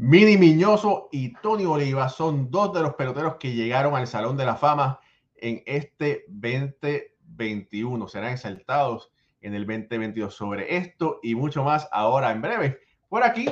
Mini 0.00 0.38
Miñoso 0.38 1.08
y 1.10 1.32
Tony 1.42 1.64
Oliva 1.64 2.08
son 2.08 2.52
dos 2.52 2.72
de 2.72 2.82
los 2.82 2.94
peloteros 2.94 3.34
que 3.34 3.52
llegaron 3.52 3.96
al 3.96 4.06
Salón 4.06 4.36
de 4.36 4.46
la 4.46 4.54
Fama 4.54 5.00
en 5.34 5.60
este 5.66 6.24
2021. 6.28 8.06
Serán 8.06 8.32
exaltados 8.32 9.10
en 9.40 9.56
el 9.56 9.66
2022 9.66 10.32
sobre 10.32 10.76
esto 10.76 11.18
y 11.20 11.34
mucho 11.34 11.64
más 11.64 11.88
ahora 11.90 12.30
en 12.30 12.40
breve 12.42 12.78
por 13.08 13.24
aquí, 13.24 13.46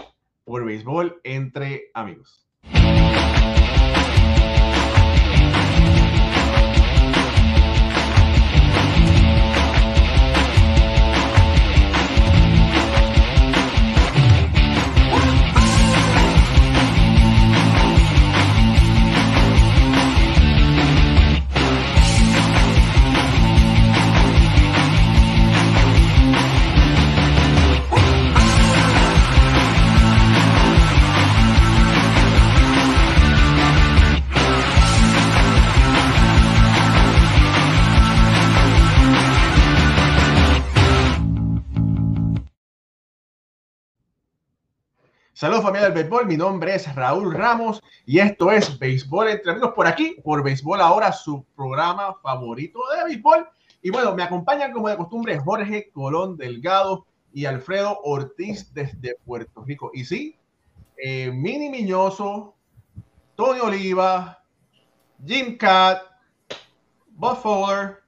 por 0.44 0.64
Béisbol 0.64 1.20
entre 1.24 1.90
amigos. 1.94 2.46
Saludos 45.36 45.64
familia 45.64 45.90
del 45.90 45.92
béisbol, 45.92 46.26
mi 46.26 46.38
nombre 46.38 46.74
es 46.74 46.94
Raúl 46.94 47.34
Ramos 47.34 47.82
y 48.06 48.20
esto 48.20 48.50
es 48.50 48.78
Béisbol 48.78 49.28
entre 49.28 49.52
amigos 49.52 49.72
por 49.74 49.86
aquí, 49.86 50.16
por 50.24 50.42
Béisbol 50.42 50.80
Ahora, 50.80 51.12
su 51.12 51.44
programa 51.54 52.14
favorito 52.22 52.80
de 52.96 53.04
béisbol. 53.04 53.46
Y 53.82 53.90
bueno, 53.90 54.14
me 54.14 54.22
acompañan 54.22 54.72
como 54.72 54.88
de 54.88 54.96
costumbre 54.96 55.38
Jorge 55.38 55.90
Colón 55.92 56.38
Delgado 56.38 57.04
y 57.34 57.44
Alfredo 57.44 58.00
Ortiz 58.02 58.72
desde 58.72 59.16
Puerto 59.26 59.62
Rico. 59.62 59.90
Y 59.92 60.06
sí, 60.06 60.38
eh, 60.96 61.30
Mini 61.30 61.68
Miñoso, 61.68 62.54
Tony 63.34 63.60
Oliva, 63.60 64.42
Jim 65.22 65.58
Cat, 65.58 66.00
Bob 67.10 67.42
Fowler. 67.42 68.02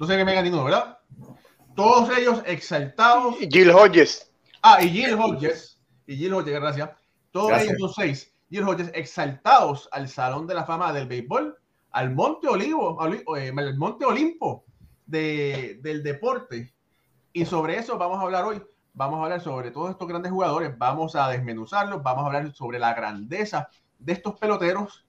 No 0.00 0.04
sé 0.04 0.16
qué 0.16 0.24
me 0.24 0.42
ninguno, 0.42 0.64
¿verdad? 0.64 0.97
Todos 1.78 2.10
ellos 2.18 2.42
exaltados. 2.44 3.36
Gil 3.38 3.70
Hodges. 3.70 4.32
Ah, 4.62 4.82
y 4.82 4.88
Gil 4.88 5.14
Hodges. 5.14 5.78
Y 6.08 6.16
Gil 6.16 6.34
Hodges, 6.34 6.54
gracias. 6.54 6.90
Todos 7.30 7.52
ellos 7.62 7.76
los 7.78 7.94
seis. 7.94 8.34
Gil 8.50 8.64
Hodges 8.64 8.90
exaltados 8.94 9.88
al 9.92 10.08
Salón 10.08 10.48
de 10.48 10.54
la 10.54 10.64
Fama 10.64 10.92
del 10.92 11.06
Béisbol, 11.06 11.56
al 11.92 12.12
Monte 12.12 12.48
Olivo, 12.48 12.98
eh, 13.36 13.52
al 13.56 13.76
Monte 13.78 14.04
Olimpo 14.04 14.64
de, 15.06 15.78
del 15.80 16.02
deporte. 16.02 16.74
Y 17.32 17.44
sobre 17.44 17.78
eso 17.78 17.96
vamos 17.96 18.18
a 18.18 18.22
hablar 18.22 18.44
hoy. 18.44 18.60
Vamos 18.94 19.20
a 19.20 19.22
hablar 19.22 19.40
sobre 19.40 19.70
todos 19.70 19.90
estos 19.90 20.08
grandes 20.08 20.32
jugadores. 20.32 20.76
Vamos 20.76 21.14
a 21.14 21.28
desmenuzarlos. 21.28 22.02
Vamos 22.02 22.24
a 22.24 22.26
hablar 22.26 22.52
sobre 22.54 22.80
la 22.80 22.92
grandeza 22.92 23.68
de 24.00 24.14
estos 24.14 24.36
peloteros. 24.36 25.06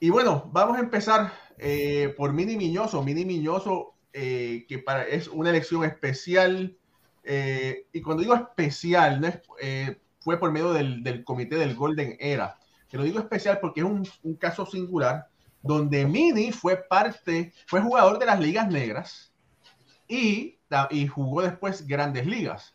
Y 0.00 0.08
bueno, 0.08 0.48
vamos 0.50 0.78
a 0.78 0.80
empezar 0.80 1.30
eh, 1.58 2.14
por 2.16 2.32
Mini 2.32 2.56
Miñoso. 2.56 3.02
Mini 3.02 3.26
Miñoso 3.26 3.97
eh, 4.12 4.64
que 4.68 4.78
para, 4.78 5.02
es 5.04 5.28
una 5.28 5.50
elección 5.50 5.84
especial. 5.84 6.76
Eh, 7.24 7.86
y 7.92 8.00
cuando 8.00 8.22
digo 8.22 8.34
especial, 8.34 9.20
no 9.20 9.28
eh, 9.60 10.00
fue 10.20 10.38
por 10.38 10.50
medio 10.50 10.72
del, 10.72 11.02
del, 11.02 11.24
comité 11.24 11.56
del 11.56 11.74
Golden 11.74 12.16
Era. 12.18 12.58
Pero 12.90 13.02
digo 13.02 13.18
especial 13.18 13.58
porque 13.60 13.80
es 13.80 13.86
un, 13.86 14.08
un, 14.22 14.34
caso 14.36 14.64
singular 14.64 15.28
donde 15.62 16.06
Mini 16.06 16.52
fue 16.52 16.76
parte, 16.76 17.52
fue 17.66 17.82
jugador 17.82 18.18
de 18.18 18.26
las 18.26 18.40
ligas 18.40 18.68
negras 18.68 19.32
y, 20.08 20.58
y 20.90 21.06
jugó 21.06 21.42
después 21.42 21.86
grandes 21.86 22.26
ligas. 22.26 22.74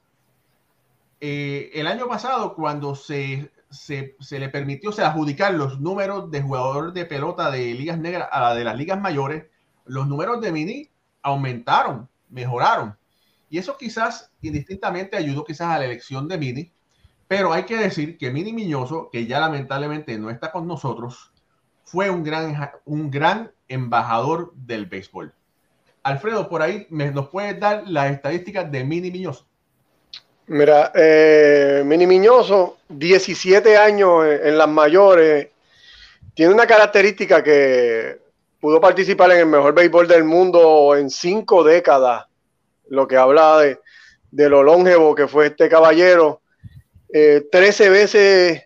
el 1.19 1.87
año 1.87 2.07
pasado, 2.07 2.53
cuando 2.53 2.93
se, 2.93 3.51
se, 3.71 4.15
se, 4.19 4.39
le 4.39 4.49
permitió 4.49 4.91
se 4.91 5.01
adjudicar 5.01 5.55
los 5.55 5.79
números 5.79 6.29
de 6.29 6.41
jugador 6.43 6.93
de 6.93 7.05
pelota 7.05 7.49
de 7.49 7.73
ligas 7.73 7.97
negras 7.97 8.29
a 8.31 8.41
la 8.41 8.53
de 8.53 8.63
las 8.65 8.77
ligas 8.77 9.01
mayores, 9.01 9.45
los 9.85 10.07
números 10.07 10.39
de 10.41 10.51
Mini 10.51 10.92
aumentaron, 11.23 12.07
mejoraron. 12.29 12.95
Y 13.49 13.57
eso 13.57 13.77
quizás 13.77 14.31
indistintamente 14.41 15.17
ayudó 15.17 15.43
quizás 15.43 15.69
a 15.69 15.79
la 15.79 15.85
elección 15.85 16.27
de 16.27 16.37
Mini, 16.37 16.71
pero 17.27 17.53
hay 17.53 17.63
que 17.63 17.77
decir 17.77 18.17
que 18.17 18.29
Mini 18.29 18.53
Miñoso, 18.53 19.09
que 19.11 19.25
ya 19.25 19.39
lamentablemente 19.39 20.17
no 20.19 20.29
está 20.29 20.51
con 20.51 20.67
nosotros, 20.67 21.31
fue 21.85 22.09
un 22.09 22.23
gran, 22.23 22.71
un 22.85 23.09
gran 23.09 23.51
embajador 23.67 24.53
del 24.55 24.85
béisbol. 24.85 25.33
Alfredo, 26.03 26.49
por 26.49 26.61
ahí 26.61 26.85
nos 26.89 27.29
puedes 27.29 27.59
dar 27.59 27.83
las 27.87 28.11
estadísticas 28.11 28.71
de 28.71 28.83
Mini 28.83 29.09
Miñoso. 29.09 29.47
Mira, 30.47 30.91
eh, 30.93 31.83
Mini 31.85 32.05
Miñoso, 32.05 32.79
17 32.89 33.77
años 33.77 34.25
en, 34.25 34.47
en 34.47 34.57
las 34.57 34.67
mayores, 34.67 35.47
tiene 36.33 36.53
una 36.53 36.67
característica 36.67 37.43
que 37.43 38.22
pudo 38.63 38.79
participar 38.79 39.29
en 39.33 39.39
el 39.39 39.45
mejor 39.45 39.73
béisbol 39.73 40.07
del 40.07 40.23
mundo 40.23 40.95
en 40.95 41.09
cinco 41.09 41.65
décadas, 41.65 42.27
lo 42.87 43.05
que 43.05 43.17
habla 43.17 43.57
de, 43.57 43.81
de 44.31 44.47
lo 44.47 44.63
longevo 44.63 45.13
que 45.13 45.27
fue 45.27 45.47
este 45.47 45.67
caballero. 45.67 46.39
Eh, 47.11 47.45
13 47.51 47.89
veces 47.89 48.63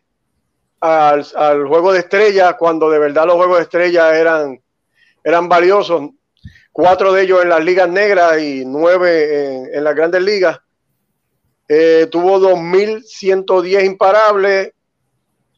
al, 0.82 1.24
juego 1.68 1.94
de 1.94 2.02
estrellas, 2.02 2.54
cuando 2.60 2.92
de 2.92 3.00
verdad 3.00 3.26
los 3.26 3.38
juegos 3.38 3.58
de 3.58 3.64
estrellas 3.64 4.14
eran, 4.14 4.62
eran 5.24 5.50
valiosos. 5.50 6.12
Cuatro 6.72 7.12
de 7.12 7.24
ellos 7.24 7.42
en 7.42 7.50
las 7.50 7.66
ligas 7.66 7.90
negras 7.90 8.40
y 8.40 8.66
nueve 8.68 9.46
en, 9.46 9.78
en 9.78 9.84
las 9.84 9.96
grandes 9.96 10.22
ligas. 10.22 10.60
Eh, 11.68 12.08
tuvo 12.12 12.40
2.110 12.40 13.84
imparables. 13.84 14.74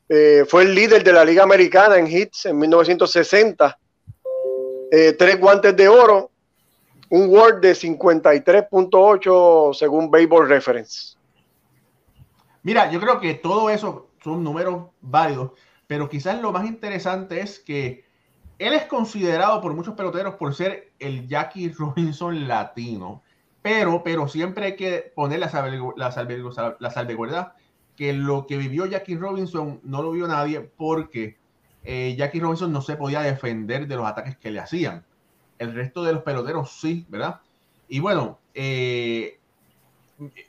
Eh, 0.08 0.46
fue 0.48 0.64
el 0.64 0.74
líder 0.74 1.04
de 1.04 1.12
la 1.12 1.26
Liga 1.26 1.44
Americana 1.44 1.98
en 1.98 2.08
hits 2.08 2.46
en 2.46 2.58
1960 2.58 3.78
eh, 4.92 5.14
tres 5.14 5.40
guantes 5.40 5.76
de 5.76 5.88
oro, 5.88 6.32
un 7.10 7.30
Word 7.30 7.62
de 7.62 7.74
53.8 7.74 9.74
según 9.74 10.12
Baseball 10.12 10.48
Reference. 10.48 11.18
Mira, 12.64 12.92
yo 12.92 13.00
creo 13.00 13.20
que 13.20 13.36
todo 13.36 13.70
eso 13.70 14.10
son 14.24 14.44
números 14.44 14.88
válidos, 15.02 15.52
pero 15.88 16.10
quizás 16.10 16.42
lo 16.42 16.52
más 16.52 16.68
interesante 16.68 17.42
es 17.42 17.60
que 17.60 18.04
él 18.60 18.74
es 18.74 18.86
considerado 18.86 19.62
por 19.62 19.74
muchos 19.74 19.96
peloteros 19.96 20.36
por 20.36 20.54
ser 20.54 20.92
el 21.00 21.28
Jackie 21.28 21.70
Robinson 21.70 22.48
latino, 22.48 23.24
pero, 23.62 24.04
pero 24.04 24.28
siempre 24.28 24.66
hay 24.66 24.76
que 24.76 25.12
poner 25.16 25.40
la, 25.40 25.50
salve, 25.50 25.80
la, 25.96 26.78
la 26.80 27.56
que 27.96 28.14
lo 28.14 28.46
que 28.46 28.58
vivió 28.58 28.86
Jackie 28.86 29.16
Robinson 29.16 29.80
no 29.84 30.02
lo 30.02 30.12
vio 30.12 30.28
nadie 30.28 30.62
porque 30.62 31.39
eh, 31.84 32.16
Jackie 32.18 32.40
Robinson 32.40 32.72
no 32.72 32.82
se 32.82 32.96
podía 32.96 33.22
defender 33.22 33.88
de 33.88 33.96
los 33.96 34.06
ataques 34.06 34.38
que 34.38 34.52
le 34.52 34.60
hacían. 34.60 35.06
El 35.58 35.74
resto 35.74 36.04
de 36.04 36.14
los 36.14 36.24
peloteros 36.24 36.80
sí, 36.80 37.06
¿verdad? 37.10 37.42
Y 37.88 38.00
bueno, 38.00 38.40
eh, 38.54 39.40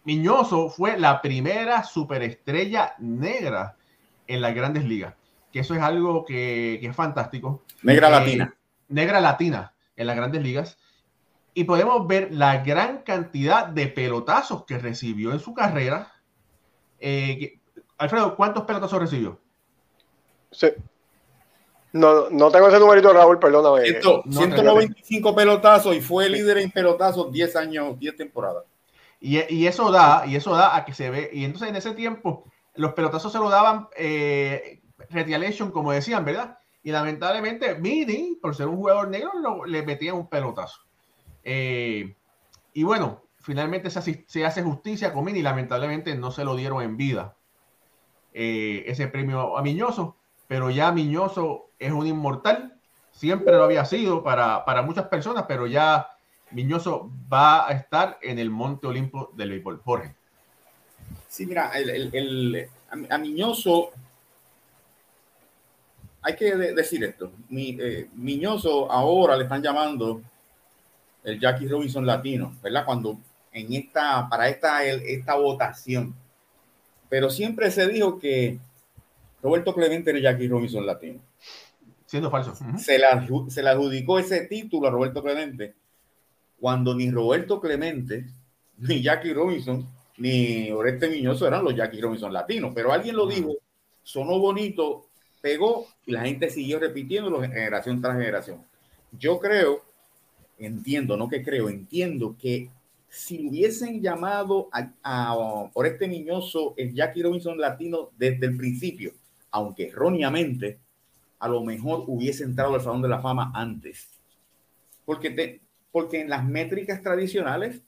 Miñoso 0.05 0.69
fue 0.69 0.99
la 0.99 1.23
primera 1.23 1.85
superestrella 1.85 2.95
negra 2.99 3.77
en 4.27 4.41
las 4.41 4.55
grandes 4.55 4.85
ligas, 4.85 5.15
que 5.53 5.61
eso 5.61 5.75
es 5.75 5.83
algo 5.83 6.25
que, 6.25 6.79
que 6.81 6.89
es 6.89 6.97
fantástico. 6.97 7.63
Negra 7.83 8.09
eh, 8.09 8.11
latina. 8.11 8.55
Negra 8.89 9.21
latina 9.21 9.75
en 9.97 10.07
las 10.07 10.17
grandes 10.17 10.43
ligas. 10.43 10.79
Y 11.53 11.65
podemos 11.65 12.07
ver 12.07 12.33
la 12.33 12.59
gran 12.59 12.99
cantidad 13.03 13.67
de 13.67 13.89
pelotazos 13.89 14.65
que 14.65 14.79
recibió 14.79 15.33
en 15.33 15.41
su 15.41 15.53
carrera. 15.53 16.13
Eh, 17.01 17.59
Alfredo, 17.99 18.37
¿cuántos 18.37 18.65
pelotazos 18.65 19.01
recibió? 19.01 19.41
Sí. 20.53 20.69
No, 21.93 22.31
no 22.31 22.51
tengo 22.51 22.69
ese 22.69 22.79
numerito, 22.79 23.13
Raúl, 23.13 23.39
perdóname. 23.39 24.01
195 24.01 25.35
pelotazos 25.35 25.97
y 25.97 26.01
fue 26.01 26.29
líder 26.29 26.59
en 26.59 26.71
pelotazos 26.71 27.33
10 27.33 27.57
años, 27.57 27.99
10 27.99 28.17
temporadas. 28.17 28.65
Y, 29.21 29.39
y, 29.55 29.67
eso 29.67 29.91
da, 29.91 30.25
y 30.27 30.37
eso 30.37 30.55
da 30.55 30.77
a 30.77 30.85
que 30.85 30.95
se 30.95 31.11
ve. 31.11 31.31
Y 31.33 31.45
entonces 31.45 31.69
en 31.69 31.77
ese 31.77 31.93
tiempo, 31.93 32.45
los 32.75 32.95
pelotazos 32.95 33.33
se 33.33 33.39
lo 33.39 33.51
daban 33.51 33.89
eh, 33.97 34.81
retaliation, 35.11 35.71
como 35.71 35.93
decían, 35.93 36.25
¿verdad? 36.25 36.59
Y 36.83 36.93
lamentablemente, 36.93 37.75
Mini, 37.75 38.39
por 38.41 38.55
ser 38.55 38.69
un 38.69 38.77
jugador 38.77 39.09
negro, 39.09 39.33
lo, 39.39 39.65
le 39.67 39.83
metían 39.83 40.15
un 40.15 40.29
pelotazo. 40.29 40.81
Eh, 41.43 42.15
y 42.73 42.83
bueno, 42.85 43.25
finalmente 43.39 43.91
se, 43.91 44.25
se, 44.27 44.47
hace 44.47 44.63
justicia 44.63 45.13
con 45.13 45.25
Mini. 45.25 45.43
Lamentablemente 45.43 46.15
no 46.15 46.31
se 46.31 46.45
lo 46.45 46.55
dieron 46.55 46.83
en 46.83 46.97
vida 46.97 47.37
eh, 48.33 48.85
ese 48.87 49.09
premio 49.09 49.59
a 49.59 49.63
Miñoso 49.63 50.20
pero 50.51 50.69
ya 50.69 50.91
Miñoso 50.91 51.71
es 51.79 51.93
un 51.93 52.09
inmortal, 52.09 52.75
siempre 53.13 53.53
lo 53.53 53.63
había 53.63 53.85
sido 53.85 54.25
para, 54.25 54.65
para 54.65 54.83
muchas 54.83 55.07
personas, 55.07 55.45
pero 55.47 55.69
ya 55.69 56.09
Miñoso 56.51 57.09
va 57.33 57.69
a 57.69 57.71
estar 57.71 58.19
en 58.21 58.41
el 58.41 58.51
Monte 58.51 58.89
Olimpo 58.89 59.31
del 59.37 59.51
béisbol. 59.51 59.81
Jorge. 59.85 60.13
Sí, 61.29 61.47
mira, 61.47 61.71
el, 61.77 62.69
a, 63.09 63.19
Miñoso, 63.19 63.91
hay 66.21 66.35
que 66.35 66.57
decir 66.57 67.05
esto, 67.05 67.31
Mi, 67.49 67.79
eh, 67.81 68.09
Miñoso 68.15 68.91
ahora 68.91 69.37
le 69.37 69.45
están 69.45 69.63
llamando 69.63 70.21
el 71.23 71.39
Jackie 71.39 71.69
Robinson 71.69 72.05
latino, 72.05 72.57
¿verdad? 72.61 72.85
Cuando 72.85 73.21
en 73.53 73.73
esta, 73.73 74.29
para 74.29 74.49
esta, 74.49 74.85
esta 74.85 75.37
votación. 75.37 76.13
Pero 77.09 77.31
siempre 77.31 77.71
se 77.71 77.87
dijo 77.87 78.19
que 78.19 78.59
Roberto 79.43 79.75
Clemente 79.75 80.11
era 80.11 80.21
Jackie 80.21 80.49
Robinson 80.49 80.87
latino. 80.87 81.21
Siendo 82.07 82.31
falso. 82.31 82.55
se, 82.77 82.99
se 83.49 83.63
le 83.63 83.69
adjudicó 83.71 84.19
ese 84.19 84.47
título 84.47 84.89
a 84.89 84.91
Roberto 84.91 85.23
Clemente 85.23 85.75
cuando 86.61 86.95
ni 86.95 87.11
Roberto 87.11 87.61
Clemente, 87.61 88.27
ni 88.79 89.03
Jackie 89.03 89.33
Robinson 89.33 89.89
ni 90.19 90.71
Oreste 90.71 91.09
Miñoso 91.09 91.47
eran 91.47 91.65
los 91.65 91.75
Jackie 91.75 92.01
Robinson 92.01 92.33
latinos, 92.33 92.73
pero 92.75 92.93
alguien 92.93 93.17
lo 93.17 93.27
dijo, 93.27 93.57
sonó 94.03 94.39
bonito, 94.39 95.07
pegó 95.41 95.87
y 96.05 96.13
la 96.13 96.23
gente 96.23 96.51
siguió 96.51 96.79
repitiéndolo 96.79 97.41
generación 97.41 98.03
tras 98.03 98.19
generación. 98.19 98.63
Yo 99.19 99.41
creo, 99.41 99.83
entiendo, 100.59 101.17
no 101.17 101.29
que 101.29 101.43
creo, 101.43 101.71
entiendo 101.71 102.37
que 102.39 102.69
si 103.09 103.49
hubiesen 103.49 104.03
llamado 104.03 104.69
a, 104.73 104.93
a 105.03 105.71
Oreste 105.73 106.07
Miñoso 106.07 106.75
el 106.77 106.95
Jackie 106.95 107.23
Robinson 107.23 107.59
latino 107.59 108.11
desde 108.19 108.45
el 108.45 108.57
principio, 108.59 109.13
aunque 109.51 109.89
erróneamente, 109.89 110.81
a 111.39 111.49
lo 111.49 111.63
mejor 111.63 112.05
hubiese 112.07 112.45
entrado 112.45 112.75
al 112.75 112.81
Salón 112.81 113.03
de 113.03 113.09
la 113.09 113.21
Fama 113.21 113.51
antes. 113.55 114.11
Porque, 115.05 115.31
te, 115.31 115.61
porque 115.91 116.21
en 116.21 116.29
las 116.29 116.45
métricas 116.45 117.03
tradicionales 117.03 117.83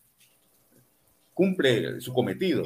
cumple 1.35 2.01
su 2.01 2.13
cometido. 2.13 2.65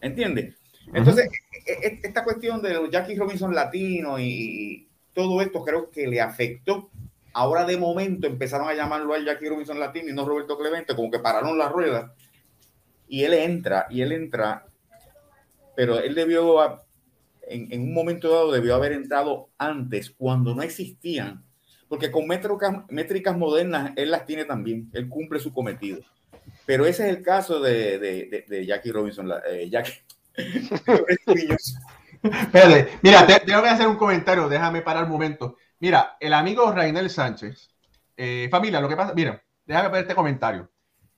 ¿Entiendes? 0.00 0.54
Entonces, 0.92 1.30
e, 1.66 1.72
e, 1.72 2.00
esta 2.02 2.24
cuestión 2.24 2.60
de 2.62 2.74
los 2.74 2.90
Jackie 2.90 3.16
Robinson 3.16 3.54
latino 3.54 4.18
y 4.18 4.88
todo 5.14 5.40
esto 5.40 5.64
creo 5.64 5.90
que 5.90 6.06
le 6.06 6.20
afectó. 6.20 6.90
Ahora 7.32 7.64
de 7.64 7.76
momento 7.76 8.26
empezaron 8.26 8.68
a 8.68 8.74
llamarlo 8.74 9.14
a 9.14 9.24
Jackie 9.24 9.48
Robinson 9.48 9.78
latino 9.78 10.08
y 10.08 10.12
no 10.12 10.26
Roberto 10.26 10.58
Clemente, 10.58 10.96
como 10.96 11.10
que 11.10 11.20
pararon 11.20 11.56
las 11.56 11.70
ruedas. 11.70 12.10
Y 13.08 13.24
él 13.24 13.34
entra, 13.34 13.86
y 13.90 14.02
él 14.02 14.12
entra, 14.12 14.66
pero 15.80 15.98
él 15.98 16.14
debió, 16.14 16.62
en, 17.48 17.72
en 17.72 17.80
un 17.80 17.94
momento 17.94 18.28
dado, 18.28 18.52
debió 18.52 18.74
haber 18.74 18.92
entrado 18.92 19.48
antes, 19.56 20.10
cuando 20.10 20.54
no 20.54 20.60
existían, 20.60 21.42
porque 21.88 22.10
con 22.10 22.26
métricas, 22.26 22.84
métricas 22.90 23.34
modernas 23.34 23.92
él 23.96 24.10
las 24.10 24.26
tiene 24.26 24.44
también, 24.44 24.90
él 24.92 25.08
cumple 25.08 25.40
su 25.40 25.54
cometido. 25.54 26.00
Pero 26.66 26.84
ese 26.84 27.08
es 27.08 27.16
el 27.16 27.22
caso 27.22 27.60
de, 27.60 27.98
de, 27.98 28.44
de, 28.46 28.66
Jackie 28.66 28.92
Robinson. 28.92 29.32
Eh, 29.48 29.70
Jackie. 29.70 30.02
Espérate, 32.22 32.98
mira, 33.00 33.26
tengo 33.26 33.62
que 33.62 33.68
hacer 33.70 33.88
un 33.88 33.96
comentario, 33.96 34.50
déjame 34.50 34.82
parar 34.82 35.04
un 35.04 35.10
momento. 35.12 35.56
Mira, 35.78 36.18
el 36.20 36.34
amigo 36.34 36.70
Rainel 36.72 37.08
Sánchez, 37.08 37.70
eh, 38.18 38.48
familia, 38.50 38.82
lo 38.82 38.88
que 38.90 38.96
pasa, 38.96 39.14
mira, 39.14 39.42
déjame 39.64 39.88
ver 39.88 40.02
este 40.02 40.14
comentario. 40.14 40.70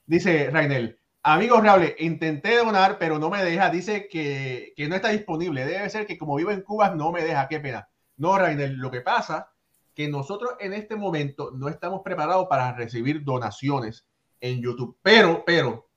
Dice 0.06 0.50
Rainel, 0.52 1.00
amigo 1.22 1.60
Reable, 1.60 1.96
intenté 1.98 2.56
donar, 2.56 2.98
pero 2.98 3.18
no 3.18 3.30
me 3.30 3.44
deja, 3.44 3.70
dice 3.70 4.08
que, 4.08 4.72
que, 4.76 4.88
no 4.88 4.96
está 4.96 5.08
disponible. 5.08 5.64
Debe 5.64 5.88
ser 5.90 6.06
que 6.06 6.18
como 6.18 6.36
vivo 6.36 6.50
en 6.50 6.62
Cuba 6.62 6.94
no 6.94 7.12
me 7.12 7.22
deja, 7.22 7.48
qué 7.48 7.60
pena. 7.60 7.88
No, 8.16 8.36
Rainel, 8.38 8.76
lo 8.76 8.90
que 8.90 9.00
pasa 9.00 9.52
que 9.94 10.08
nosotros 10.08 10.52
en 10.60 10.72
este 10.72 10.96
momento 10.96 11.50
no 11.52 11.68
estamos 11.68 12.00
preparados 12.02 12.46
para 12.48 12.72
recibir 12.72 13.24
donaciones 13.24 14.06
en 14.40 14.60
YouTube. 14.60 14.96
Pero, 15.02 15.44
pero, 15.44 15.88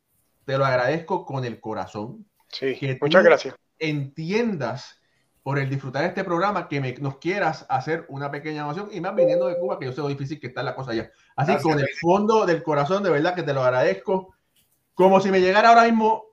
te 0.46 0.58
lo 0.58 0.66
agradezco 0.66 1.26
con 1.26 1.46
el 1.46 1.60
corazón. 1.60 2.26
Sí, 2.50 2.78
muchas 3.02 3.24
gracias. 3.24 3.56
Entiendas 3.80 5.00
por 5.44 5.60
el 5.60 5.70
disfrutar 5.70 6.02
de 6.02 6.08
este 6.10 6.24
programa 6.24 6.68
que 6.68 6.82
me, 6.82 6.94
nos 6.94 7.18
quieras 7.18 7.66
hacer 7.70 8.06
una 8.10 8.32
pequeña 8.32 8.64
donación 8.64 8.90
y 8.92 9.00
más 9.00 9.16
viniendo 9.16 9.48
de 9.48 9.60
Cuba, 9.60 9.78
que 9.78 9.86
yo 9.86 9.92
sé 9.92 10.02
lo 10.02 10.08
difícil 10.08 10.40
que 10.40 10.48
está 10.48 10.64
la 10.64 10.76
cosa 10.76 10.92
allá. 10.92 11.12
Así 11.36 11.56
con 11.62 11.80
el 11.80 11.88
fondo 12.02 12.46
del 12.46 12.64
corazón, 12.64 13.04
de 13.04 13.12
verdad 13.12 13.36
que 13.36 13.44
te 13.44 13.54
lo 13.54 13.64
agradezco, 13.64 14.35
como 14.96 15.22
si 15.22 15.30
me 15.30 15.42
llegara 15.42 15.70
ahora 15.70 15.84
mismo 15.84 16.26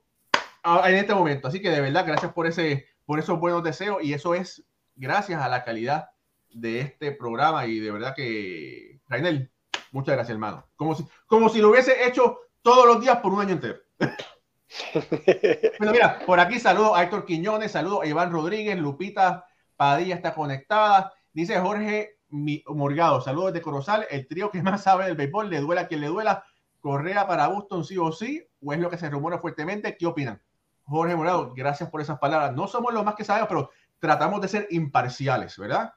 en 0.85 0.95
este 0.95 1.13
momento. 1.13 1.47
Así 1.47 1.61
que 1.61 1.69
de 1.69 1.81
verdad, 1.81 2.05
gracias 2.07 2.33
por 2.33 2.47
ese, 2.47 2.87
por 3.05 3.19
esos 3.19 3.39
buenos 3.39 3.63
deseos 3.63 4.03
y 4.03 4.13
eso 4.13 4.33
es 4.33 4.65
gracias 4.95 5.41
a 5.41 5.49
la 5.49 5.63
calidad 5.63 6.09
de 6.49 6.81
este 6.81 7.11
programa 7.11 7.67
y 7.67 7.79
de 7.79 7.91
verdad 7.91 8.15
que, 8.15 8.99
Rainel, 9.07 9.53
Muchas 9.93 10.15
gracias, 10.15 10.33
hermano. 10.33 10.67
Como 10.75 10.95
si, 10.95 11.05
como 11.27 11.49
si 11.49 11.59
lo 11.59 11.69
hubiese 11.69 12.07
hecho 12.07 12.39
todos 12.63 12.87
los 12.87 12.99
días 12.99 13.19
por 13.19 13.31
un 13.31 13.41
año 13.41 13.51
entero. 13.51 13.77
bueno, 15.77 15.93
mira, 15.93 16.19
por 16.25 16.39
aquí 16.39 16.59
saludo 16.59 16.95
a 16.95 17.03
Héctor 17.03 17.25
Quiñones, 17.25 17.71
saludo 17.71 18.01
a 18.01 18.07
Iván 18.07 18.31
Rodríguez, 18.31 18.75
Lupita 18.75 19.45
Padilla 19.75 20.15
está 20.15 20.33
conectada. 20.33 21.13
Dice 21.31 21.59
Jorge 21.59 22.17
Morgado, 22.29 23.21
saludos 23.21 23.53
de 23.53 23.61
Corozal, 23.61 24.07
el 24.09 24.27
trío 24.27 24.49
que 24.49 24.63
más 24.63 24.81
sabe 24.81 25.05
del 25.05 25.15
béisbol, 25.15 25.51
le 25.51 25.59
duela 25.59 25.81
a 25.81 25.87
quien 25.87 26.01
le 26.01 26.07
duela. 26.07 26.43
Correa 26.83 27.25
para 27.25 27.47
Boston 27.47 27.85
sí 27.85 27.97
o 27.97 28.11
sí, 28.11 28.45
o 28.61 28.73
es 28.73 28.79
lo 28.79 28.89
que 28.89 28.97
se 28.97 29.09
rumora 29.09 29.39
fuertemente. 29.39 29.95
¿Qué 29.95 30.05
opinan? 30.05 30.41
Jorge 30.83 31.15
Morgado, 31.15 31.53
gracias 31.55 31.89
por 31.89 32.01
esas 32.01 32.19
palabras. 32.19 32.53
No 32.53 32.67
somos 32.67 32.93
los 32.93 33.05
más 33.05 33.15
que 33.15 33.23
sabemos, 33.23 33.47
pero 33.47 33.69
tratamos 33.99 34.41
de 34.41 34.49
ser 34.49 34.67
imparciales, 34.69 35.57
¿verdad? 35.57 35.93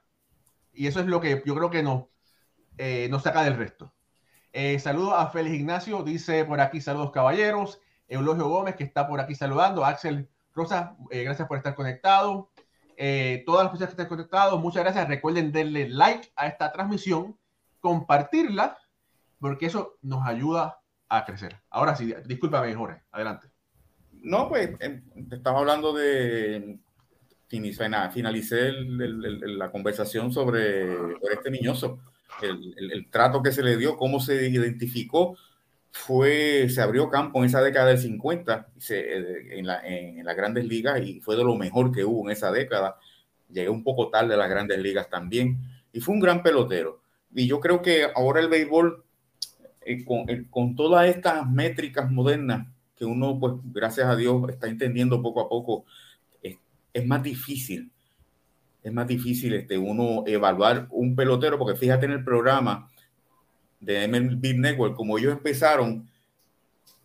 Y 0.71 0.87
eso 0.87 1.01
es 1.01 1.07
lo 1.07 1.19
que 1.19 1.43
yo 1.45 1.55
creo 1.55 1.69
que 1.69 1.83
nos, 1.83 2.05
eh, 2.77 3.11
saca 3.21 3.43
del 3.43 3.57
resto. 3.57 3.93
Eh, 4.53 4.79
saludos 4.79 5.15
a 5.17 5.27
Félix 5.27 5.55
Ignacio, 5.57 6.03
dice 6.03 6.45
por 6.45 6.61
aquí 6.61 6.79
saludos 6.79 7.11
caballeros. 7.11 7.81
Eulogio 8.07 8.47
Gómez, 8.47 8.77
que 8.77 8.85
está 8.85 9.09
por 9.09 9.19
aquí 9.19 9.35
saludando. 9.35 9.83
Axel 9.83 10.29
Rosa, 10.53 10.95
eh, 11.11 11.23
gracias 11.23 11.49
por 11.49 11.57
estar 11.57 11.75
conectado. 11.75 12.49
todas 13.45 13.65
las 13.65 13.71
personas 13.71 13.93
que 13.93 14.01
están 14.01 14.07
conectados, 14.07 14.57
muchas 14.61 14.83
gracias. 14.83 15.05
Recuerden 15.05 15.51
darle 15.51 15.89
like 15.89 16.31
a 16.37 16.47
esta 16.47 16.71
transmisión, 16.71 17.37
compartirla, 17.81 18.77
porque 19.39 19.67
eso 19.67 19.97
nos 20.01 20.25
ayuda 20.25 20.79
a 21.09 21.25
crecer. 21.25 21.61
Ahora 21.69 21.95
sí, 21.95 22.13
discúlpame, 22.25 22.73
Jorge, 22.75 23.03
adelante. 23.11 23.47
No, 24.11 24.49
pues 24.49 24.71
em, 24.79 25.03
estamos 25.31 25.59
hablando 25.61 25.93
de 25.93 26.79
finalicé 27.49 28.71
la 28.71 29.71
conversación 29.71 30.33
sobre, 30.33 31.15
este 31.31 31.49
niñoso 31.49 31.99
el, 32.41 33.09
trato 33.09 33.41
que 33.41 33.51
se 33.51 33.63
le 33.63 33.77
dio, 33.77 33.97
cómo 33.97 34.19
se 34.19 34.49
identificó, 34.49 35.37
fue, 35.91 36.67
se 36.69 36.81
abrió 36.81 37.09
campo 37.09 37.39
en 37.39 37.45
esa 37.45 37.61
década 37.61 37.87
del 37.87 37.97
50 37.97 38.69
en, 38.89 39.65
la, 39.65 39.81
en, 39.87 40.23
las 40.25 40.35
grandes 40.35 40.65
ligas 40.65 41.01
y 41.01 41.21
fue 41.21 41.35
de 41.35 41.43
lo 41.43 41.55
mejor 41.55 41.91
que 41.91 42.03
hubo 42.03 42.27
en 42.27 42.33
esa 42.33 42.51
década. 42.51 42.97
Llegué 43.49 43.69
un 43.69 43.83
poco 43.83 44.09
tarde 44.09 44.33
a 44.33 44.37
las 44.37 44.49
grandes 44.49 44.79
ligas 44.79 45.09
también 45.09 45.57
y 45.91 46.01
fue 46.01 46.13
un 46.13 46.19
gran 46.19 46.43
pelotero. 46.43 47.01
Y 47.33 47.47
yo 47.47 47.59
creo 47.59 47.81
que 47.81 48.07
ahora 48.15 48.39
el 48.41 48.49
béisbol, 48.49 49.05
eh, 49.87 50.05
con, 50.05 50.29
eh, 50.29 50.45
con 50.49 50.75
todas 50.75 51.07
estas 51.07 51.49
métricas 51.49 52.11
modernas 52.11 52.67
que 52.95 53.05
uno, 53.05 53.39
pues 53.39 53.53
gracias 53.65 54.07
a 54.07 54.15
Dios, 54.15 54.49
está 54.49 54.67
entendiendo 54.67 55.21
poco 55.21 55.41
a 55.41 55.49
poco, 55.49 55.85
es, 56.41 56.57
es 56.93 57.05
más 57.05 57.21
difícil 57.21 57.91
es 58.87 58.93
más 58.93 59.05
difícil 59.05 59.53
este, 59.53 59.77
uno 59.77 60.23
evaluar 60.25 60.87
un 60.91 61.13
pelotero, 61.13 61.57
porque 61.57 61.77
fíjate 61.77 62.05
en 62.05 62.13
el 62.13 62.23
programa 62.23 62.89
de 63.81 64.07
MLB 64.07 64.57
Network, 64.57 64.95
como 64.95 65.17
ellos 65.17 65.33
empezaron, 65.33 66.09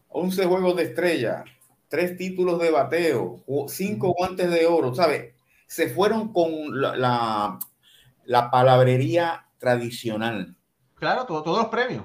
11 0.09 0.47
juegos 0.47 0.77
de 0.77 0.85
estrella, 0.85 1.45
tres 1.89 2.17
títulos 2.17 2.61
de 2.61 2.71
bateo, 2.71 3.43
cinco 3.67 4.15
guantes 4.17 4.49
de 4.49 4.65
oro, 4.67 4.95
¿sabes? 4.95 5.35
Se 5.67 5.89
fueron 5.89 6.33
con 6.33 6.81
la, 6.81 7.59
la, 8.27 8.51
palabrería 8.51 9.47
tradicional. 9.59 10.55
Claro, 10.95 11.25
todos 11.25 11.59
los 11.59 11.67
premios. 11.67 12.05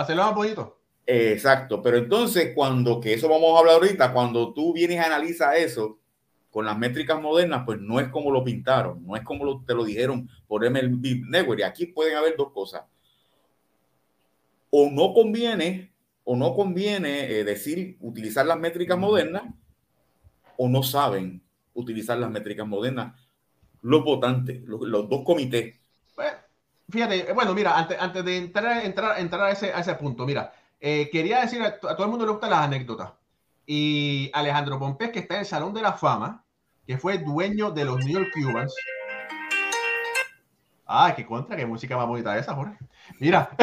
Para 0.00 0.04
hacerlo 0.04 0.22
más 0.22 0.34
bonito. 0.34 0.80
Exacto, 1.04 1.82
pero 1.82 1.98
entonces 1.98 2.52
cuando, 2.54 3.02
que 3.02 3.12
eso 3.12 3.28
vamos 3.28 3.54
a 3.54 3.58
hablar 3.58 3.74
ahorita, 3.74 4.14
cuando 4.14 4.54
tú 4.54 4.72
vienes 4.72 4.98
a 4.98 5.04
analizar 5.04 5.54
eso, 5.54 5.98
con 6.50 6.64
las 6.64 6.78
métricas 6.78 7.20
modernas, 7.20 7.64
pues 7.66 7.78
no 7.82 8.00
es 8.00 8.08
como 8.08 8.30
lo 8.30 8.42
pintaron, 8.42 9.06
no 9.06 9.14
es 9.14 9.22
como 9.22 9.62
te 9.62 9.74
lo 9.74 9.84
dijeron 9.84 10.26
por 10.48 10.64
MLB 10.64 11.26
Network. 11.28 11.60
Y 11.60 11.64
aquí 11.64 11.84
pueden 11.84 12.16
haber 12.16 12.34
dos 12.34 12.50
cosas. 12.50 12.84
O 14.70 14.88
no 14.90 15.12
conviene, 15.12 15.92
o 16.24 16.34
no 16.34 16.54
conviene 16.54 17.30
eh, 17.30 17.44
decir, 17.44 17.98
utilizar 18.00 18.46
las 18.46 18.58
métricas 18.58 18.98
modernas, 18.98 19.42
o 20.56 20.66
no 20.66 20.82
saben 20.82 21.42
utilizar 21.74 22.16
las 22.16 22.30
métricas 22.30 22.66
modernas 22.66 23.20
los 23.82 24.02
votantes, 24.02 24.62
los, 24.64 24.80
dos 25.10 25.24
comités. 25.24 25.74
Fíjate, 26.90 27.32
bueno, 27.32 27.54
mira, 27.54 27.78
antes, 27.78 28.24
de 28.24 28.36
entrar, 28.36 28.84
entrar, 28.84 29.42
a, 29.42 29.50
ese, 29.50 29.94
punto, 29.94 30.26
mira, 30.26 30.52
eh, 30.80 31.08
quería 31.10 31.40
decir 31.40 31.62
a, 31.62 31.66
a 31.66 31.78
todo 31.78 32.04
el 32.04 32.10
mundo 32.10 32.24
le 32.24 32.32
gustan 32.32 32.50
las 32.50 32.60
anécdotas 32.60 33.12
y 33.66 34.30
Alejandro 34.34 34.78
Pompés, 34.78 35.10
que 35.10 35.20
está 35.20 35.34
en 35.34 35.40
el 35.40 35.46
Salón 35.46 35.72
de 35.72 35.82
la 35.82 35.92
Fama, 35.92 36.44
que 36.86 36.98
fue 36.98 37.18
dueño 37.18 37.70
de 37.70 37.84
los 37.84 38.04
New 38.04 38.18
York 38.18 38.30
Cubans. 38.34 38.74
Ah, 40.86 41.12
qué 41.14 41.24
contra, 41.24 41.56
qué 41.56 41.64
música 41.66 41.96
más 41.96 42.08
bonita 42.08 42.36
esa, 42.36 42.52
Jorge. 42.52 42.76
Mira. 43.20 43.48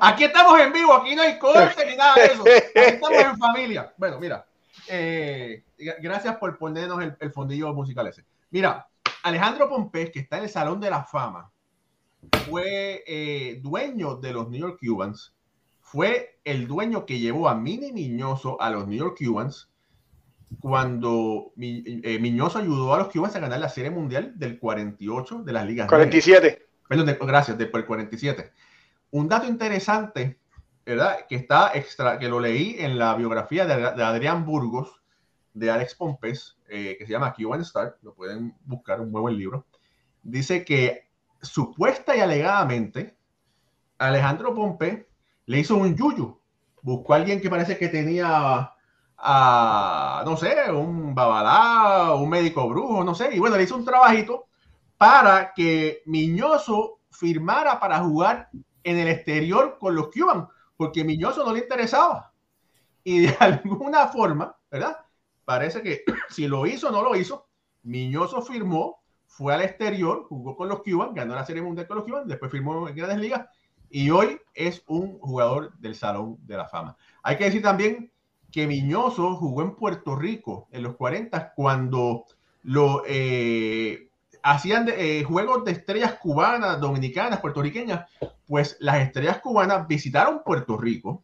Aquí 0.00 0.24
estamos 0.24 0.58
en 0.60 0.72
vivo, 0.72 0.92
aquí 0.92 1.14
no 1.14 1.22
hay 1.22 1.38
corte 1.38 1.86
ni 1.86 1.96
nada 1.96 2.14
de 2.16 2.24
eso. 2.24 2.42
Aquí 2.42 2.94
estamos 2.94 3.18
en 3.18 3.38
familia. 3.38 3.94
Bueno, 3.96 4.18
mira, 4.18 4.44
eh, 4.88 5.62
gracias 5.78 6.36
por 6.36 6.58
ponernos 6.58 7.00
el, 7.20 7.32
fondillo 7.32 7.72
musical 7.72 8.08
ese. 8.08 8.24
Mira, 8.50 8.86
Alejandro 9.24 9.68
Pompés, 9.68 10.10
que 10.10 10.20
está 10.20 10.36
en 10.36 10.44
el 10.44 10.50
Salón 10.50 10.80
de 10.80 10.90
la 10.90 11.02
Fama, 11.02 11.50
fue 12.46 13.02
eh, 13.06 13.58
dueño 13.62 14.16
de 14.16 14.32
los 14.32 14.50
New 14.50 14.60
York 14.60 14.78
Cubans, 14.80 15.34
fue 15.80 16.38
el 16.44 16.66
dueño 16.66 17.06
que 17.06 17.18
llevó 17.18 17.48
a 17.48 17.54
Mini 17.54 17.90
Miñoso 17.90 18.60
a 18.60 18.70
los 18.70 18.86
New 18.86 18.98
York 18.98 19.16
Cubans 19.18 19.70
cuando 20.60 21.52
eh, 21.58 22.18
Miñoso 22.20 22.58
ayudó 22.58 22.94
a 22.94 22.98
los 22.98 23.08
Cubans 23.08 23.34
a 23.36 23.40
ganar 23.40 23.60
la 23.60 23.70
Serie 23.70 23.90
Mundial 23.90 24.38
del 24.38 24.58
48 24.58 25.42
de 25.42 25.52
las 25.52 25.66
ligas. 25.66 25.88
47. 25.88 26.66
Perdón, 26.86 27.16
gracias, 27.22 27.56
después 27.56 27.82
del 27.82 27.86
47. 27.86 28.52
Un 29.12 29.28
dato 29.28 29.46
interesante, 29.46 30.38
¿verdad? 30.84 31.26
Que 31.28 31.36
está 31.36 31.72
extra, 31.74 32.18
que 32.18 32.28
lo 32.28 32.40
leí 32.40 32.76
en 32.78 32.98
la 32.98 33.14
biografía 33.14 33.64
de, 33.64 34.02
Adrián 34.02 34.44
Burgos, 34.44 35.00
de 35.54 35.70
Alex 35.70 35.94
Pompes, 35.94 36.58
eh, 36.68 36.96
que 36.98 37.06
se 37.06 37.12
llama 37.12 37.32
Cuban 37.32 37.60
Star, 37.62 37.96
lo 38.02 38.12
pueden 38.12 38.54
buscar, 38.64 39.00
un 39.00 39.10
nuevo 39.10 39.30
libro. 39.30 39.64
Dice 40.22 40.64
que 40.64 41.08
supuesta 41.40 42.16
y 42.16 42.20
alegadamente, 42.20 43.16
Alejandro 43.98 44.54
Pompe 44.54 45.08
le 45.46 45.58
hizo 45.60 45.76
un 45.76 45.96
yuyu. 45.96 46.38
Buscó 46.82 47.14
a 47.14 47.16
alguien 47.16 47.40
que 47.40 47.48
parece 47.48 47.78
que 47.78 47.88
tenía 47.88 48.72
a, 49.16 50.22
no 50.26 50.36
sé, 50.36 50.70
un 50.70 51.14
babalá, 51.14 52.14
un 52.14 52.28
médico 52.28 52.68
brujo, 52.68 53.04
no 53.04 53.14
sé. 53.14 53.34
Y 53.34 53.38
bueno, 53.38 53.56
le 53.56 53.62
hizo 53.62 53.76
un 53.76 53.84
trabajito 53.84 54.46
para 54.98 55.54
que 55.54 56.02
Miñoso 56.06 57.00
firmara 57.10 57.78
para 57.78 58.00
jugar 58.00 58.50
en 58.82 58.98
el 58.98 59.08
exterior 59.08 59.78
con 59.78 59.94
los 59.94 60.08
Cuban, 60.08 60.48
porque 60.76 61.04
Miñoso 61.04 61.44
no 61.44 61.52
le 61.52 61.60
interesaba. 61.60 62.32
Y 63.04 63.26
de 63.26 63.36
alguna 63.40 64.08
forma, 64.08 64.56
¿verdad? 64.70 65.03
Parece 65.44 65.82
que 65.82 66.04
si 66.30 66.46
lo 66.46 66.66
hizo 66.66 66.88
o 66.88 66.92
no 66.92 67.02
lo 67.02 67.16
hizo, 67.16 67.46
Miñoso 67.82 68.42
firmó, 68.42 69.02
fue 69.26 69.52
al 69.52 69.62
exterior, 69.62 70.24
jugó 70.28 70.56
con 70.56 70.68
los 70.68 70.82
Cuban, 70.82 71.14
ganó 71.14 71.34
la 71.34 71.44
Serie 71.44 71.62
Mundial 71.62 71.86
con 71.86 71.96
los 71.98 72.06
Cuban, 72.06 72.26
después 72.26 72.50
firmó 72.50 72.88
en 72.88 72.94
Grandes 72.94 73.18
Ligas 73.18 73.48
y 73.90 74.10
hoy 74.10 74.40
es 74.54 74.82
un 74.86 75.18
jugador 75.18 75.72
del 75.78 75.94
Salón 75.94 76.38
de 76.46 76.56
la 76.56 76.66
Fama. 76.66 76.96
Hay 77.22 77.36
que 77.36 77.44
decir 77.44 77.62
también 77.62 78.10
que 78.50 78.66
Miñoso 78.66 79.36
jugó 79.36 79.62
en 79.62 79.74
Puerto 79.74 80.16
Rico 80.16 80.68
en 80.70 80.82
los 80.82 80.96
40 80.96 81.54
cuando 81.54 82.24
lo 82.62 83.02
eh, 83.06 84.08
hacían 84.42 84.86
eh, 84.88 85.24
juegos 85.24 85.64
de 85.64 85.72
estrellas 85.72 86.14
cubanas, 86.14 86.80
dominicanas, 86.80 87.40
puertorriqueñas, 87.40 88.08
pues 88.46 88.76
las 88.80 88.98
estrellas 88.98 89.38
cubanas 89.38 89.86
visitaron 89.88 90.42
Puerto 90.44 90.76
Rico 90.76 91.22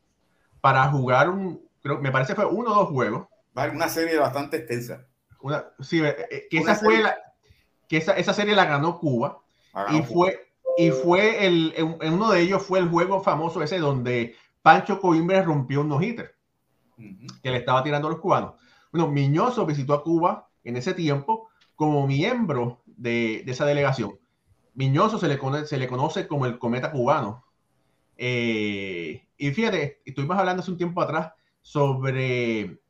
para 0.60 0.88
jugar 0.90 1.30
un, 1.30 1.60
creo, 1.82 2.00
me 2.00 2.10
parece 2.10 2.34
fue 2.34 2.46
uno 2.46 2.72
o 2.72 2.74
dos 2.74 2.88
juegos. 2.88 3.26
Una 3.68 3.88
serie 3.88 4.18
bastante 4.18 4.58
extensa. 4.58 5.06
Una, 5.40 5.64
sí, 5.80 6.02
eh, 6.02 6.46
que 6.50 6.58
esa 6.58 6.74
fue 6.74 7.02
la, 7.02 7.16
que 7.88 7.96
esa, 7.96 8.12
esa, 8.12 8.34
serie 8.34 8.54
la 8.54 8.66
ganó 8.66 8.98
Cuba 8.98 9.42
y 9.90 10.02
fue 10.02 10.50
y 10.76 10.90
fue 10.90 11.46
el, 11.46 11.74
en, 11.76 12.12
uno 12.12 12.30
de 12.30 12.40
ellos 12.40 12.62
fue 12.62 12.78
el 12.78 12.88
juego 12.88 13.20
famoso 13.22 13.62
ese 13.62 13.78
donde 13.78 14.34
Pancho 14.62 15.00
Coimbra 15.00 15.42
rompió 15.42 15.80
un 15.80 15.88
no-hitter 15.88 16.34
que 17.42 17.50
le 17.50 17.58
estaba 17.58 17.82
tirando 17.82 18.08
a 18.08 18.10
los 18.12 18.20
cubanos. 18.20 18.54
Bueno, 18.92 19.08
Miñoso 19.08 19.66
visitó 19.66 19.94
a 19.94 20.02
Cuba 20.02 20.50
en 20.64 20.76
ese 20.76 20.94
tiempo 20.94 21.48
como 21.74 22.06
miembro 22.06 22.82
de, 22.86 23.42
esa 23.46 23.64
delegación. 23.64 24.18
Miñoso 24.74 25.18
se 25.18 25.28
le, 25.28 25.38
se 25.66 25.78
le 25.78 25.88
conoce 25.88 26.26
como 26.26 26.46
el 26.46 26.58
cometa 26.58 26.90
cubano. 26.90 27.44
Eh, 28.16 29.26
y 29.36 29.50
fíjate, 29.50 30.02
estuvimos 30.04 30.38
hablando 30.38 30.62
hace 30.62 30.70
un 30.70 30.76
tiempo 30.76 31.00
atrás 31.00 31.32
sobre 31.62 32.80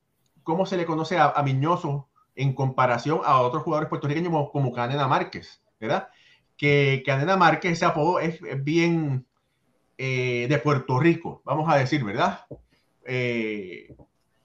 cómo 0.42 0.66
se 0.66 0.76
le 0.76 0.87
conoce 0.87 1.18
a, 1.18 1.40
Miñoso 1.42 2.09
en 2.35 2.54
comparación 2.54 3.20
a 3.25 3.40
otros 3.40 3.62
jugadores 3.62 3.88
puertorriqueños 3.88 4.30
como, 4.30 4.50
como 4.50 4.73
Canena 4.73 5.09
Márquez, 5.09 5.62
¿verdad? 5.80 6.09
Que 6.56 7.02
Canena 7.04 7.37
Márquez, 7.37 7.73
ese 7.73 7.85
apodo 7.85 8.20
es, 8.20 8.40
bien 8.62 9.26
eh, 9.99 10.47
de 10.49 10.59
Puerto 10.59 10.99
Rico, 10.99 11.42
vamos 11.44 11.73
a 11.73 11.76
decir, 11.76 12.04
¿verdad? 12.04 12.47
Eh, 13.04 13.94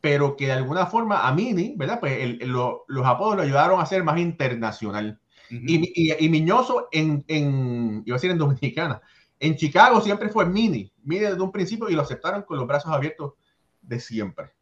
pero 0.02 0.36
que 0.36 0.46
de 0.48 0.54
alguna 0.54 0.86
forma 0.86 1.28
a 1.28 1.34
Mini, 1.34 1.74
¿verdad? 1.76 2.00
Pues 2.00 2.40
los 2.46 3.06
apodos 3.06 3.38
lo 3.38 3.42
ayudaron 3.42 3.80
a 3.80 3.86
ser 3.86 4.04
más 4.04 4.20
internacional. 4.20 5.20
y, 5.50 6.30
Miñoso 6.30 6.88
en, 6.92 7.24
en, 7.28 8.04
iba 8.06 8.16
a 8.16 8.18
decir 8.18 8.32
en 8.32 8.38
Dominicana, 8.38 9.02
en 9.40 9.56
Chicago 9.56 10.02
siempre 10.02 10.30
fue 10.30 10.46
Mini, 10.46 10.92
Mini 11.04 11.22
desde 11.22 11.42
un 11.42 11.52
principio 11.52 11.90
y 11.90 11.94
lo 11.94 12.02
aceptaron 12.02 12.44
con 12.44 12.58
los 12.58 12.68
brazos 12.68 12.92
abiertos 12.92 13.34
de 13.82 14.00
siempre. 14.00 14.54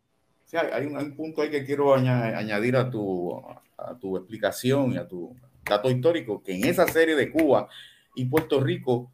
Sí, 0.54 0.60
hay, 0.72 0.86
un, 0.86 1.16
punto 1.16 1.42
ahí 1.42 1.50
que 1.50 1.66
quiero 1.66 1.96
añadir 1.96 2.76
a 2.76 2.88
tu, 2.88 3.42
a 3.76 3.98
tu 4.00 4.18
explicación 4.18 4.94
y 4.94 4.98
a 4.98 5.08
tu 5.08 5.36
dato 5.68 5.90
histórico, 5.90 6.44
que 6.44 6.54
en 6.54 6.66
esa 6.66 6.88
serie 6.88 7.16
de 7.16 7.32
Cuba 7.32 7.68
y 8.14 8.26
Puerto 8.26 8.60
Rico, 8.60 9.12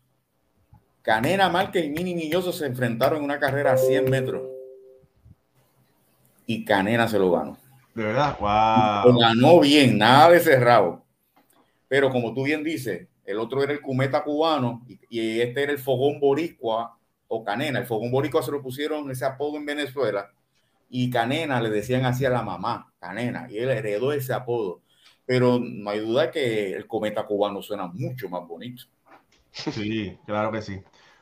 Canena 1.02 1.48
Márquez 1.48 1.86
y 1.86 1.90
Mini 1.92 2.14
Miñoso 2.14 2.52
se 2.52 2.66
enfrentaron 2.66 3.20
en 3.20 3.24
una 3.24 3.40
carrera 3.40 3.72
a 3.72 3.78
100 3.78 4.10
metros 4.10 4.50
y 6.46 6.66
Canena 6.66 7.08
se 7.08 7.18
lo 7.18 7.32
ganó. 7.32 7.58
De 7.96 8.04
verdad, 8.04 8.38
wow. 8.38 9.14
Lo 9.14 9.18
ganó 9.18 9.62
bien, 9.62 9.98
nada 9.98 10.32
de 10.32 10.42
cerrado. 10.42 11.06
Pero 11.88 12.10
como 12.10 12.34
tú 12.34 12.44
bien 12.44 12.66
dices, 12.66 13.08
el 13.24 13.40
otro 13.40 13.64
era 13.64 13.72
el 13.72 13.80
Cumeta 13.80 14.26
cubano 14.26 14.86
y, 15.10 15.40
este 15.40 15.64
era 15.64 15.72
el 15.72 15.80
Fogón 15.80 16.20
Boricua 16.20 16.98
o 17.30 17.46
Canena. 17.46 17.80
El 17.80 17.86
Fogón 17.86 18.12
Boricua 18.12 18.44
se 18.44 18.52
lo 18.52 18.62
pusieron 18.62 19.10
ese 19.10 19.24
apodo 19.24 19.56
en 19.56 19.66
Venezuela 19.66 20.30
y 20.90 21.10
Canena 21.10 21.62
le 21.62 21.70
decían 21.70 22.06
así 22.06 22.26
a 22.26 22.30
la 22.30 22.42
mamá, 22.42 22.92
Canena, 23.00 23.48
y 23.50 23.58
él 23.58 23.70
heredó 23.70 24.12
ese 24.12 24.34
apodo. 24.34 24.82
Pero 25.26 25.60
no 25.60 25.90
hay 25.90 26.00
duda 26.00 26.32
que 26.32 26.74
el 26.74 26.88
Cometa 26.88 27.26
cubano 27.26 27.62
suena 27.62 27.88
mucho 27.88 28.28
más 28.30 28.48
bonito. 28.48 28.84
Sí, 29.52 30.18
claro 30.26 30.52
que 30.52 30.62
sí. 30.62 30.82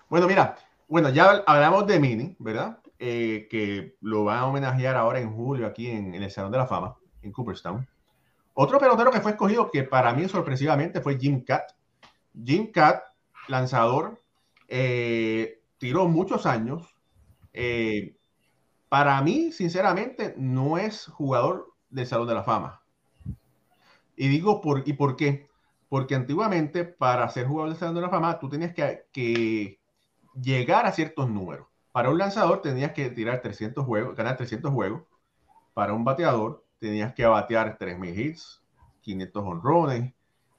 Bueno, 0.09 0.27
mira, 0.27 0.55
bueno, 0.87 1.09
ya 1.09 1.43
hablamos 1.45 1.85
de 1.87 1.99
Mini, 1.99 2.35
¿verdad? 2.39 2.79
Eh, 2.99 3.47
que 3.49 3.95
lo 4.01 4.23
van 4.23 4.39
a 4.39 4.47
homenajear 4.47 4.95
ahora 4.95 5.19
en 5.19 5.33
julio 5.33 5.67
aquí 5.67 5.89
en, 5.89 6.15
el 6.15 6.31
Salón 6.31 6.51
de 6.51 6.57
la 6.57 6.67
Fama, 6.67 6.95
en 7.21 7.31
Cooperstown. 7.31 7.87
Otro 8.53 8.79
pelotero 8.79 9.11
que 9.11 9.21
fue 9.21 9.31
escogido, 9.31 9.69
que 9.69 9.83
para 9.83 10.13
mí 10.13 10.27
sorpresivamente 10.27 11.01
fue 11.01 11.17
Jim 11.17 11.43
Cat. 11.43 11.71
Jim 12.43 12.71
Cat, 12.71 13.03
lanzador, 13.47 14.21
eh, 14.67 15.61
tiró 15.77 16.07
muchos 16.07 16.45
años. 16.45 16.95
Eh, 17.53 18.16
para 18.89 19.21
mí, 19.21 19.51
sinceramente, 19.51 20.33
no 20.37 20.77
es 20.77 21.07
jugador 21.07 21.73
del 21.89 22.07
Salón 22.07 22.27
de 22.27 22.33
la 22.33 22.43
Fama. 22.43 22.81
Y 24.15 24.27
digo, 24.27 24.61
por, 24.61 24.87
¿y 24.87 24.93
por 24.93 25.15
qué? 25.15 25.47
Porque 25.89 26.15
antiguamente, 26.15 26.85
para 26.85 27.29
ser 27.29 27.47
jugador 27.47 27.69
del 27.69 27.79
Salón 27.79 27.95
de 27.95 28.01
la 28.01 28.09
Fama, 28.09 28.39
tú 28.39 28.49
tenías 28.49 28.73
que, 28.73 29.79
llegar 30.41 30.85
a 30.85 30.91
ciertos 30.91 31.29
números. 31.29 31.67
Para 31.91 32.09
un 32.09 32.17
lanzador 32.17 32.61
tenías 32.61 32.91
que 32.91 33.09
tirar 33.09 33.41
300 33.41 33.83
juegos, 33.85 34.15
ganar 34.15 34.37
300 34.37 34.71
juegos. 34.71 35.03
Para 35.73 35.93
un 35.93 36.03
bateador 36.03 36.63
tenías 36.79 37.13
que 37.13 37.25
batear 37.25 37.77
3.000 37.77 38.17
hits, 38.17 38.61
500 39.01 39.43
honrones. 39.43 40.13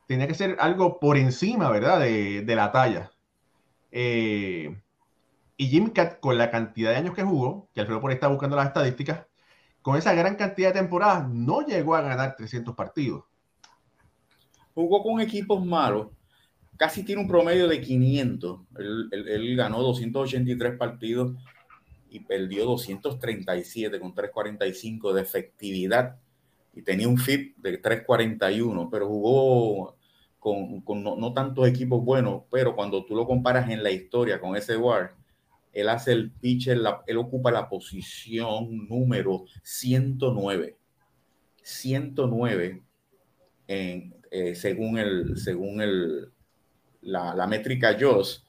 Tenía 0.06 0.26
que 0.26 0.34
ser 0.34 0.56
algo 0.60 0.98
por 0.98 1.16
encima, 1.16 1.70
¿verdad? 1.70 2.00
De, 2.00 2.54
la 2.56 2.72
talla. 2.72 3.10
Eh, 3.92 4.80
y 5.60 5.66
Jim 5.66 5.90
Cat, 5.90 6.20
con 6.20 6.38
la 6.38 6.50
cantidad 6.52 6.92
de 6.92 6.96
años 6.96 7.14
que 7.14 7.24
jugó, 7.24 7.68
que 7.74 7.80
Alfredo 7.80 8.00
por 8.00 8.10
ahí 8.10 8.14
está 8.14 8.28
buscando 8.28 8.54
las 8.54 8.68
estadísticas, 8.68 9.26
con 9.82 9.96
esa 9.96 10.14
gran 10.14 10.36
cantidad 10.36 10.72
de 10.72 10.80
temporadas, 10.80 11.28
no 11.28 11.66
llegó 11.66 11.96
a 11.96 12.00
ganar 12.00 12.36
300 12.36 12.76
partidos. 12.76 13.24
Jugó 14.72 15.02
con 15.02 15.20
equipos 15.20 15.66
malos, 15.66 16.08
casi 16.76 17.04
tiene 17.04 17.22
un 17.22 17.28
promedio 17.28 17.66
de 17.66 17.80
500. 17.80 18.60
Él, 19.10 19.56
ganó 19.56 19.82
283 19.82 20.78
partidos 20.78 21.34
y 22.08 22.20
perdió 22.20 22.64
237 22.64 23.98
con 23.98 24.14
345 24.14 25.12
de 25.12 25.22
efectividad 25.22 26.16
y 26.72 26.82
tenía 26.82 27.08
un 27.08 27.18
FIP 27.18 27.56
de 27.56 27.78
341, 27.78 28.88
pero 28.90 29.08
jugó 29.08 29.96
con, 30.38 30.84
no, 31.02 31.32
tantos 31.34 31.66
equipos 31.66 32.04
buenos, 32.04 32.44
pero 32.48 32.76
cuando 32.76 33.04
tú 33.04 33.16
lo 33.16 33.26
comparas 33.26 33.68
en 33.70 33.82
la 33.82 33.90
historia 33.90 34.40
con 34.40 34.54
ese 34.54 34.76
WAR, 34.76 35.17
él 35.80 35.88
hace 35.88 36.12
el 36.12 36.30
pitcher, 36.30 36.80
él 37.06 37.16
ocupa 37.16 37.50
la 37.50 37.68
posición 37.68 38.88
número 38.88 39.44
109. 39.62 40.76
109 41.62 42.82
en, 43.68 44.14
eh, 44.30 44.54
según 44.54 44.98
el, 44.98 45.36
según 45.36 45.80
el, 45.80 46.32
la, 47.02 47.46
métrica 47.46 47.96
JOS. 47.98 48.44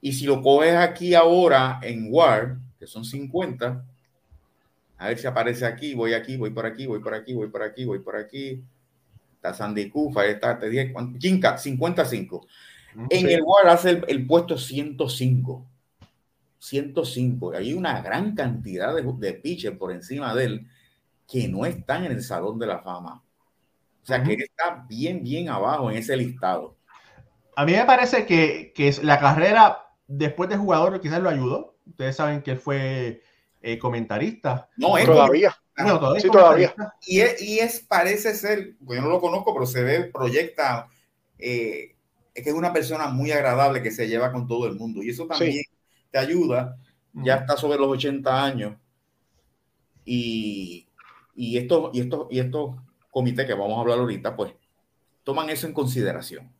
Y 0.00 0.12
si 0.12 0.26
lo 0.26 0.42
coges 0.42 0.74
aquí 0.74 1.14
ahora 1.14 1.78
en 1.82 2.08
WAR, 2.12 2.58
que 2.78 2.86
son 2.86 3.04
50, 3.04 3.84
a 4.98 5.08
ver 5.08 5.18
si 5.18 5.26
aparece 5.26 5.64
aquí, 5.64 5.94
voy 5.94 6.12
aquí, 6.12 6.36
voy 6.36 6.50
por 6.50 6.66
aquí, 6.66 6.86
voy 6.86 7.00
por 7.00 7.14
aquí, 7.14 7.32
voy 7.32 7.48
por 7.48 7.62
aquí, 7.62 7.84
voy 7.84 8.00
por 8.00 8.16
aquí. 8.16 8.62
Está 9.36 9.54
Sandy 9.54 9.88
Kufa, 9.88 10.26
está, 10.26 10.58
te 10.58 10.68
dije, 10.68 10.92
55. 11.56 12.46
En 13.08 13.30
el 13.30 13.42
WAR 13.42 13.68
hace 13.68 14.02
el, 14.08 14.26
puesto 14.26 14.58
105. 14.58 15.69
105. 16.60 17.52
Hay 17.54 17.74
una 17.74 18.00
gran 18.00 18.34
cantidad 18.34 18.94
de, 18.94 19.02
de 19.02 19.32
pitchers 19.34 19.76
por 19.76 19.90
encima 19.90 20.34
de 20.34 20.44
él 20.44 20.66
que 21.26 21.48
no 21.48 21.64
están 21.64 22.04
en 22.04 22.12
el 22.12 22.22
Salón 22.22 22.58
de 22.58 22.66
la 22.66 22.80
Fama. 22.80 23.22
O 24.02 24.06
sea, 24.06 24.22
que 24.22 24.34
él 24.34 24.42
está 24.42 24.84
bien, 24.88 25.22
bien 25.22 25.48
abajo 25.48 25.90
en 25.90 25.98
ese 25.98 26.16
listado. 26.16 26.76
A 27.56 27.64
mí 27.64 27.72
me 27.72 27.84
parece 27.84 28.26
que, 28.26 28.72
que 28.74 28.94
la 29.02 29.18
carrera 29.18 29.86
después 30.06 30.48
de 30.48 30.56
jugador 30.56 31.00
quizás 31.00 31.20
lo 31.20 31.28
ayudó. 31.28 31.76
Ustedes 31.86 32.16
saben 32.16 32.42
que 32.42 32.52
él 32.52 32.58
fue 32.58 33.22
eh, 33.62 33.78
comentarista. 33.78 34.68
No, 34.76 34.98
es 34.98 35.06
todavía. 35.06 35.54
todavía, 35.76 36.20
sí, 36.20 36.30
todavía. 36.30 36.74
Y 37.06 37.20
es, 37.20 37.42
y 37.42 37.58
es, 37.58 37.80
parece 37.80 38.34
ser, 38.34 38.76
pues 38.84 38.98
yo 38.98 39.04
no 39.04 39.10
lo 39.10 39.20
conozco, 39.20 39.52
pero 39.54 39.66
se 39.66 39.82
ve, 39.82 40.04
proyecta, 40.04 40.88
eh, 41.38 41.94
es 42.34 42.44
que 42.44 42.50
es 42.50 42.56
una 42.56 42.72
persona 42.72 43.08
muy 43.08 43.30
agradable 43.32 43.82
que 43.82 43.90
se 43.90 44.08
lleva 44.08 44.32
con 44.32 44.48
todo 44.48 44.66
el 44.66 44.74
mundo. 44.74 45.02
Y 45.02 45.10
eso 45.10 45.26
también 45.26 45.62
te 46.10 46.18
ayuda. 46.18 46.76
Ya 47.12 47.36
está 47.36 47.56
sobre 47.56 47.78
los 47.78 47.88
80 47.88 48.44
años. 48.44 48.74
Y, 50.04 50.86
y 51.34 51.58
estos, 51.58 51.90
y 51.92 52.00
estos, 52.00 52.26
y 52.30 52.38
estos 52.38 52.76
comités 53.10 53.46
que 53.46 53.54
vamos 53.54 53.76
a 53.76 53.80
hablar 53.80 53.98
ahorita, 53.98 54.36
pues 54.36 54.52
toman 55.24 55.50
eso 55.50 55.66
en 55.66 55.74
consideración. 55.74 56.52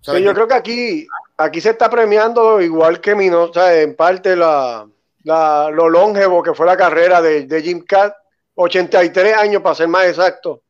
Sí, 0.00 0.22
yo 0.22 0.34
creo 0.34 0.46
que 0.46 0.54
aquí, 0.54 1.06
aquí 1.38 1.60
se 1.62 1.70
está 1.70 1.88
premiando 1.88 2.60
igual 2.60 3.00
que 3.00 3.14
Mino, 3.14 3.44
o 3.44 3.52
sea, 3.52 3.80
en 3.80 3.96
parte 3.96 4.36
la, 4.36 4.86
la, 5.22 5.70
lo 5.70 5.88
longevo 5.88 6.42
que 6.42 6.52
fue 6.52 6.66
la 6.66 6.76
carrera 6.76 7.22
de, 7.22 7.46
de 7.46 7.62
Jim 7.62 7.80
Cat, 7.80 8.14
83 8.54 9.34
años 9.34 9.62
para 9.62 9.74
ser 9.74 9.88
más 9.88 10.04
exacto. 10.06 10.62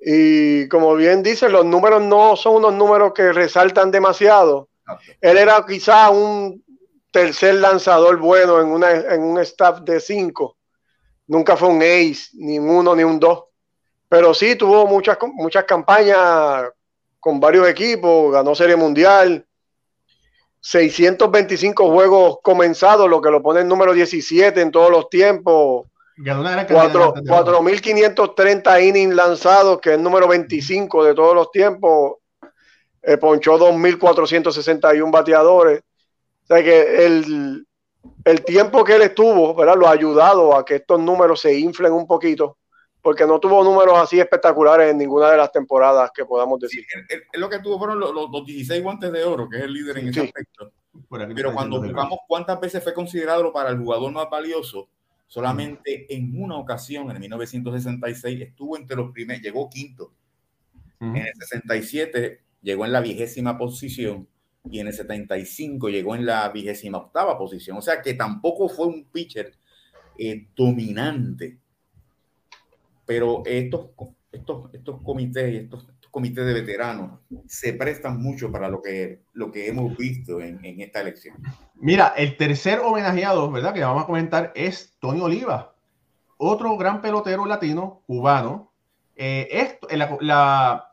Y 0.00 0.68
como 0.68 0.94
bien 0.94 1.22
dice, 1.22 1.48
los 1.48 1.64
números 1.64 2.02
no 2.02 2.36
son 2.36 2.56
unos 2.56 2.74
números 2.74 3.12
que 3.14 3.32
resaltan 3.32 3.90
demasiado. 3.90 4.68
Él 5.20 5.38
era 5.38 5.64
quizá 5.66 6.10
un 6.10 6.62
tercer 7.14 7.54
lanzador 7.54 8.18
bueno 8.18 8.60
en, 8.60 8.66
una, 8.66 8.90
en 8.90 9.22
un 9.22 9.38
staff 9.38 9.80
de 9.82 10.00
cinco. 10.00 10.56
Nunca 11.28 11.56
fue 11.56 11.68
un 11.68 11.80
ace, 11.80 12.30
ni 12.32 12.58
un 12.58 12.68
uno 12.68 12.96
ni 12.96 13.04
un 13.04 13.20
dos. 13.20 13.44
Pero 14.08 14.34
sí 14.34 14.56
tuvo 14.56 14.88
muchas, 14.88 15.16
muchas 15.34 15.62
campañas 15.62 16.64
con 17.20 17.38
varios 17.38 17.68
equipos, 17.68 18.32
ganó 18.32 18.56
Serie 18.56 18.74
Mundial, 18.74 19.46
625 20.60 21.92
juegos 21.92 22.38
comenzados, 22.42 23.08
lo 23.08 23.22
que 23.22 23.30
lo 23.30 23.40
pone 23.40 23.60
en 23.60 23.68
número 23.68 23.92
17 23.92 24.60
en 24.60 24.72
todos 24.72 24.90
los 24.90 25.08
tiempos. 25.08 25.86
4.530 26.16 28.88
innings 28.88 29.14
lanzados, 29.14 29.80
que 29.80 29.90
es 29.90 29.98
el 29.98 30.02
número 30.02 30.26
25 30.26 31.04
de 31.04 31.14
todos 31.14 31.36
los 31.36 31.52
tiempos. 31.52 32.14
Eh, 33.02 33.18
ponchó 33.18 33.56
2.461 33.56 35.12
bateadores. 35.12 35.80
O 36.44 36.46
sea 36.46 36.62
que 36.62 37.06
el, 37.06 37.66
el 38.24 38.44
tiempo 38.44 38.84
que 38.84 38.96
él 38.96 39.02
estuvo, 39.02 39.54
¿verdad? 39.54 39.76
Lo 39.76 39.88
ha 39.88 39.92
ayudado 39.92 40.56
a 40.56 40.64
que 40.64 40.76
estos 40.76 41.00
números 41.00 41.40
se 41.40 41.58
inflen 41.58 41.92
un 41.92 42.06
poquito 42.06 42.58
porque 43.04 43.26
no 43.26 43.38
tuvo 43.38 43.62
números 43.62 43.98
así 43.98 44.18
espectaculares 44.18 44.90
en 44.90 44.96
ninguna 44.96 45.30
de 45.30 45.36
las 45.36 45.52
temporadas 45.52 46.10
que 46.16 46.24
podamos 46.24 46.58
decir. 46.58 46.86
Sí, 46.88 47.38
lo 47.38 47.50
que 47.50 47.58
tuvo 47.58 47.78
fueron 47.78 48.00
los, 48.00 48.46
16 48.46 48.82
guantes 48.82 49.12
de 49.12 49.22
oro, 49.22 49.46
que 49.46 49.58
es 49.58 49.64
el 49.64 49.74
líder 49.74 49.98
en 49.98 50.08
ese 50.08 50.22
aspecto. 50.22 50.72
Pero 51.10 51.52
cuando 51.52 51.82
buscamos 51.82 52.20
cuántas 52.26 52.58
veces 52.58 52.82
fue 52.82 52.94
considerado 52.94 53.52
para 53.52 53.68
el 53.68 53.78
jugador 53.78 54.10
más 54.10 54.30
valioso, 54.30 54.88
solamente 55.26 56.06
en 56.14 56.32
una 56.42 56.56
ocasión, 56.56 57.10
en 57.10 57.20
1966, 57.20 58.40
estuvo 58.40 58.74
entre 58.78 58.96
los 58.96 59.12
primeros, 59.12 59.42
llegó 59.42 59.68
quinto. 59.68 60.14
En 60.98 61.16
el 61.16 61.34
67 61.38 62.40
llegó 62.62 62.86
en 62.86 62.92
la 62.92 63.02
vigésima 63.02 63.58
posición 63.58 64.26
y 64.70 64.80
en 64.80 64.86
el 64.86 64.92
75 64.92 65.88
llegó 65.88 66.14
en 66.14 66.26
la 66.26 66.48
vigésima 66.48 66.98
octava 66.98 67.38
posición. 67.38 67.76
O 67.76 67.82
sea 67.82 68.00
que 68.00 68.14
tampoco 68.14 68.68
fue 68.68 68.86
un 68.86 69.04
pitcher 69.04 69.54
eh, 70.18 70.48
dominante 70.56 71.58
pero 73.06 73.42
estos, 73.44 73.90
estos, 74.32 74.72
estos 74.72 75.02
comités 75.02 75.52
y 75.52 75.56
estos, 75.56 75.86
comités 76.10 76.46
de 76.46 76.52
veteranos 76.52 77.18
se 77.48 77.72
prestan 77.72 78.22
mucho 78.22 78.52
para 78.52 78.68
lo 78.68 78.80
que, 78.80 79.24
lo 79.32 79.50
que 79.50 79.66
hemos 79.66 79.96
visto 79.96 80.40
en, 80.40 80.64
en, 80.64 80.80
esta 80.80 81.00
elección. 81.00 81.36
Mira, 81.74 82.14
el 82.16 82.36
tercer 82.36 82.78
homenajeado, 82.78 83.50
¿verdad? 83.50 83.74
Que 83.74 83.80
vamos 83.80 84.04
a 84.04 84.06
comentar 84.06 84.52
es 84.54 84.96
Tony 85.00 85.20
Oliva, 85.20 85.74
otro 86.36 86.76
gran 86.76 87.00
pelotero 87.00 87.46
latino, 87.46 88.02
cubano. 88.06 88.72
Eh, 89.16 89.48
esto, 89.50 89.88
la, 89.90 90.16
la, 90.20 90.90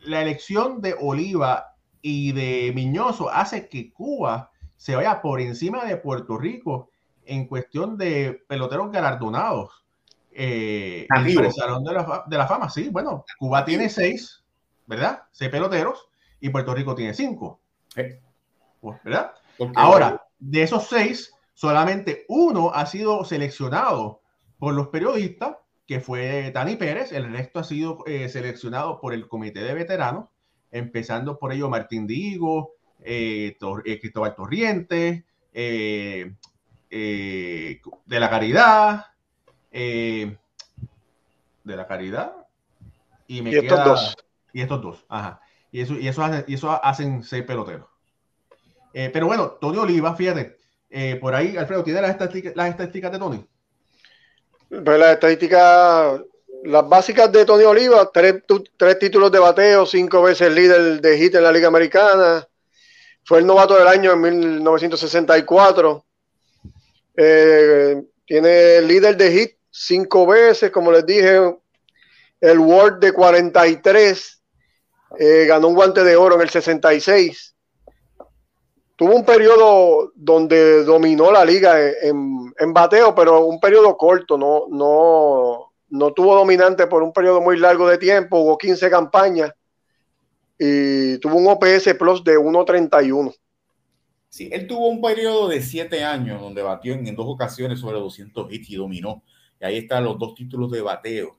la 0.00 0.22
elección 0.22 0.80
de 0.80 0.96
Oliva 0.98 1.75
y 2.02 2.32
de 2.32 2.72
Miñoso 2.74 3.30
hace 3.30 3.68
que 3.68 3.92
Cuba 3.92 4.50
se 4.76 4.94
vaya 4.94 5.20
por 5.20 5.40
encima 5.40 5.84
de 5.84 5.96
Puerto 5.96 6.38
Rico 6.38 6.90
en 7.24 7.46
cuestión 7.46 7.96
de 7.96 8.44
peloteros 8.48 8.90
galardonados. 8.90 9.84
Eh, 10.30 11.06
el 11.08 11.52
Salón 11.52 11.82
de 11.82 11.94
la, 11.94 12.24
de 12.26 12.36
la, 12.36 12.46
Fama, 12.46 12.68
sí, 12.68 12.90
bueno, 12.90 13.24
Cuba 13.38 13.64
tiene 13.64 13.88
seis, 13.88 14.44
¿verdad? 14.86 15.22
Seis 15.32 15.50
peloteros 15.50 16.08
y 16.40 16.50
Puerto 16.50 16.74
Rico 16.74 16.94
tiene 16.94 17.14
cinco. 17.14 17.60
Pues, 18.80 19.02
¿Verdad? 19.02 19.32
Ahora, 19.74 20.26
de 20.38 20.62
esos 20.62 20.86
seis, 20.88 21.32
solamente 21.54 22.26
uno 22.28 22.70
ha 22.74 22.84
sido 22.86 23.24
seleccionado 23.24 24.20
por 24.58 24.74
los 24.74 24.88
periodistas, 24.88 25.56
que 25.86 26.00
fue 26.00 26.50
Tani 26.52 26.76
Pérez, 26.76 27.12
el 27.12 27.32
resto 27.32 27.60
ha 27.60 27.64
sido 27.64 28.04
eh, 28.06 28.28
seleccionado 28.28 29.00
por 29.00 29.14
el 29.14 29.28
Comité 29.28 29.60
de 29.60 29.74
Veteranos, 29.74 30.26
empezando 30.78 31.38
por 31.38 31.52
ello 31.52 31.68
Martín 31.68 32.06
Digo, 32.06 32.72
eh, 33.02 33.56
eh 33.84 34.00
Cristóbal 34.00 34.34
Torriente, 34.34 35.24
eh, 35.52 36.32
de 36.90 38.20
la 38.20 38.30
Caridad, 38.30 39.06
eh, 39.78 40.36
de 41.64 41.76
la 41.76 41.86
caridad. 41.86 42.32
Y, 43.26 43.42
me 43.42 43.50
estos 43.50 43.84
dos. 43.84 44.16
Y 44.52 44.62
estos 44.62 44.80
dos, 44.80 45.04
ajá. 45.08 45.40
Y 45.70 45.80
eso, 45.80 45.94
y 45.94 46.08
eso, 46.08 46.22
y 46.46 46.54
eso 46.54 46.70
hacen 46.82 47.22
seis 47.22 47.44
peloteros. 47.44 47.86
Eh, 48.94 49.10
pero 49.12 49.26
bueno, 49.26 49.50
Tony 49.60 49.76
Oliva, 49.76 50.14
fíjate, 50.16 50.56
eh, 50.88 51.16
por 51.16 51.34
ahí, 51.34 51.56
Alfredo, 51.56 51.84
¿tiene 51.84 52.00
las 52.00 52.12
estadísticas, 52.12 52.56
las 52.56 52.70
estadísticas 52.70 53.12
de 53.12 53.18
Tony? 53.18 53.46
Pues 54.68 54.98
las 54.98 55.12
estadísticas, 55.12 56.22
las 56.64 56.88
básicas 56.88 57.30
de 57.30 57.44
Tony 57.44 57.64
Oliva, 57.64 58.10
tres, 58.12 58.42
tres, 58.76 58.98
títulos 58.98 59.30
de 59.30 59.38
bateo, 59.38 59.86
cinco 59.86 60.22
veces 60.22 60.52
líder 60.52 61.00
de 61.00 61.18
hit 61.18 61.34
en 61.34 61.42
la 61.42 61.52
Liga 61.52 61.68
Americana, 61.68 62.46
fue 63.24 63.38
el 63.38 63.46
novato 63.46 63.76
del 63.76 63.88
año 63.88 64.12
en 64.12 64.20
1964, 64.20 66.04
tiene 67.14 68.82
líder 68.82 69.16
de 69.16 69.32
hit 69.32 69.56
cinco 69.70 70.26
veces, 70.26 70.70
como 70.70 70.90
les 70.90 71.04
dije, 71.04 71.38
el 72.40 72.58
World 72.58 73.00
de 73.00 73.12
43, 73.12 74.42
eh, 75.18 75.44
ganó 75.46 75.68
un 75.68 75.74
guante 75.74 76.04
de 76.04 76.16
oro 76.16 76.36
en 76.36 76.42
el 76.42 76.50
66. 76.50 77.54
Tuvo 78.96 79.14
un 79.14 79.24
periodo 79.24 80.12
donde 80.14 80.82
dominó 80.84 81.30
la 81.30 81.44
liga 81.44 81.78
en, 81.80 82.52
en 82.58 82.72
bateo, 82.72 83.14
pero 83.14 83.44
un 83.44 83.60
periodo 83.60 83.96
corto, 83.96 84.38
no, 84.38 84.64
no, 84.70 85.65
no 85.96 86.12
tuvo 86.12 86.34
dominante 86.34 86.86
por 86.86 87.02
un 87.02 87.12
periodo 87.12 87.40
muy 87.40 87.58
largo 87.58 87.88
de 87.88 87.98
tiempo, 87.98 88.38
hubo 88.38 88.58
15 88.58 88.90
campañas 88.90 89.52
y 90.58 91.18
tuvo 91.18 91.36
un 91.36 91.48
OPS 91.48 91.94
Plus 91.98 92.24
de 92.24 92.38
1.31. 92.38 93.34
Sí, 94.28 94.48
él 94.52 94.66
tuvo 94.66 94.88
un 94.88 95.00
periodo 95.00 95.48
de 95.48 95.62
7 95.62 96.04
años 96.04 96.40
donde 96.40 96.62
batió 96.62 96.94
en, 96.94 97.06
en, 97.06 97.16
dos 97.16 97.26
ocasiones 97.28 97.80
sobre 97.80 97.98
200 97.98 98.52
hits 98.52 98.70
y 98.70 98.76
dominó. 98.76 99.22
Y 99.60 99.64
ahí 99.64 99.76
están 99.78 100.04
los 100.04 100.18
dos 100.18 100.34
títulos 100.34 100.70
de 100.70 100.82
bateo. 100.82 101.36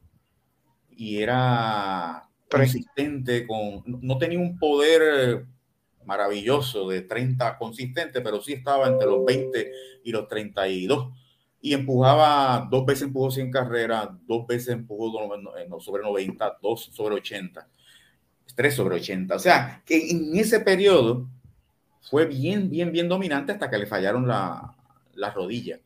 Y 0.95 1.21
era 1.21 2.27
consistente 2.49 3.45
con, 3.45 3.83
no 3.85 4.17
tenía 4.17 4.39
un 4.39 4.57
poder 4.57 5.45
maravilloso 6.05 6.87
de 6.87 7.01
30 7.01 7.57
consistente, 7.57 8.21
pero 8.21 8.41
sí 8.41 8.53
estaba 8.53 8.87
entre 8.87 9.07
los 9.07 9.23
20 9.25 9.71
y 10.03 10.11
los 10.11 10.27
32. 10.27 11.13
Y 11.67 11.73
empujaba, 11.73 12.67
dos 12.69 12.85
veces 12.85 13.03
empujó 13.03 13.31
100 13.31 13.51
carreras, 13.51 14.09
dos 14.25 14.47
veces 14.47 14.69
empujó 14.69 15.11
sobre 15.79 16.03
90, 16.03 16.57
dos 16.61 16.89
sobre 16.93 17.15
80, 17.15 17.67
tres 18.55 18.75
sobre 18.75 18.95
80. 18.95 19.35
O 19.35 19.39
sea, 19.39 19.81
que 19.85 20.09
en 20.11 20.35
ese 20.37 20.59
periodo 20.59 21.27
fue 22.09 22.25
bien, 22.25 22.69
bien, 22.69 22.91
bien 22.91 23.09
dominante 23.09 23.51
hasta 23.51 23.69
que 23.69 23.77
le 23.77 23.85
fallaron 23.85 24.27
la, 24.27 24.75
la 25.15 25.31
rodilla 25.31 25.79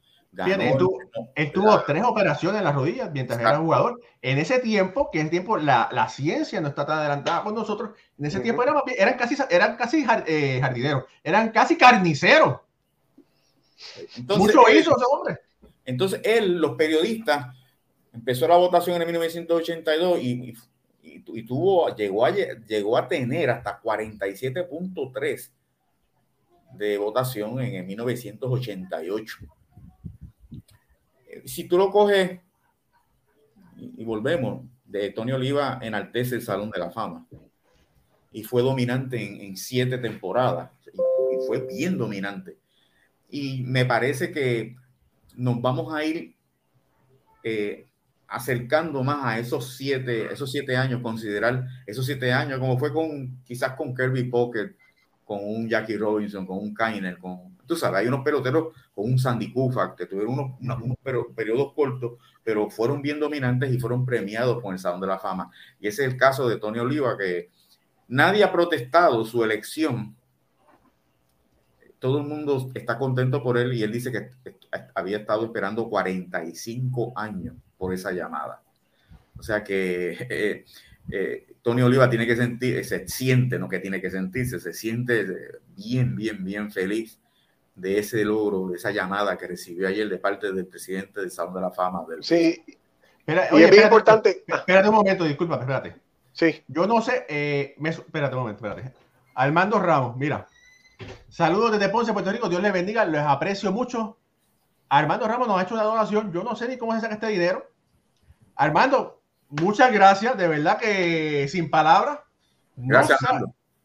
él, 1.36 1.52
tuvo, 1.52 1.84
tres 1.84 2.04
operaciones 2.04 2.60
en 2.60 2.64
las 2.64 2.74
rodillas 2.74 3.12
mientras 3.12 3.40
era 3.40 3.58
jugador. 3.58 4.00
En 4.22 4.38
ese 4.38 4.60
tiempo, 4.60 5.10
que 5.12 5.20
es 5.20 5.30
tiempo, 5.30 5.58
la, 5.58 5.90
la, 5.92 6.08
ciencia 6.08 6.62
no 6.62 6.70
está 6.70 6.86
tan 6.86 7.00
adelantada 7.00 7.44
con 7.44 7.54
nosotros. 7.54 7.92
En 8.18 8.26
ese 8.26 8.40
tiempo 8.40 8.64
eran, 8.64 8.76
eran 8.98 9.18
casi, 9.18 9.36
eran 9.50 9.76
casi 9.76 10.06
eh, 10.28 10.60
jardineros, 10.62 11.04
eran 11.24 11.50
casi 11.52 11.76
carniceros. 11.76 12.60
Mucho 14.38 14.70
hizo 14.70 14.96
ese 14.96 15.06
hombre. 15.12 15.40
Entonces, 15.86 16.22
él, 16.24 16.58
los 16.58 16.76
periodistas, 16.76 17.56
empezó 18.14 18.48
la 18.48 18.58
votación 18.58 19.02
en 19.02 19.08
1982 19.08 20.20
y, 20.22 20.54
tuvo, 21.46 21.96
llegó, 21.96 22.26
a, 22.26 23.00
a 23.00 23.08
tener 23.08 23.50
hasta 23.50 23.82
47.3 23.82 25.52
de 26.74 26.98
votación 26.98 27.60
en 27.62 27.86
1988. 27.86 29.38
Eh, 31.28 31.44
si 31.46 31.68
tú 31.68 31.78
lo 31.78 31.90
coges 31.92 32.40
y, 33.78 34.04
volvemos, 34.04 34.66
de 34.86 35.10
Tony 35.12 35.32
Oliva 35.32 35.80
enaltece 35.82 36.36
el 36.36 36.42
Salón 36.42 36.70
de 36.70 36.80
la 36.80 36.92
Fama 36.92 37.26
y 38.32 38.44
fue 38.44 38.62
dominante 38.62 39.46
en, 39.46 39.56
siete 39.56 39.98
temporadas 39.98 40.72
y, 40.94 40.98
fue 41.48 41.66
bien 41.66 41.98
dominante. 41.98 42.58
Y 43.30 43.64
me 43.64 43.86
parece 43.86 44.32
que 44.32 44.76
nos 45.36 45.62
vamos 45.62 45.94
a 45.94 46.04
ir 46.04 46.36
eh, 47.44 47.88
acercando 48.28 49.04
más 49.04 49.26
a 49.26 49.40
esos 49.40 49.76
siete, 49.76 50.32
esos 50.32 50.52
siete 50.52 50.78
años, 50.78 51.02
considerar 51.02 51.66
esos 51.86 52.06
siete 52.06 52.32
años, 52.32 52.60
como 52.60 52.78
fue 52.80 52.94
con 52.94 53.42
quizás 53.44 53.74
con 53.76 53.94
Kirby 53.94 54.24
Pocket, 54.26 54.76
con 55.26 55.40
un 55.44 55.68
Jackie 55.68 55.98
Robinson, 55.98 56.46
con 56.46 56.58
un 56.58 56.74
Kainer, 56.74 57.18
con, 57.18 57.58
tú 57.66 57.76
sabes, 57.76 58.00
hay 58.00 58.08
unos 58.08 58.24
peloteros 58.24 58.74
con 58.94 59.06
un 59.06 59.20
Sandy 59.20 59.52
Koufax 59.52 59.96
que 59.96 60.06
tuvieron 60.06 60.34
unos, 60.34 60.82
unos, 60.82 60.98
periodos 61.36 61.74
cortos, 61.74 62.14
pero 62.44 62.70
fueron 62.70 63.02
bien 63.02 63.20
dominantes 63.20 63.72
y 63.72 63.80
fueron 63.80 64.06
premiados 64.06 64.62
con 64.62 64.74
el 64.74 64.80
Salón 64.80 65.02
de 65.02 65.08
la 65.08 65.20
Fama. 65.20 65.52
Y 65.80 65.88
ese 65.88 66.06
es 66.06 66.14
el 66.14 66.18
caso 66.18 66.48
de 66.48 66.58
Tony 66.58 66.80
Oliva, 66.80 67.18
que 67.18 67.50
nadie 68.08 68.44
ha 68.44 68.52
protestado 68.52 69.26
su 69.26 69.44
elección. 69.44 70.16
Todo 72.00 72.20
el 72.20 72.28
mundo 72.28 72.70
está 72.74 72.98
contento 72.98 73.44
por 73.44 73.58
él 73.58 73.74
y 73.74 73.84
él 73.84 73.92
dice 73.92 74.12
que 74.12 74.32
había 74.96 75.18
estado 75.18 75.46
esperando 75.46 75.90
45 75.90 77.14
años 77.16 77.56
por 77.78 77.94
esa 77.94 78.12
llamada. 78.12 78.62
O 79.38 79.44
sea 79.44 79.64
que 79.64 80.18
eh, 80.30 80.66
eh, 81.12 81.48
Tony 81.62 81.82
Oliva 81.82 82.10
tiene 82.10 82.26
que 82.26 82.36
sentir, 82.36 82.84
se 82.86 83.08
siente, 83.08 83.58
no 83.58 83.68
que 83.68 83.80
tiene 83.80 84.02
que 84.02 84.12
sentirse, 84.12 84.60
se 84.60 84.74
siente 84.74 85.26
bien, 85.76 86.16
bien, 86.16 86.44
bien 86.44 86.72
feliz 86.72 87.20
de 87.76 88.00
ese 88.00 88.24
logro, 88.24 88.68
de 88.68 88.78
esa 88.78 88.92
llamada 88.92 89.38
que 89.38 89.48
recibió 89.48 89.88
ayer 89.88 90.08
de 90.08 90.18
parte 90.18 90.52
del 90.52 90.68
presidente 90.68 91.22
del 91.22 91.32
Salón 91.32 91.56
de 91.56 91.62
la 91.62 91.72
Fama. 91.72 92.04
Del... 92.08 92.24
Sí, 92.24 92.64
y 93.28 93.64
es 93.64 93.72
bien 93.72 93.84
importante. 93.84 94.44
Espérate 94.46 94.90
un 94.90 94.96
momento, 94.96 95.24
disculpa, 95.24 95.56
espérate. 95.56 95.96
Sí. 96.34 96.64
Yo 96.68 96.88
no 96.88 97.02
sé, 97.02 97.26
eh, 97.30 97.76
espérate 97.84 98.36
un 98.36 98.42
momento, 98.42 98.66
espérate. 98.66 98.94
Armando 99.36 99.80
Ramos, 99.80 100.18
mira. 100.18 100.48
Saludos 101.30 101.72
desde 101.72 101.90
Ponce, 101.90 102.14
Puerto 102.14 102.32
Rico. 102.32 102.50
Dios 102.50 102.62
les 102.62 102.74
bendiga, 102.74 103.06
les 103.06 103.22
aprecio 103.22 103.72
mucho. 103.72 104.18
Armando 104.92 105.26
Ramos 105.26 105.48
nos 105.48 105.58
ha 105.58 105.64
hecho 105.64 105.74
una 105.74 105.84
donación. 105.84 106.34
Yo 106.34 106.44
no 106.44 106.54
sé 106.54 106.68
ni 106.68 106.78
cómo 106.78 106.94
se 106.94 107.00
saca 107.00 107.14
este 107.14 107.28
dinero. 107.28 107.66
Armando, 108.58 109.22
muchas 109.48 109.90
gracias. 109.94 110.38
De 110.38 110.50
verdad 110.50 110.78
que 110.78 111.48
sin 111.48 111.70
palabras. 111.70 112.20
Gracias, 112.76 113.18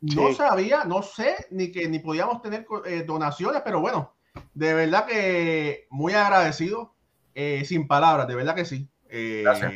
no, 0.00 0.34
sabía, 0.34 0.84
no 0.84 1.02
sé 1.02 1.46
ni 1.50 1.70
que 1.70 1.88
ni 1.88 2.00
podíamos 2.00 2.42
tener 2.42 2.66
eh, 2.86 3.04
donaciones, 3.06 3.62
pero 3.64 3.80
bueno, 3.80 4.14
de 4.52 4.74
verdad 4.74 5.06
que 5.06 5.86
muy 5.90 6.12
agradecido. 6.12 6.92
Eh, 7.36 7.64
sin 7.64 7.86
palabras, 7.86 8.26
de 8.26 8.34
verdad 8.34 8.56
que 8.56 8.64
sí. 8.64 8.88
Eh, 9.08 9.42
gracias. 9.44 9.72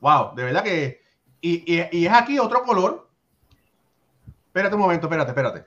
Wow, 0.00 0.34
de 0.34 0.44
verdad 0.44 0.62
que. 0.62 1.00
Y, 1.40 1.78
es 1.78 2.12
aquí 2.12 2.38
otro 2.38 2.62
color. 2.64 3.08
Espérate 4.48 4.74
un 4.74 4.82
momento, 4.82 5.06
espérate, 5.06 5.30
espérate. 5.30 5.66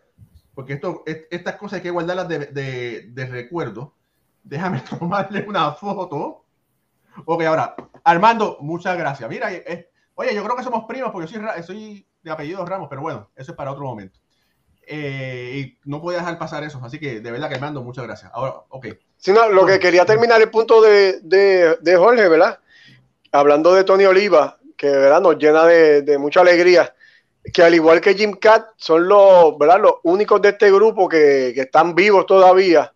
Porque 0.53 0.73
esto, 0.73 1.03
estas 1.05 1.55
cosas 1.55 1.77
hay 1.77 1.81
que 1.81 1.89
guardarlas 1.89 2.27
de, 2.27 2.39
de, 2.45 3.07
de 3.09 3.25
recuerdo. 3.25 3.96
Déjame 4.47 4.79
tomarle 4.99 5.45
una 5.47 5.73
foto. 5.73 6.45
Ok, 7.25 7.43
ahora, 7.43 7.75
Armando, 8.03 8.57
muchas 8.61 8.97
gracias. 8.97 9.29
Mira, 9.29 9.49
oye, 10.15 10.35
yo 10.35 10.43
creo 10.43 10.55
que 10.55 10.63
somos 10.63 10.85
primos 10.85 11.11
porque 11.11 11.27
yo 11.27 11.41
soy, 11.63 12.07
de 12.21 12.31
apellido 12.31 12.65
Ramos, 12.65 12.87
pero 12.89 13.01
bueno, 13.01 13.29
eso 13.35 13.51
es 13.51 13.57
para 13.57 13.71
otro 13.71 13.85
momento. 13.85 14.19
Eh, 14.89 15.51
y 15.55 15.89
no 15.89 16.01
podía 16.01 16.19
dejar 16.19 16.37
pasar 16.37 16.63
eso, 16.63 16.79
así 16.81 16.97
que 16.97 17.19
de 17.19 17.31
verdad 17.31 17.49
que 17.49 17.55
Armando, 17.55 17.83
muchas 17.83 18.05
gracias. 18.05 18.31
Ahora, 18.33 18.61
ok. 18.69 18.87
Sí, 19.17 19.33
no, 19.33 19.49
lo 19.49 19.65
que 19.65 19.79
quería 19.79 20.05
terminar 20.05 20.41
el 20.41 20.49
punto 20.49 20.81
de, 20.81 21.19
de, 21.21 21.97
Jorge, 21.97 22.29
¿verdad? 22.29 22.59
Hablando 23.31 23.73
de 23.73 23.83
Tony 23.83 24.05
Oliva, 24.05 24.59
que 24.77 24.89
¿verdad? 24.89 25.21
nos 25.21 25.37
llena 25.37 25.65
de, 25.65 26.03
de, 26.03 26.17
mucha 26.17 26.41
alegría, 26.41 26.93
que 27.51 27.63
al 27.63 27.73
igual 27.73 27.99
que 27.99 28.13
Jim 28.13 28.33
Cat, 28.33 28.67
son 28.77 29.07
los, 29.07 29.57
¿verdad? 29.57 29.81
los 29.81 29.95
únicos 30.03 30.41
de 30.41 30.49
este 30.49 30.71
grupo 30.71 31.09
que, 31.09 31.51
que 31.53 31.61
están 31.61 31.95
vivos 31.95 32.25
todavía 32.25 32.93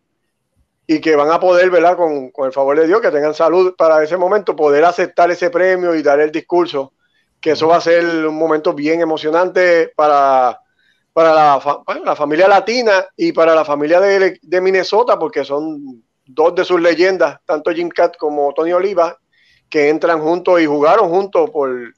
y 0.93 0.99
que 0.99 1.15
van 1.15 1.31
a 1.31 1.39
poder, 1.39 1.69
¿verdad? 1.69 1.95
Con, 1.95 2.31
con, 2.31 2.47
el 2.47 2.51
favor 2.51 2.77
de 2.77 2.85
Dios, 2.85 2.99
que 2.99 3.11
tengan 3.11 3.33
salud 3.33 3.75
para 3.77 4.03
ese 4.03 4.17
momento, 4.17 4.57
poder 4.57 4.83
aceptar 4.83 5.31
ese 5.31 5.49
premio 5.49 5.95
y 5.95 6.03
dar 6.03 6.19
el 6.19 6.33
discurso, 6.33 6.91
que 7.39 7.51
eso 7.51 7.69
va 7.69 7.77
a 7.77 7.81
ser 7.81 8.03
un 8.27 8.37
momento 8.37 8.73
bien 8.73 8.99
emocionante 8.99 9.93
para, 9.95 10.59
para 11.13 11.33
la, 11.33 11.83
la 12.03 12.15
familia 12.17 12.49
latina 12.49 13.05
y 13.15 13.31
para 13.31 13.55
la 13.55 13.63
familia 13.63 14.01
de, 14.01 14.37
de, 14.41 14.61
Minnesota, 14.61 15.17
porque 15.17 15.45
son 15.45 16.03
dos 16.25 16.55
de 16.55 16.65
sus 16.65 16.81
leyendas, 16.81 17.39
tanto 17.45 17.71
Jim 17.71 17.87
Cat 17.87 18.17
como 18.17 18.53
Tony 18.53 18.73
Oliva, 18.73 19.17
que 19.69 19.87
entran 19.87 20.21
juntos 20.21 20.59
y 20.59 20.65
jugaron 20.65 21.09
juntos 21.09 21.51
por, 21.51 21.93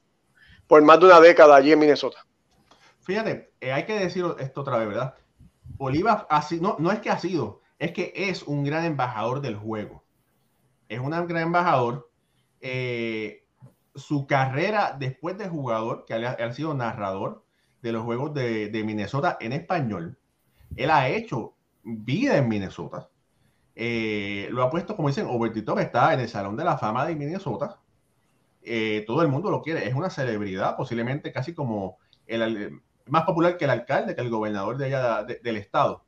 por 0.68 0.82
más 0.82 1.00
de 1.00 1.06
una 1.06 1.18
década 1.18 1.56
allí 1.56 1.72
en 1.72 1.80
Minnesota. 1.80 2.24
Fíjate, 3.00 3.50
eh, 3.60 3.72
hay 3.72 3.86
que 3.86 3.98
decir 3.98 4.24
esto 4.38 4.60
otra 4.60 4.78
vez, 4.78 4.86
¿verdad? 4.86 5.14
Oliva, 5.78 6.28
así, 6.30 6.60
no, 6.60 6.76
no 6.78 6.92
es 6.92 7.00
que 7.00 7.10
ha 7.10 7.18
sido, 7.18 7.63
es 7.84 7.92
que 7.92 8.12
es 8.14 8.42
un 8.44 8.64
gran 8.64 8.84
embajador 8.84 9.42
del 9.42 9.56
juego. 9.56 10.04
Es 10.88 11.00
un 11.00 11.10
gran 11.10 11.36
embajador. 11.42 12.10
Eh, 12.60 13.44
su 13.94 14.26
carrera 14.26 14.96
después 14.98 15.36
de 15.36 15.48
jugador, 15.48 16.04
que 16.06 16.14
ha, 16.14 16.52
sido 16.52 16.74
narrador 16.74 17.44
de 17.82 17.92
los 17.92 18.02
juegos 18.02 18.32
de, 18.32 18.82
Minnesota 18.84 19.36
en 19.38 19.52
español, 19.52 20.18
él 20.76 20.90
ha 20.90 21.08
hecho 21.08 21.54
vida 21.82 22.38
en 22.38 22.48
Minnesota. 22.48 23.10
Eh, 23.76 24.48
lo 24.50 24.62
ha 24.62 24.70
puesto, 24.70 24.96
como 24.96 25.08
dicen, 25.08 25.26
Overtito 25.28 25.78
está 25.78 26.14
en 26.14 26.20
el 26.20 26.28
Salón 26.28 26.56
de 26.56 26.64
la 26.64 26.78
Fama 26.78 27.04
de 27.04 27.14
Minnesota. 27.14 27.80
Eh, 28.62 29.04
todo 29.06 29.20
el 29.20 29.28
mundo 29.28 29.50
lo 29.50 29.60
quiere, 29.60 29.86
es 29.86 29.94
una 29.94 30.08
celebridad, 30.08 30.76
posiblemente 30.76 31.32
casi 31.32 31.52
como 31.52 31.98
el, 32.26 32.80
más 33.06 33.24
popular 33.24 33.58
que 33.58 33.66
el 33.66 33.70
alcalde, 33.70 34.14
que 34.14 34.22
el 34.22 34.30
gobernador 34.30 34.78
de 34.78 34.86
allá 34.86 35.24
del 35.24 35.56
estado. 35.58 36.03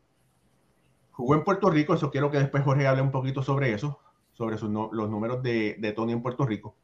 Jugó 1.17 1.35
en 1.35 1.45
Puerto 1.45 1.71
Rico, 1.71 1.95
eso 1.95 2.11
quiero 2.11 2.31
que 2.31 2.39
después 2.39 2.63
Jorge 2.63 2.87
hable 2.87 3.01
un 3.01 3.11
poquito 3.11 3.43
sobre 3.43 3.73
eso, 3.73 3.99
sobre 4.35 4.57
los 4.57 5.11
números 5.11 5.43
de, 5.43 5.93
Tony 5.97 6.13
en 6.13 6.21
Puerto 6.21 6.45
Rico. 6.45 6.75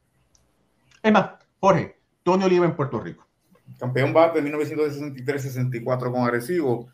Es 1.03 1.13
más, 1.13 1.33
Jorge, 1.61 1.99
Tony 2.23 2.45
Oliva 2.45 2.65
en 2.65 2.75
Puerto 2.75 2.99
Rico. 2.99 3.27
Campeón 3.79 4.15
bate 4.15 4.41
de 4.41 4.51
1963-64 4.51 6.11
con 6.11 6.23
Agresivo. 6.23 6.89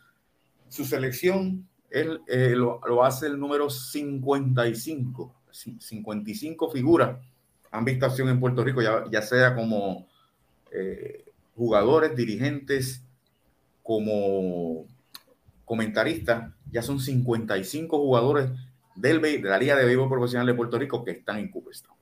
Su 0.69 0.85
selección 0.85 1.69
él, 1.91 2.21
eh, 2.27 2.55
lo, 2.57 3.05
hace 3.05 3.27
el 3.27 3.39
número 3.39 3.71
55. 3.71 5.35
55 5.51 6.71
figuras 6.71 7.19
han 7.71 7.85
visto 7.85 8.07
acción 8.07 8.29
en 8.29 8.41
Puerto 8.41 8.65
Rico, 8.65 8.81
ya, 8.83 9.23
sea 9.23 9.55
como 9.55 10.09
eh, 10.73 11.25
jugadores, 11.57 12.17
dirigentes, 12.17 13.03
como 13.83 14.87
comentaristas, 15.65 16.53
ya 16.71 16.83
son 16.83 17.01
55 17.01 17.99
jugadores 17.99 18.51
del, 18.95 19.21
de 19.21 19.41
la 19.41 19.59
Liga 19.59 19.77
de 19.77 19.85
Béisbol 19.85 20.09
Profesional 20.09 20.47
de 20.47 20.55
Puerto 20.55 20.79
Rico 20.79 21.05
que 21.05 21.13
están 21.13 21.39
en 21.39 21.51
Cooperstown. 21.51 21.97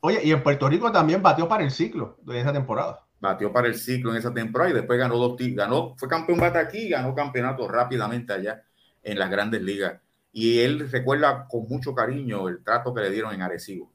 Oye, 0.00 0.20
y 0.24 0.32
en 0.32 0.42
Puerto 0.42 0.68
Rico 0.68 0.90
también 0.90 1.22
batió 1.22 1.48
para 1.48 1.62
el 1.62 1.70
ciclo 1.70 2.18
de 2.22 2.40
esa 2.40 2.52
temporada. 2.52 3.06
Batió 3.20 3.52
para 3.52 3.68
el 3.68 3.76
ciclo 3.76 4.10
en 4.10 4.16
esa 4.16 4.34
temporada 4.34 4.70
y 4.70 4.74
después 4.74 4.98
ganó 4.98 5.16
dos 5.16 5.36
ganó, 5.38 5.94
fue 5.96 6.08
campeón 6.08 6.40
bate 6.40 6.58
aquí 6.58 6.78
y 6.78 6.88
ganó 6.88 7.14
campeonato 7.14 7.68
rápidamente 7.68 8.32
allá 8.32 8.62
en 9.02 9.18
las 9.18 9.30
grandes 9.30 9.62
ligas. 9.62 10.00
Y 10.32 10.60
él 10.60 10.90
recuerda 10.90 11.46
con 11.48 11.68
mucho 11.68 11.94
cariño 11.94 12.48
el 12.48 12.64
trato 12.64 12.92
que 12.92 13.02
le 13.02 13.10
dieron 13.10 13.32
en 13.32 13.42
Arecibo. 13.42 13.92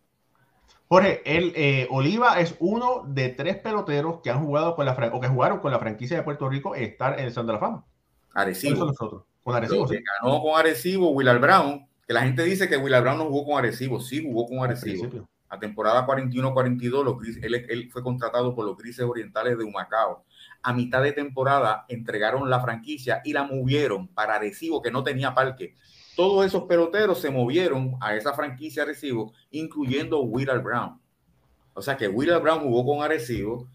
Jorge, 0.88 1.22
él, 1.26 1.52
eh, 1.56 1.88
Oliva 1.92 2.40
es 2.40 2.56
uno 2.60 3.04
de 3.06 3.30
tres 3.30 3.58
peloteros 3.58 4.22
que 4.22 4.30
han 4.30 4.46
jugado 4.46 4.76
con 4.76 4.86
la 4.86 4.94
o 5.12 5.20
que 5.20 5.28
jugaron 5.28 5.60
con 5.60 5.72
la 5.72 5.80
franquicia 5.80 6.16
de 6.16 6.24
Puerto 6.24 6.48
Rico 6.48 6.76
estar 6.76 7.20
en 7.20 7.26
el 7.26 7.34
la 7.48 7.60
Fama. 7.60 7.86
Arecibo. 8.34 8.86
nosotros. 8.86 9.24
Con 9.48 9.56
Arecibo. 9.56 9.88
Sí. 9.88 10.00
Ganó 10.22 10.42
con 10.42 10.60
Arecibo 10.60 11.12
Willard 11.12 11.40
Brown, 11.40 11.88
que 12.06 12.14
la 12.14 12.24
gente 12.24 12.44
dice 12.44 12.68
que 12.68 12.76
Willard 12.76 13.02
Brown 13.02 13.18
no 13.18 13.26
jugó 13.28 13.46
con 13.46 13.58
Arecibo. 13.58 14.02
Sí, 14.02 14.22
jugó 14.22 14.46
con 14.46 14.60
Arecibo. 14.60 15.26
A 15.48 15.58
temporada 15.58 16.06
41-42, 16.06 17.40
él, 17.42 17.66
él, 17.70 17.90
fue 17.90 18.04
contratado 18.04 18.54
por 18.54 18.66
los 18.66 18.76
Grises 18.76 19.06
Orientales 19.06 19.58
de 19.58 19.64
Humacao. 19.64 20.26
A 20.62 20.74
mitad 20.74 21.02
de 21.02 21.14
temporada 21.14 21.86
entregaron 21.88 22.50
la 22.50 22.60
franquicia 22.60 23.22
y 23.24 23.32
la 23.32 23.44
movieron 23.44 24.10
para 24.10 24.36
Arecibo, 24.36 24.82
que 24.82 24.92
no 24.92 25.02
tenía 25.02 25.34
parque. 25.34 25.76
Todos 26.18 26.46
esos 26.46 26.64
peloteros 26.64 27.22
se 27.22 27.30
movieron 27.30 27.96
a 28.02 28.18
esa 28.18 28.34
franquicia 28.34 28.84
Arecibo, 28.84 29.32
incluyendo 29.52 30.20
Willard 30.24 30.62
Brown. 30.62 31.00
O 31.74 31.82
sea 31.82 31.96
que 31.96 32.10
Willard 32.10 32.42
Brown 32.42 32.60
jugó 32.64 32.86
con 32.86 33.02
Arecibo, 33.02 33.70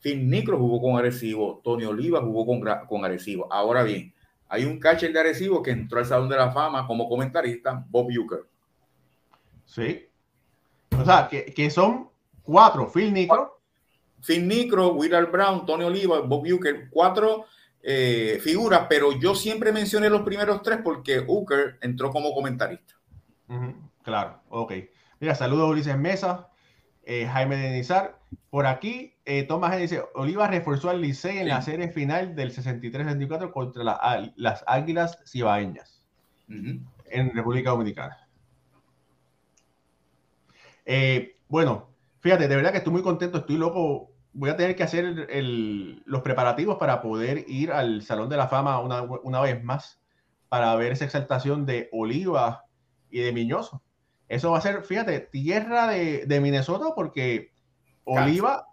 Phil 0.00 0.30
Nicro 0.30 0.56
jugó 0.56 0.80
con 0.80 0.96
Arecibo, 0.96 1.60
Tony 1.62 1.84
Oliva 1.84 2.22
jugó 2.22 2.46
con, 2.46 2.62
con 2.88 3.04
Arecibo. 3.04 3.52
Ahora 3.52 3.82
bien, 3.82 4.14
hay 4.52 4.66
un 4.66 4.78
catcher 4.78 5.10
de 5.10 5.18
Arecibo 5.18 5.62
que 5.62 5.70
entró 5.70 5.98
al 5.98 6.04
Salón 6.04 6.28
de 6.28 6.36
la 6.36 6.52
Fama 6.52 6.86
como 6.86 7.08
comentarista, 7.08 7.82
Bob 7.88 8.08
Uecker. 8.08 8.44
Sí. 9.64 10.06
O 10.90 11.02
sea, 11.06 11.26
que, 11.26 11.70
son 11.70 12.10
cuatro. 12.42 12.86
Phil 12.92 13.14
Nicro. 13.14 13.62
Phil 14.20 14.46
Nicro, 14.46 14.92
Willard 14.92 15.30
Brown, 15.30 15.64
Tony 15.64 15.84
Oliva, 15.84 16.20
Bob 16.20 16.42
Uecker. 16.42 16.90
Cuatro 16.90 17.46
eh, 17.82 18.38
figuras, 18.42 18.84
pero 18.90 19.18
yo 19.18 19.34
siempre 19.34 19.72
mencioné 19.72 20.10
los 20.10 20.20
primeros 20.20 20.60
tres 20.60 20.80
porque 20.84 21.24
Uker 21.26 21.78
entró 21.80 22.10
como 22.10 22.34
comentarista. 22.34 22.94
Claro, 24.02 24.42
ok. 24.50 24.74
Mira, 25.18 25.34
saludos 25.34 25.70
Ulises 25.70 25.96
Mesa, 25.96 26.50
eh, 27.04 27.26
Jaime 27.26 27.56
Denizar. 27.56 28.18
Por 28.50 28.66
aquí, 28.66 29.14
eh, 29.24 29.44
Tomás 29.44 29.76
dice, 29.78 30.02
Oliva 30.14 30.46
reforzó 30.46 30.90
al 30.90 31.00
Licey 31.00 31.38
en 31.38 31.48
la 31.48 31.62
serie 31.62 31.88
final 31.88 32.34
del 32.34 32.52
63-64 32.54 33.52
contra 33.52 33.82
las 34.36 34.64
Águilas 34.66 35.18
Cibaeñas 35.26 36.02
en 36.48 37.34
República 37.34 37.70
Dominicana. 37.70 38.28
bueno, 41.48 41.88
fíjate, 42.20 42.48
de 42.48 42.56
verdad 42.56 42.72
que 42.72 42.78
estoy 42.78 42.92
muy 42.92 43.02
contento, 43.02 43.38
estoy 43.38 43.56
loco 43.56 44.12
voy 44.32 44.50
a 44.50 44.56
tener 44.56 44.76
que 44.76 44.82
hacer 44.82 45.28
los 46.04 46.22
preparativos 46.22 46.76
para 46.78 47.02
poder 47.02 47.44
ir 47.48 47.72
al 47.72 48.02
Salón 48.02 48.28
de 48.28 48.36
la 48.36 48.48
Fama 48.48 48.80
una, 48.80 49.40
vez 49.40 49.62
más 49.62 50.00
para 50.48 50.74
ver 50.76 50.92
esa 50.92 51.04
exaltación 51.04 51.66
de 51.66 51.88
Oliva 51.92 52.64
y 53.10 53.20
de 53.20 53.32
Miñoso. 53.32 53.82
Eso 54.32 54.50
va 54.50 54.56
a 54.56 54.62
ser, 54.62 54.82
fíjate, 54.82 55.20
tierra 55.20 55.88
de, 55.88 56.40
Minnesota 56.40 56.94
porque 56.96 57.52
Oliva 58.04 58.66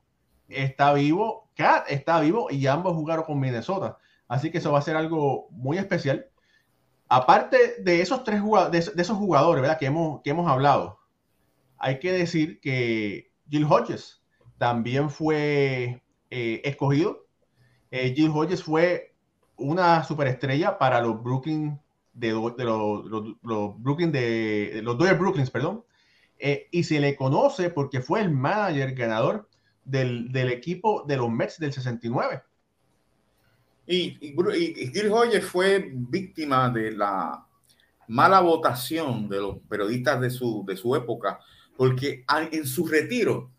está 0.47 0.93
vivo, 0.93 1.49
Cat 1.53 1.83
está 1.89 2.21
vivo 2.21 2.47
y 2.49 2.65
ambos 2.67 2.93
jugaron 2.93 3.25
con 3.25 3.41
Minnesota. 3.41 3.97
Así 4.29 4.51
que 4.51 4.59
eso 4.59 4.71
va 4.71 4.79
a 4.79 4.83
ser 4.83 4.95
algo 4.95 5.49
muy 5.51 5.77
especial. 5.77 6.27
Aparte 7.09 7.75
de 7.81 8.01
esos 8.01 8.23
tres 8.23 8.39
jugadores, 8.39 8.95
de, 8.95 9.01
esos 9.01 9.17
jugadores 9.17 9.61
¿verdad? 9.61 9.77
Que, 9.77 9.87
hemos, 9.87 10.21
que 10.21 10.29
hemos 10.29 10.49
hablado, 10.49 10.97
hay 11.77 11.99
que 11.99 12.13
decir 12.13 12.61
que 12.61 13.33
Jill 13.49 13.65
Hodges 13.65 14.23
también 14.57 15.09
fue 15.09 16.01
eh, 16.29 16.61
escogido. 16.63 17.25
Eh, 17.91 18.13
Jill 18.15 18.31
Hodges 18.33 18.63
fue 18.63 19.13
una 19.57 20.05
superestrella 20.05 20.77
para 20.77 21.01
los 21.01 21.21
Brooklyn 21.21 21.81
de, 22.13 22.31
los, 22.31 23.81
Brooklyn 23.81 24.11
de 24.11 24.81
los 24.83 24.97
Dodgers 24.97 25.19
Brooklyn, 25.19 25.47
perdón. 25.47 25.83
Eh, 26.37 26.67
y 26.71 26.83
se 26.83 26.99
le 26.99 27.15
conoce 27.15 27.69
porque 27.69 28.01
fue 28.01 28.21
el 28.21 28.31
manager 28.31 28.93
ganador 28.93 29.49
del, 29.83 30.33
equipo 30.51 31.03
de 31.07 31.17
los 31.17 31.29
Mets 31.29 31.59
del 31.59 31.73
69. 31.73 32.41
Y, 33.87 34.17
y, 34.21 34.91
Gil 34.91 35.11
Hodges 35.11 35.45
fue 35.45 35.89
víctima 35.91 36.69
de 36.69 36.91
la 36.91 37.45
mala 38.07 38.39
votación 38.39 39.27
de 39.27 39.37
los 39.37 39.57
periodistas 39.67 40.21
de 40.21 40.29
su, 40.29 40.63
de 40.65 40.77
su 40.77 40.95
época, 40.95 41.39
porque 41.75 42.23
en 42.51 42.65
su 42.65 42.87
retiro 42.87 43.51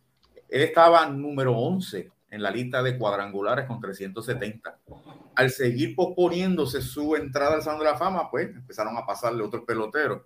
él 0.49 0.63
estaba 0.63 1.07
número 1.07 1.57
11 1.57 2.11
en 2.31 2.43
la 2.43 2.51
lista 2.51 2.83
de 2.83 2.97
cuadrangulares 2.97 3.67
con 3.67 3.81
370. 3.81 4.79
Al 5.35 5.51
seguir 5.51 5.97
posponiéndose 5.97 6.81
su 6.81 7.17
entrada 7.17 7.55
al 7.55 7.63
Salón 7.63 7.81
de 7.81 7.87
la 7.87 7.97
Fama, 7.97 8.31
pues 8.31 8.49
empezaron 8.49 8.97
a 8.97 9.05
pasarle 9.05 9.43
otros 9.43 9.65
peloteros. 9.67 10.23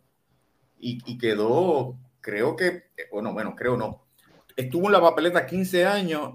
Y, 0.79 1.17
quedó, 1.17 1.97
creo 2.21 2.57
que, 2.57 2.91
bueno, 3.11 3.33
bueno, 3.33 3.55
creo 3.57 3.77
no. 3.77 4.05
Estuvo 4.55 4.87
en 4.87 4.93
la 4.93 5.01
papeleta 5.01 5.47
15 5.47 5.87
años, 5.87 6.35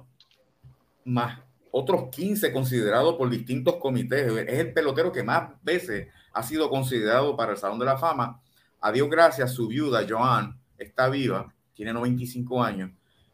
más 1.05 1.39
otros 1.71 2.09
15 2.09 2.51
considerados 2.51 3.15
por 3.15 3.29
distintos 3.29 3.75
comités. 3.75 4.31
Es 4.47 4.59
el 4.59 4.73
pelotero 4.73 5.11
que 5.11 5.21
más 5.21 5.51
veces 5.61 6.07
ha 6.33 6.41
sido 6.41 6.69
considerado 6.69 7.37
para 7.37 7.51
el 7.51 7.57
Salón 7.57 7.77
de 7.77 7.85
la 7.85 7.97
Fama. 7.97 8.41
A 8.81 8.91
Dios 8.91 9.07
gracias, 9.07 9.53
su 9.53 9.67
viuda, 9.67 10.05
Joan, 10.09 10.59
está 10.77 11.09
viva, 11.09 11.53
tiene 11.73 11.93
95 11.93 12.63
años 12.63 12.91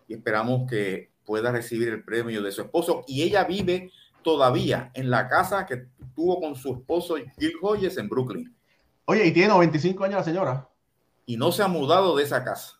y 0.08 0.15
esperamos 0.15 0.69
que 0.69 1.14
pueda 1.25 1.51
recibir 1.51 1.89
el 1.89 2.03
premio 2.03 2.41
de 2.41 2.51
su 2.51 2.61
esposo. 2.61 3.03
Y 3.07 3.23
ella 3.23 3.43
vive 3.43 3.91
todavía 4.23 4.91
en 4.93 5.09
la 5.09 5.27
casa 5.27 5.65
que 5.65 5.88
tuvo 6.15 6.39
con 6.39 6.55
su 6.55 6.73
esposo 6.73 7.15
Gil 7.38 7.53
Hoyes 7.61 7.97
en 7.97 8.09
Brooklyn. 8.09 8.55
Oye, 9.05 9.25
y 9.25 9.31
tiene 9.31 9.49
95 9.49 10.03
años 10.03 10.17
la 10.17 10.23
señora. 10.23 10.69
Y 11.25 11.38
no 11.38 11.51
se 11.51 11.63
ha 11.63 11.67
mudado 11.67 12.15
de 12.15 12.23
esa 12.23 12.43
casa. 12.43 12.79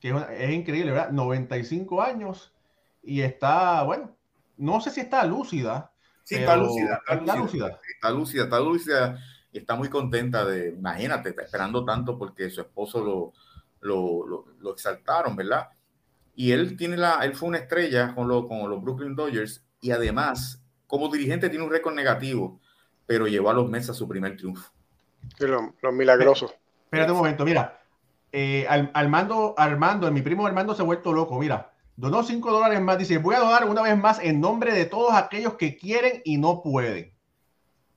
Que 0.00 0.10
es, 0.10 0.50
increíble, 0.50 0.92
¿verdad? 0.92 1.10
95 1.10 2.02
años 2.02 2.52
y 3.02 3.20
está, 3.20 3.82
bueno, 3.82 4.16
no 4.56 4.80
sé 4.80 4.90
si 4.90 5.00
está 5.00 5.24
lúcida. 5.24 5.92
Sí, 6.22 6.36
está 6.36 6.56
lúcida. 6.56 7.00
Está, 7.08 7.36
lúcida. 7.36 7.80
Está 7.94 8.10
lúcida, 8.10 8.44
está 8.44 8.60
lúcida. 8.60 9.18
Y 9.52 9.58
está 9.58 9.74
muy 9.74 9.88
contenta 9.88 10.44
de, 10.44 10.70
imagínate, 10.70 11.30
está 11.30 11.42
esperando 11.42 11.84
tanto 11.84 12.16
porque 12.16 12.48
su 12.48 12.60
esposo 12.60 13.04
lo, 13.04 13.32
lo, 13.80 14.26
lo, 14.26 14.44
lo 14.60 14.72
exaltaron, 14.72 15.36
¿verdad? 15.36 15.68
Y 16.34 16.52
él, 16.52 16.76
tiene 16.76 16.96
la, 16.96 17.20
él 17.22 17.34
fue 17.34 17.48
una 17.48 17.58
estrella 17.58 18.14
con, 18.14 18.28
lo, 18.28 18.48
con 18.48 18.68
los 18.68 18.82
Brooklyn 18.82 19.14
Dodgers 19.14 19.64
y 19.80 19.90
además, 19.90 20.62
como 20.86 21.08
dirigente, 21.08 21.50
tiene 21.50 21.64
un 21.64 21.70
récord 21.70 21.94
negativo, 21.94 22.60
pero 23.06 23.26
llevó 23.26 23.50
a 23.50 23.54
los 23.54 23.68
Mets 23.68 23.90
a 23.90 23.94
su 23.94 24.08
primer 24.08 24.36
triunfo. 24.36 24.72
Los 25.38 25.62
lo 25.82 25.92
milagrosos. 25.92 26.54
Espérate 26.84 27.12
un 27.12 27.18
momento, 27.18 27.44
mira. 27.44 27.78
Eh, 28.30 28.66
Armando, 28.94 29.54
Armando, 29.58 30.10
mi 30.10 30.22
primo 30.22 30.46
Armando 30.46 30.74
se 30.74 30.82
ha 30.82 30.84
vuelto 30.84 31.12
loco. 31.12 31.38
Mira, 31.38 31.72
donó 31.96 32.22
5 32.22 32.50
dólares 32.50 32.80
más. 32.80 32.98
Dice: 32.98 33.18
Voy 33.18 33.34
a 33.34 33.40
donar 33.40 33.68
una 33.68 33.82
vez 33.82 33.96
más 33.96 34.18
en 34.20 34.40
nombre 34.40 34.72
de 34.72 34.86
todos 34.86 35.12
aquellos 35.14 35.54
que 35.54 35.76
quieren 35.76 36.22
y 36.24 36.38
no 36.38 36.62
pueden. 36.62 37.12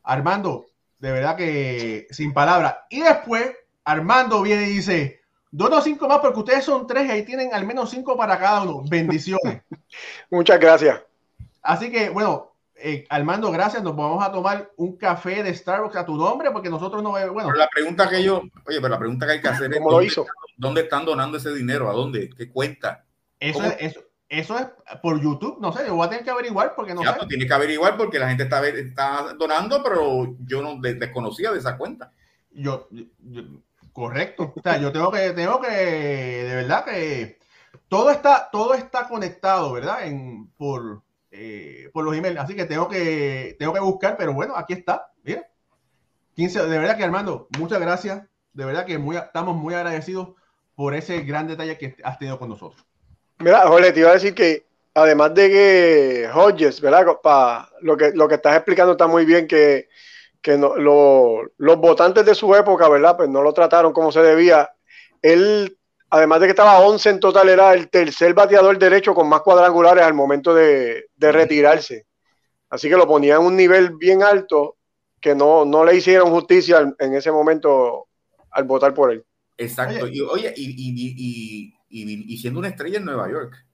Armando, 0.04 0.66
de 1.00 1.12
verdad 1.12 1.36
que 1.36 2.08
sin 2.10 2.34
palabras. 2.34 2.76
Y 2.90 3.02
después, 3.02 3.54
Armando 3.84 4.42
viene 4.42 4.64
y 4.64 4.76
dice: 4.76 5.22
Dono 5.58 5.80
cinco 5.80 6.10
más 6.10 6.20
porque 6.20 6.40
ustedes 6.40 6.66
son 6.66 6.86
tres 6.86 7.08
y 7.08 7.12
ahí 7.12 7.24
tienen 7.24 7.54
al 7.54 7.66
menos 7.66 7.90
cinco 7.90 8.18
para 8.18 8.38
cada 8.38 8.64
uno. 8.64 8.84
Bendiciones. 8.90 9.62
Muchas 10.30 10.60
gracias. 10.60 11.02
Así 11.62 11.90
que, 11.90 12.10
bueno, 12.10 12.52
eh, 12.76 13.06
Armando, 13.08 13.50
gracias. 13.52 13.82
Nos 13.82 13.96
vamos 13.96 14.22
a 14.22 14.34
tomar 14.34 14.70
un 14.76 14.98
café 14.98 15.44
de 15.44 15.56
Starbucks 15.56 15.96
a 15.96 16.06
tu 16.06 16.18
nombre 16.18 16.52
porque 16.52 16.70
nosotros 16.70 17.02
no. 17.02 17.12
Bueno, 17.12 17.54
la 17.54 17.70
pregunta 17.70 18.10
que 18.10 18.22
yo, 18.22 18.42
oye, 18.68 18.82
pero 18.82 18.90
la 18.90 19.00
pregunta 19.00 19.26
que 19.26 19.32
hay 19.32 19.42
que 19.42 19.48
hacer 19.48 19.72
es: 19.72 19.78
¿cómo 19.78 19.92
lo 19.92 20.02
hizo? 20.02 20.26
¿Dónde 20.58 20.82
están 20.82 21.06
donando 21.06 21.38
ese 21.38 21.54
dinero? 21.54 21.90
¿A 21.90 21.94
dónde? 21.94 22.30
¿Qué 22.38 22.52
cuenta? 22.52 23.06
Eso 23.40 23.64
es, 23.64 23.98
eso, 24.28 24.60
es 24.60 24.68
por 25.02 25.22
YouTube. 25.22 25.58
No 25.62 25.72
sé, 25.72 25.88
yo 25.88 25.96
voy 25.96 26.06
a 26.06 26.10
tener 26.10 26.26
que 26.26 26.32
averiguar 26.32 26.74
porque 26.76 26.94
no 26.94 27.02
ya, 27.02 27.14
sé. 27.14 27.18
Pues, 27.20 27.30
tiene 27.30 27.48
que 27.48 27.54
averiguar 27.54 27.96
porque 27.96 28.20
la 28.20 28.28
gente 28.28 28.44
está, 28.44 28.68
está 28.68 29.34
donando, 29.40 29.82
pero 29.82 30.36
yo 30.40 30.62
no 30.62 30.82
desconocía 30.82 31.54
de 31.54 31.60
esa 31.60 31.78
cuenta. 31.78 32.12
yo, 32.52 32.90
yo 32.92 33.42
Correcto. 33.96 34.52
O 34.54 34.62
sea, 34.62 34.78
yo 34.78 34.92
tengo 34.92 35.10
que, 35.10 35.32
tengo 35.32 35.62
que, 35.62 35.70
de 35.70 36.54
verdad 36.54 36.84
que 36.84 37.40
todo 37.88 38.12
está, 38.12 38.50
todo 38.52 38.74
está 38.74 39.08
conectado, 39.08 39.72
¿verdad? 39.72 40.06
En, 40.06 40.48
por, 40.58 41.02
eh, 41.32 41.90
por 41.94 42.04
los 42.04 42.14
emails. 42.14 42.38
Así 42.38 42.56
que 42.56 42.66
tengo 42.66 42.90
que, 42.90 43.56
tengo 43.58 43.72
que 43.72 43.80
buscar, 43.80 44.18
pero 44.18 44.34
bueno, 44.34 44.54
aquí 44.58 44.74
está. 44.74 45.14
Mira. 45.24 45.48
15, 46.36 46.68
de 46.68 46.78
verdad 46.78 46.98
que 46.98 47.06
Armando, 47.06 47.48
muchas 47.58 47.80
gracias. 47.80 48.22
De 48.52 48.66
verdad 48.66 48.86
que 48.86 48.98
muy, 48.98 49.16
estamos 49.16 49.56
muy 49.56 49.74
agradecidos 49.74 50.32
por 50.76 50.94
ese 50.94 51.22
gran 51.22 51.48
detalle 51.48 51.78
que 51.78 51.96
has 52.04 52.20
tenido 52.20 52.38
con 52.38 52.50
nosotros. 52.50 52.86
Mira, 53.40 53.66
Jorge, 53.66 53.94
te 53.94 54.02
iba 54.02 54.10
a 54.10 54.16
decir 54.16 54.36
que 54.36 54.66
además 54.94 55.34
de 55.34 55.50
que 55.50 56.30
Hodges, 56.34 56.82
¿verdad? 56.82 57.06
Para 57.24 57.70
lo 57.80 57.96
que, 57.96 58.12
lo 58.12 58.28
que 58.28 58.36
estás 58.36 58.58
explicando 58.58 58.92
está 58.92 59.08
muy 59.08 59.24
bien 59.24 59.48
que 59.48 59.88
que 60.46 60.60
no, 60.60 60.76
los 60.78 61.78
votantes 61.78 62.24
de 62.24 62.36
su 62.36 62.54
época, 62.54 62.88
¿verdad? 62.88 63.18
Pues 63.18 63.28
no 63.28 63.42
lo 63.42 63.52
trataron 63.52 63.92
como 63.92 64.12
se 64.12 64.22
debía. 64.22 64.70
Él, 65.20 65.76
además 66.12 66.40
de 66.40 66.46
que 66.46 66.52
estaba 66.52 66.82
11 66.82 67.10
en 67.10 67.20
total, 67.20 67.50
era 67.50 67.74
el 67.74 67.90
tercer 67.90 68.36
bateador 68.36 68.78
derecho 68.78 69.16
con 69.16 69.28
más 69.28 69.42
cuadrangulares 69.42 70.04
al 70.04 70.14
momento 70.14 70.54
de, 70.54 71.08
retirarse. 71.18 72.06
Así 72.70 72.88
que 72.88 72.96
lo 72.96 73.08
ponía 73.08 73.38
en 73.38 73.42
un 73.42 73.56
nivel 73.56 73.96
bien 73.98 74.22
alto 74.22 74.78
que 75.20 75.34
no, 75.34 75.66
no 75.66 75.84
le 75.84 75.96
hicieron 75.96 76.30
justicia 76.30 76.94
en 77.00 77.16
ese 77.16 77.32
momento 77.32 78.06
al 78.52 78.66
votar 78.66 78.94
por 78.94 79.14
él. 79.14 79.26
Exacto. 79.58 80.06
Y 80.08 80.22
oye, 80.22 80.54
y, 80.56 81.74
y, 81.90 82.38
siendo 82.38 82.60
una 82.60 82.70
estrella 82.70 83.00
en 83.00 83.06
Nueva 83.06 83.32
York. 83.32 83.65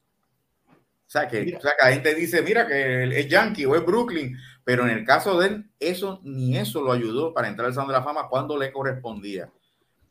O 1.11 1.13
sea, 1.13 1.27
que, 1.27 1.57
o 1.57 1.59
sea, 1.59 1.71
que 1.77 1.85
la 1.85 1.91
gente 1.91 2.15
dice, 2.15 2.41
mira, 2.41 2.65
que 2.65 3.19
es 3.19 3.27
Yankee 3.27 3.65
o 3.65 3.75
es 3.75 3.85
Brooklyn, 3.85 4.37
pero 4.63 4.83
en 4.83 4.91
el 4.91 5.03
caso 5.03 5.37
de 5.37 5.47
él, 5.47 5.69
eso 5.77 6.21
ni 6.23 6.55
eso 6.55 6.81
lo 6.81 6.93
ayudó 6.93 7.33
para 7.33 7.49
entrar 7.49 7.67
al 7.67 7.73
Salón 7.73 7.89
de 7.89 7.95
la 7.95 8.03
Fama 8.03 8.29
cuando 8.29 8.57
le 8.57 8.71
correspondía. 8.71 9.51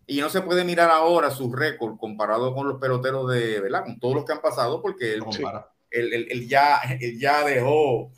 Y 0.07 0.21
no 0.21 0.29
se 0.29 0.43
puede 0.43 0.63
mirar 0.63 0.91
ahora 0.91 1.31
su 1.31 1.51
récord 1.51 1.97
comparado 1.97 2.55
con 2.55 2.69
los 2.69 2.79
peloteros 2.79 3.33
de, 3.33 3.61
¿verdad? 3.61 3.85
Con 3.85 3.99
todos 3.99 4.15
los 4.15 4.25
que 4.27 4.33
han 4.33 4.43
pasado, 4.43 4.83
porque 4.83 5.15
él, 5.15 5.23
él, 5.91 6.47
ya, 6.47 6.83
ya 7.19 7.47
dejó 7.47 8.13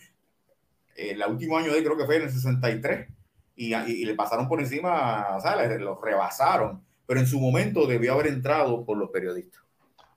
el 0.96 1.22
último 1.22 1.58
año 1.58 1.70
de 1.70 1.78
él, 1.78 1.84
creo 1.84 1.96
que 1.96 2.04
fue 2.04 2.16
en 2.16 2.22
el 2.22 2.30
63, 2.32 3.08
y, 3.54 3.76
y, 3.76 4.04
le 4.04 4.14
pasaron 4.16 4.48
por 4.48 4.58
encima, 4.58 5.36
o 5.36 5.40
sea, 5.40 5.54
lo 5.78 6.00
rebasaron, 6.00 6.82
pero 7.06 7.20
en 7.20 7.28
su 7.28 7.38
momento 7.38 7.86
debió 7.86 8.14
haber 8.14 8.26
entrado 8.26 8.84
por 8.84 8.98
los 8.98 9.10
periodistas. 9.10 9.61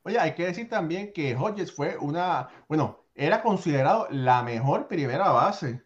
Oye, 0.05 0.19
hay 0.19 0.35
que 0.35 0.45
decir 0.45 0.69
también 0.69 1.11
que 1.13 1.35
Hodges 1.35 1.73
fue 1.73 1.97
una, 1.97 2.47
bueno, 2.67 3.05
era 3.15 3.41
considerado 3.41 4.07
la 4.11 4.43
mejor 4.43 4.87
primera 4.87 5.29
base 5.29 5.81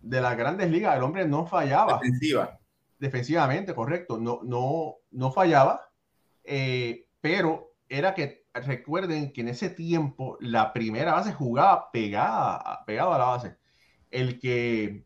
de 0.00 0.20
las 0.20 0.36
grandes 0.36 0.68
ligas. 0.70 0.96
El 0.96 1.04
hombre 1.04 1.24
no 1.24 1.46
fallaba. 1.46 2.00
Defensiva. 2.02 2.58
Defensivamente, 2.98 3.72
correcto. 3.72 4.18
No, 4.18 4.40
no, 4.42 4.96
no 5.12 5.30
fallaba. 5.30 5.88
Eh, 6.42 7.06
pero 7.20 7.76
era 7.88 8.12
que 8.12 8.44
recuerden 8.54 9.32
que 9.32 9.42
en 9.42 9.48
ese 9.48 9.70
tiempo 9.70 10.36
la 10.40 10.72
primera 10.72 11.12
base 11.12 11.32
jugaba 11.32 11.92
pegada, 11.92 12.84
pegado 12.86 13.12
a 13.12 13.18
la 13.18 13.24
base. 13.26 13.56
el 14.10 14.40
que, 14.40 15.04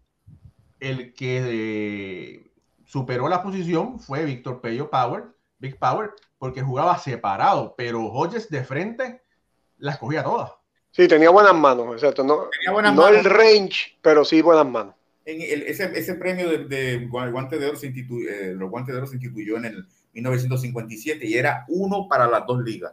el 0.80 1.12
que 1.12 1.42
eh, 1.44 2.50
superó 2.86 3.28
la 3.28 3.42
posición 3.42 4.00
fue 4.00 4.24
Víctor 4.24 4.62
Pello 4.62 4.88
Power, 4.88 5.24
Big 5.58 5.78
Power, 5.78 6.12
porque 6.44 6.60
jugaba 6.60 6.98
separado, 6.98 7.74
pero 7.74 8.04
Hodges 8.04 8.50
de 8.50 8.62
frente 8.62 9.22
las 9.78 9.96
cogía 9.96 10.22
todas. 10.22 10.50
Sí, 10.90 11.08
tenía 11.08 11.30
buenas 11.30 11.54
manos, 11.54 11.94
exacto. 11.94 12.22
No, 12.22 12.50
no 12.66 13.08
el 13.08 13.24
range, 13.24 13.96
pero 14.02 14.26
sí 14.26 14.42
buenas 14.42 14.66
manos. 14.66 14.94
En 15.24 15.40
ese, 15.40 15.98
ese, 15.98 16.14
premio 16.16 16.50
de, 16.50 16.66
de, 16.66 17.06
guante 17.06 17.58
de 17.58 17.66
oro 17.66 17.78
se 17.78 17.86
instituyó, 17.86 18.28
eh, 18.28 18.52
los 18.54 18.68
guantes 18.68 18.92
de 18.92 18.98
oro 18.98 19.06
se 19.06 19.14
instituyó 19.14 19.56
en 19.56 19.64
el 19.64 19.86
1957 20.12 21.26
y 21.26 21.32
era 21.32 21.64
uno 21.68 22.08
para 22.10 22.26
las 22.26 22.46
dos 22.46 22.62
ligas. 22.62 22.92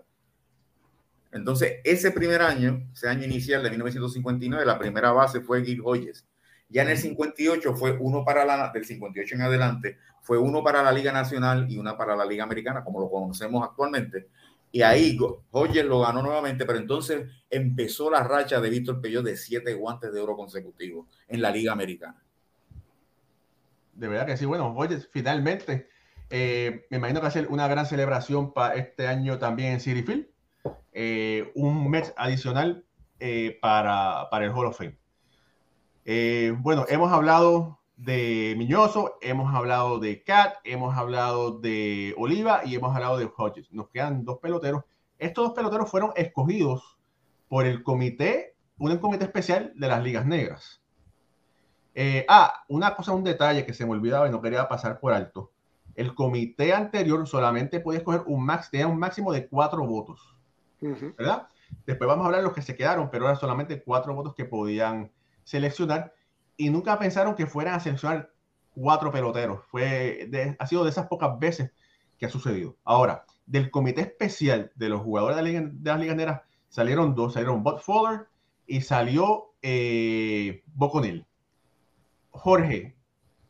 Entonces, 1.34 1.82
ese 1.84 2.12
primer 2.12 2.42
año, 2.42 2.90
ese 2.94 3.10
año 3.10 3.26
inicial 3.26 3.62
de 3.64 3.70
1959, 3.70 4.66
la 4.66 4.80
primera 4.80 5.12
base 5.12 5.42
fue 5.42 5.66
Gil 5.66 5.82
Hoyes. 5.84 6.26
Ya 6.72 6.84
en 6.84 6.90
el 6.90 6.98
58 6.98 7.76
fue 7.76 7.98
uno 8.00 8.24
para 8.24 8.46
la, 8.46 8.72
del 8.72 8.86
58 8.86 9.36
en 9.36 9.42
adelante, 9.42 9.98
fue 10.22 10.38
uno 10.38 10.64
para 10.64 10.82
la 10.82 10.92
Liga 10.92 11.12
Nacional 11.12 11.70
y 11.70 11.78
una 11.78 11.98
para 11.98 12.16
la 12.16 12.26
Liga 12.26 12.46
Americana, 12.46 12.84
como 12.84 13.02
lo 13.02 13.10
conocemos 13.10 13.64
actualmente. 13.68 14.30
Y 14.72 14.82
ahí 14.82 15.18
Hoyes 15.52 15.84
lo 15.84 16.00
ganó 16.00 16.24
nuevamente, 16.24 16.66
pero 16.66 16.80
entonces 16.80 17.28
empezó 17.50 18.10
la 18.10 18.24
racha 18.24 18.62
de 18.62 18.70
Víctor 18.70 19.02
Peyot 19.02 19.26
de 19.26 19.36
siete 19.36 19.74
guantes 19.74 20.14
de 20.14 20.22
oro 20.22 20.38
consecutivos 20.38 21.08
en 21.28 21.42
la 21.42 21.52
Liga 21.52 21.74
Americana. 21.74 22.24
De 23.94 24.08
verdad 24.08 24.26
que 24.26 24.38
sí, 24.38 24.46
bueno, 24.46 24.74
Hoyes 24.74 25.10
finalmente, 25.12 25.90
eh, 26.30 26.86
me 26.90 26.98
imagino 26.98 27.20
que 27.20 27.24
va 27.24 27.28
a 27.28 27.32
ser 27.32 27.48
una 27.50 27.68
gran 27.68 27.86
celebración 27.86 28.54
para 28.54 28.76
este 28.76 29.08
año 29.08 29.38
también 29.38 29.74
en 29.74 29.82
City 29.82 30.04
Field, 30.04 30.28
eh, 30.94 31.52
un 31.56 31.90
mes 31.90 32.14
adicional 32.16 32.86
eh, 33.20 33.58
para, 33.62 34.30
para 34.32 34.46
el 34.46 34.52
Hall 34.52 34.68
of 34.68 34.78
Fame. 34.78 35.01
Eh, 36.06 36.56
bueno, 36.60 36.86
hemos 36.90 37.12
hablado 37.12 37.80
de 37.96 38.56
Miñoso, 38.58 39.18
hemos 39.22 39.54
hablado 39.54 40.00
de 40.00 40.24
Cat, 40.24 40.56
hemos 40.64 40.98
hablado 40.98 41.60
de 41.60 42.16
Oliva 42.18 42.62
y 42.66 42.76
hemos 42.76 42.96
hablado 42.96 43.18
de 43.18 43.30
Hodges. 43.36 43.72
Nos 43.72 43.90
quedan 43.90 44.26
dos 44.26 44.40
peloteros. 44.40 44.84
Estos 45.20 45.46
dos 45.46 45.54
peloteros 45.54 45.90
fueron 45.90 46.12
escogidos 46.16 46.98
por 47.48 47.66
el 47.66 47.84
comité, 47.84 48.56
un 48.78 48.98
comité 48.98 49.26
especial 49.26 49.74
de 49.76 49.88
las 49.88 50.04
ligas 50.04 50.26
negras. 50.26 50.82
Eh, 51.94 52.26
ah, 52.28 52.64
una 52.70 52.96
cosa, 52.96 53.12
un 53.12 53.24
detalle 53.24 53.66
que 53.66 53.74
se 53.74 53.86
me 53.86 53.92
olvidaba 53.92 54.28
y 54.28 54.32
no 54.32 54.42
quería 54.42 54.68
pasar 54.68 55.00
por 55.00 55.14
alto. 55.14 55.52
El 55.94 56.16
comité 56.16 56.74
anterior 56.74 57.28
solamente 57.28 57.80
podía 57.82 58.00
escoger 58.00 58.24
un 58.26 58.46
max, 58.46 58.72
tenía 58.72 58.88
un 58.88 58.98
máximo 58.98 59.32
de 59.34 59.48
cuatro 59.48 59.86
votos, 59.86 60.36
¿verdad? 60.80 61.48
Después 61.86 62.08
vamos 62.08 62.24
a 62.24 62.28
hablar 62.28 62.42
de 62.42 62.48
los 62.48 62.56
que 62.56 62.62
se 62.62 62.76
quedaron, 62.76 63.10
pero 63.12 63.26
eran 63.26 63.38
solamente 63.38 63.84
cuatro 63.84 64.16
votos 64.16 64.34
que 64.34 64.46
podían 64.46 65.12
seleccionar 65.52 66.14
y 66.56 66.70
nunca 66.70 66.98
pensaron 66.98 67.36
que 67.36 67.46
fueran 67.46 67.76
a 67.76 67.80
seleccionar 67.82 68.32
cuatro 68.74 69.12
peloteros. 69.12 69.66
Fue 69.70 70.30
ha 70.58 70.66
sido 70.66 70.86
de 70.86 70.90
esas 70.90 71.08
pocas 71.08 71.38
veces 71.38 71.72
que 72.18 72.26
ha 72.26 72.30
sucedido. 72.30 72.78
Ahora, 72.86 73.26
del 73.46 73.70
comité 73.70 74.02
especial 74.02 74.72
de 74.76 74.88
los 74.88 75.02
jugadores 75.02 75.36
de, 75.36 75.44
las 75.84 76.00
ligas 76.00 76.16
negras 76.16 76.42
salieron 76.70 77.16
dos, 77.16 77.34
salieron 77.34 77.64
Bob 77.64 77.82
Fowler 77.82 78.28
y 78.66 78.80
salió 78.80 79.54
eh, 79.62 80.64
Boconil. 80.74 81.26
Jorge, 82.30 82.96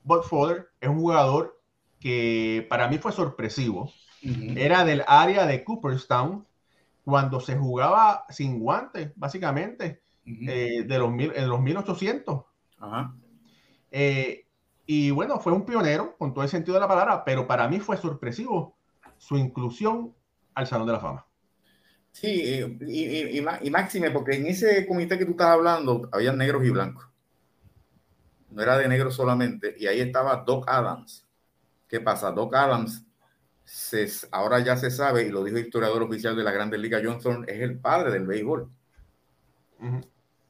Bob 0.03 0.23
Fowler 0.23 0.69
es 0.79 0.89
un 0.89 0.97
jugador 0.97 1.61
que 1.99 2.65
para 2.67 2.87
mí 2.87 2.97
fue 2.97 3.11
sorpresivo. 3.11 3.91
Era 4.55 4.85
del 4.85 5.03
área 5.07 5.45
de 5.45 5.63
Cooperstown 5.63 6.47
cuando 7.03 7.39
se 7.39 7.55
jugaba 7.57 8.25
sin 8.29 8.59
guantes, 8.59 9.11
básicamente 9.15 10.00
eh, 10.25 10.83
de 10.87 10.99
los, 10.99 11.11
mil, 11.11 11.31
en 11.35 11.49
los 11.49 11.59
1800. 11.59 12.43
Eh, 13.91 14.45
y 14.85 15.11
bueno, 15.11 15.39
fue 15.39 15.53
un 15.53 15.65
pionero 15.65 16.15
con 16.17 16.33
todo 16.33 16.43
el 16.43 16.49
sentido 16.49 16.75
de 16.75 16.81
la 16.81 16.87
palabra, 16.87 17.23
pero 17.23 17.47
para 17.47 17.67
mí 17.67 17.79
fue 17.79 17.97
sorpresivo 17.97 18.77
su 19.17 19.37
inclusión 19.37 20.13
al 20.53 20.67
Salón 20.67 20.87
de 20.87 20.93
la 20.93 20.99
Fama. 20.99 21.25
Sí, 22.11 22.61
y, 22.81 23.37
y, 23.37 23.71
máxime, 23.71 24.11
porque 24.11 24.35
en 24.35 24.47
ese 24.47 24.85
comité 24.85 25.17
que 25.17 25.25
tú 25.25 25.31
estás 25.31 25.47
hablando 25.47 26.09
había 26.11 26.33
negros 26.33 26.65
y 26.65 26.69
blancos. 26.69 27.07
No 28.49 28.61
era 28.61 28.77
de 28.77 28.89
negros 28.89 29.15
solamente. 29.15 29.75
Y 29.79 29.87
ahí 29.87 30.01
estaba 30.01 30.43
Doc 30.45 30.65
Adams. 30.67 31.25
¿Qué 31.87 32.01
pasa? 32.01 32.31
Doc 32.31 32.53
Adams, 32.53 33.05
se, 33.63 34.07
ahora 34.31 34.59
ya 34.59 34.75
se 34.75 34.91
sabe, 34.91 35.23
y 35.23 35.29
lo 35.29 35.43
dijo 35.43 35.57
el 35.57 35.65
historiador 35.65 36.03
oficial 36.03 36.35
de 36.35 36.43
la 36.43 36.51
Grande 36.51 36.77
Liga, 36.77 37.01
Johnson, 37.01 37.45
es 37.47 37.61
el 37.61 37.79
padre 37.79 38.11
del 38.11 38.27
béisbol 38.27 38.69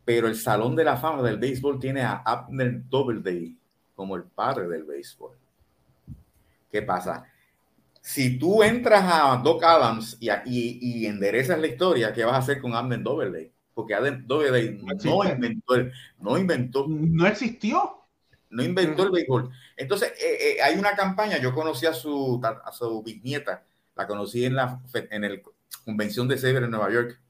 pero 0.04 0.28
el 0.28 0.36
Salón 0.36 0.76
de 0.76 0.84
la 0.84 0.98
Fama 0.98 1.22
del 1.22 1.38
Béisbol 1.38 1.80
tiene 1.80 2.02
a 2.02 2.22
Abner 2.26 2.82
Doubleday 2.89 3.56
como 3.96 4.15
el 4.15 4.24
padre 4.24 4.67
del 4.67 4.84
béisbol. 4.84 5.38
¿Qué 6.72 6.82
pasa? 6.82 7.26
Si 8.02 8.39
tú 8.39 8.63
entras 8.63 9.04
a 9.06 9.38
Doc 9.38 9.63
Adams 9.63 10.17
y, 10.20 10.30
y, 10.46 11.06
enderezas 11.06 11.60
la 11.60 11.67
historia, 11.67 12.12
¿qué 12.12 12.26
vas 12.26 12.34
a 12.34 12.39
hacer 12.39 12.60
con 12.60 12.74
Abner 12.74 13.04
Doubleday? 13.04 13.52
Porque 13.76 13.94
Abner 13.94 14.26
Doubleday 14.26 14.80
no, 15.04 15.24
inventó, 15.24 15.74
no 16.20 16.38
inventó. 16.38 16.86
No 16.88 17.28
existió. 17.28 17.98
No 18.50 18.63
inventó 18.63 19.04
el 19.04 19.12
béisbol. 19.12 19.50
Entonces, 19.78 20.12
eh, 20.20 20.58
eh, 20.58 20.62
hay 20.62 20.78
una 20.78 20.96
campaña, 20.96 21.38
yo 21.38 21.54
conocí 21.54 21.86
a 21.86 21.94
su, 21.94 22.41
a 22.44 22.72
su 22.72 23.02
bisnieta, 23.04 23.63
la 23.96 24.08
conocí 24.08 24.46
en 24.46 24.56
la 24.56 24.82
en 24.94 25.24
el 25.24 25.41
convención 25.86 26.28
de 26.28 26.38
Sever 26.38 26.63
en 26.63 26.72
Nueva 26.72 26.91
York 26.91 27.22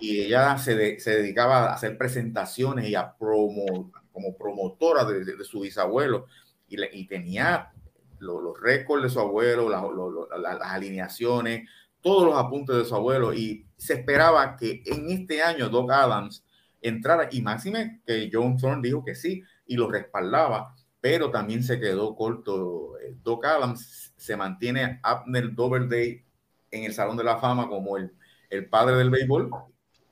y 0.00 0.20
ella 0.20 0.58
se, 0.58 0.74
dedicaba 0.74 1.70
a 1.70 1.74
hacer 1.74 1.96
presentaciones 1.96 2.88
y 2.88 2.94
a 2.94 3.16
promo, 3.16 3.90
como 4.12 4.36
promotora 4.36 5.04
de, 5.04 5.44
su 5.44 5.60
bisabuelo. 5.60 6.26
Y, 6.68 7.06
tenía 7.06 7.72
los 8.18 8.60
récords 8.60 9.04
de 9.04 9.10
su 9.10 9.20
abuelo, 9.20 9.68
las 9.68 10.60
alineaciones, 10.62 11.68
todos 12.00 12.26
los 12.26 12.36
apuntes 12.36 12.76
de 12.76 12.84
su 12.84 12.94
abuelo. 12.94 13.32
Y 13.32 13.66
se 13.76 13.94
esperaba 13.94 14.56
que 14.56 14.82
en 14.86 15.10
este 15.10 15.42
año 15.42 15.68
Doc 15.68 15.90
Adams 15.90 16.44
entrara 16.80 17.28
y 17.30 17.40
máxime 17.40 18.02
que 18.06 18.30
John 18.32 18.56
Thorne 18.56 18.82
dijo 18.82 19.04
que 19.04 19.14
sí 19.14 19.42
y 19.66 19.76
lo 19.76 19.90
respaldaba, 19.90 20.74
pero 21.00 21.30
también 21.30 21.62
se 21.62 21.80
quedó 21.80 22.14
corto. 22.14 22.98
Eh, 22.98 23.16
Doc 23.22 23.44
Adams 23.44 24.12
se 24.16 24.36
mantiene 24.36 25.00
Abner 25.02 25.54
Doubleday 25.54 26.24
en 26.70 26.84
el 26.84 26.92
Salón 26.92 27.16
de 27.16 27.24
la 27.24 27.38
Fama 27.38 27.68
como 27.68 27.96
el 27.96 28.12
el 28.54 28.68
padre 28.68 28.96
del 28.96 29.10
béisbol 29.10 29.50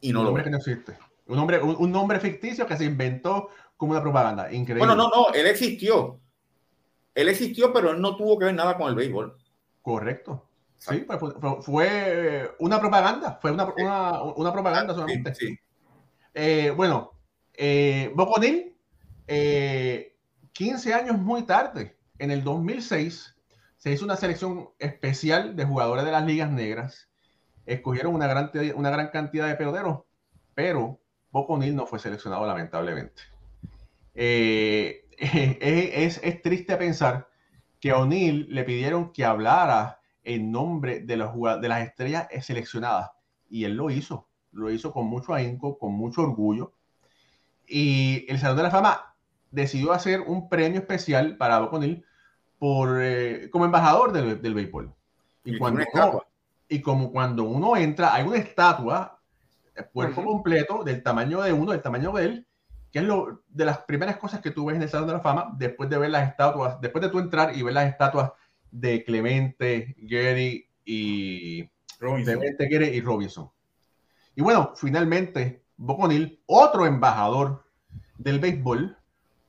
y 0.00 0.12
no 0.12 0.20
un 0.20 0.24
lo 0.24 0.30
nombre 0.30 0.44
que 0.44 0.50
no 0.50 0.58
existe. 0.58 0.98
Un 1.26 1.36
nombre, 1.36 1.62
un, 1.62 1.92
nombre 1.92 2.20
ficticio 2.20 2.66
que 2.66 2.76
se 2.76 2.84
inventó 2.84 3.48
como 3.76 3.92
una 3.92 4.02
propaganda. 4.02 4.52
Increíble. 4.52 4.86
Bueno, 4.86 4.96
no, 4.96 5.08
no, 5.08 5.32
él 5.32 5.46
existió. 5.46 6.20
Él 7.14 7.28
existió, 7.28 7.72
pero 7.72 7.92
él 7.92 8.00
no 8.00 8.16
tuvo 8.16 8.38
que 8.38 8.46
ver 8.46 8.54
nada 8.54 8.76
con 8.76 8.88
el 8.88 8.94
béisbol. 8.94 9.36
Correcto. 9.80 10.48
Sí, 10.76 11.06
pues 11.06 11.20
fue, 11.60 12.56
una 12.58 12.80
propaganda, 12.80 13.38
fue 13.40 13.52
una, 13.52 13.66
una, 14.34 14.52
propaganda 14.52 14.94
solamente. 14.94 15.32
Sí, 15.32 15.56
eh, 16.34 16.72
bueno, 16.74 17.12
eh, 17.54 18.10
Boconil, 18.16 18.74
15 19.26 20.90
eh, 20.90 20.94
años 20.94 21.18
muy 21.18 21.42
tarde, 21.42 21.96
en 22.18 22.32
el 22.32 22.42
2006, 22.42 23.36
se 23.76 23.92
hizo 23.92 24.04
una 24.04 24.16
selección 24.16 24.70
especial 24.80 25.54
de 25.54 25.64
jugadores 25.64 26.04
de 26.04 26.10
las 26.10 26.26
ligas 26.26 26.50
negras 26.50 27.08
escogieron 27.66 28.14
una 28.14 28.26
gran, 28.26 28.50
una 28.74 28.90
gran 28.90 29.08
cantidad 29.08 29.46
de 29.46 29.56
peloteros, 29.56 30.00
pero 30.54 31.00
Bob 31.30 31.50
O'Neill 31.50 31.76
no 31.76 31.86
fue 31.86 31.98
seleccionado 31.98 32.46
lamentablemente. 32.46 33.22
Eh, 34.14 35.06
es, 35.18 36.20
es, 36.22 36.42
triste 36.42 36.76
pensar 36.76 37.28
que 37.80 37.90
a 37.90 37.98
O'Neill 37.98 38.46
le 38.50 38.64
pidieron 38.64 39.12
que 39.12 39.24
hablara 39.24 40.00
en 40.24 40.52
nombre 40.52 41.00
de, 41.00 41.16
los, 41.16 41.32
de 41.60 41.68
las 41.68 41.86
estrellas 41.86 42.28
seleccionadas 42.42 43.10
y 43.48 43.64
él 43.64 43.74
lo 43.74 43.90
hizo, 43.90 44.28
lo 44.52 44.70
hizo 44.70 44.92
con 44.92 45.06
mucho 45.06 45.34
ahínco, 45.34 45.78
con 45.78 45.92
mucho 45.92 46.22
orgullo. 46.22 46.72
Y 47.66 48.26
el 48.28 48.38
Salón 48.38 48.56
de 48.58 48.62
la 48.64 48.70
Fama 48.70 49.14
decidió 49.50 49.92
hacer 49.92 50.20
un 50.20 50.48
premio 50.48 50.80
especial 50.80 51.36
para 51.36 51.58
Bob 51.60 51.74
O'Neill 51.74 52.04
por, 52.58 52.98
eh, 53.02 53.50
como 53.50 53.64
embajador 53.64 54.12
del, 54.12 54.40
del 54.40 54.54
béisbol. 54.54 54.92
Y, 55.44 55.58
cuando, 55.58 55.82
y 56.72 56.80
como 56.80 57.12
cuando 57.12 57.44
uno 57.44 57.76
entra, 57.76 58.14
hay 58.14 58.26
una 58.26 58.38
estatua, 58.38 59.20
el 59.74 59.86
cuerpo 59.88 60.24
completo, 60.24 60.82
del 60.82 61.02
tamaño 61.02 61.42
de 61.42 61.52
uno, 61.52 61.72
del 61.72 61.82
tamaño 61.82 62.12
de 62.12 62.24
él, 62.24 62.46
que 62.90 63.00
es 63.00 63.04
lo 63.04 63.42
de 63.48 63.66
las 63.66 63.78
primeras 63.80 64.16
cosas 64.16 64.40
que 64.40 64.50
tú 64.50 64.64
ves 64.64 64.76
en 64.76 64.82
el 64.82 64.88
Salón 64.88 65.08
de 65.08 65.12
la 65.12 65.20
Fama, 65.20 65.52
después 65.58 65.90
de 65.90 65.98
ver 65.98 66.10
las 66.10 66.30
estatuas, 66.30 66.80
después 66.80 67.02
de 67.02 67.10
tú 67.10 67.18
entrar 67.18 67.54
y 67.54 67.62
ver 67.62 67.74
las 67.74 67.90
estatuas 67.90 68.32
de 68.70 69.04
Clemente, 69.04 69.94
Gary 69.98 70.66
y 70.86 71.68
Robinson. 72.00 72.38
Clemente, 72.38 72.68
Gary 72.70 72.86
y 72.86 73.00
Robinson. 73.02 73.50
Y 74.34 74.40
bueno, 74.40 74.72
finalmente, 74.74 75.62
Boconil, 75.76 76.40
otro 76.46 76.86
embajador 76.86 77.66
del 78.16 78.40
béisbol, 78.40 78.96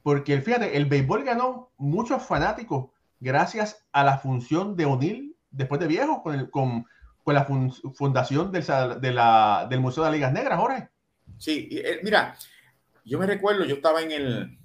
porque 0.03 0.41
fíjate, 0.41 0.75
el 0.75 0.87
béisbol 0.87 1.23
ganó 1.23 1.71
muchos 1.77 2.21
fanáticos 2.21 2.87
gracias 3.21 3.85
a 3.93 4.03
la 4.03 4.17
función 4.17 4.75
de 4.75 4.85
O'Neill 4.85 5.37
después 5.51 5.79
de 5.79 5.87
viejo, 5.87 6.21
con, 6.21 6.35
el, 6.35 6.49
con 6.49 6.85
con 7.23 7.33
la 7.33 7.45
fundación 7.45 8.51
del, 8.51 8.63
de 9.01 9.11
la, 9.13 9.67
del 9.69 9.79
Museo 9.79 10.03
de 10.03 10.09
las 10.09 10.15
Ligas 10.15 10.33
Negras, 10.33 10.59
Jorge. 10.59 10.89
Sí, 11.37 11.69
eh, 11.71 11.99
mira, 12.03 12.35
yo 13.05 13.19
me 13.19 13.25
recuerdo, 13.25 13.65
yo 13.65 13.75
estaba 13.75 14.01
en 14.01 14.11
el, 14.11 14.57